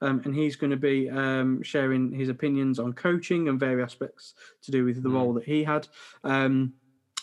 Um, 0.00 0.22
and 0.24 0.34
he's 0.34 0.54
going 0.56 0.70
to 0.70 0.76
be 0.76 1.10
um, 1.10 1.62
sharing 1.62 2.12
his 2.12 2.28
opinions 2.28 2.78
on 2.78 2.92
coaching 2.92 3.48
and 3.48 3.58
various 3.58 3.90
aspects 3.92 4.34
to 4.62 4.70
do 4.70 4.84
with 4.84 5.02
the 5.02 5.08
Mm. 5.08 5.14
role 5.14 5.32
that 5.34 5.44
he 5.44 5.64
had. 5.64 5.88
Um, 6.24 6.74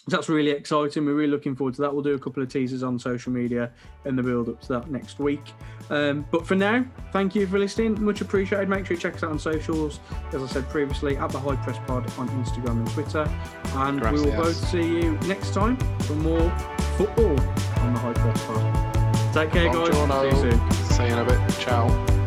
that's 0.08 0.30
really 0.30 0.52
exciting. 0.52 1.04
We're 1.04 1.16
really 1.16 1.32
looking 1.32 1.56
forward 1.56 1.74
to 1.76 1.82
that. 1.82 1.92
We'll 1.92 2.04
do 2.04 2.14
a 2.14 2.20
couple 2.20 2.44
of 2.44 2.50
teasers 2.50 2.84
on 2.84 3.00
social 3.00 3.32
media 3.32 3.72
in 4.06 4.16
the 4.16 4.22
build 4.22 4.50
up 4.50 4.62
to 4.62 4.68
that 4.68 4.92
next 4.92 5.18
week. 5.20 5.42
Um, 5.90 6.28
but 6.30 6.46
for 6.46 6.54
now, 6.54 6.86
thank 7.12 7.34
you 7.34 7.48
for 7.48 7.58
listening. 7.58 8.04
Much 8.04 8.22
appreciated. 8.22 8.70
Make 8.70 8.86
sure 8.86 8.96
you 8.96 9.02
check 9.02 9.16
us 9.16 9.24
out 9.24 9.32
on 9.32 9.40
socials, 9.40 10.00
as 10.32 10.44
I 10.44 10.48
said 10.48 10.70
previously, 10.70 11.18
at 11.18 11.32
the 11.32 11.40
High 11.40 11.56
Press 11.56 11.80
Pod 11.88 12.04
on 12.20 12.30
Instagram 12.44 12.78
and 12.86 12.90
Twitter. 12.92 13.28
And 13.78 14.00
we 14.12 14.22
will 14.22 14.36
both 14.44 14.56
see 14.70 14.86
you 15.02 15.14
next 15.28 15.56
time 15.56 15.76
for 16.02 16.14
more 16.16 16.52
football 16.98 17.40
on 17.80 17.94
the 17.94 18.00
High 18.00 18.14
Press 18.14 18.46
Pod. 18.46 19.34
Take 19.34 19.52
care, 19.54 19.74
guys. 19.74 19.92
See 19.92 20.46
you 20.46 20.52
soon. 20.52 20.72
See 20.72 21.08
you 21.08 21.14
in 21.14 21.20
a 21.20 21.26
bit. 21.26 21.52
Ciao. 21.60 22.25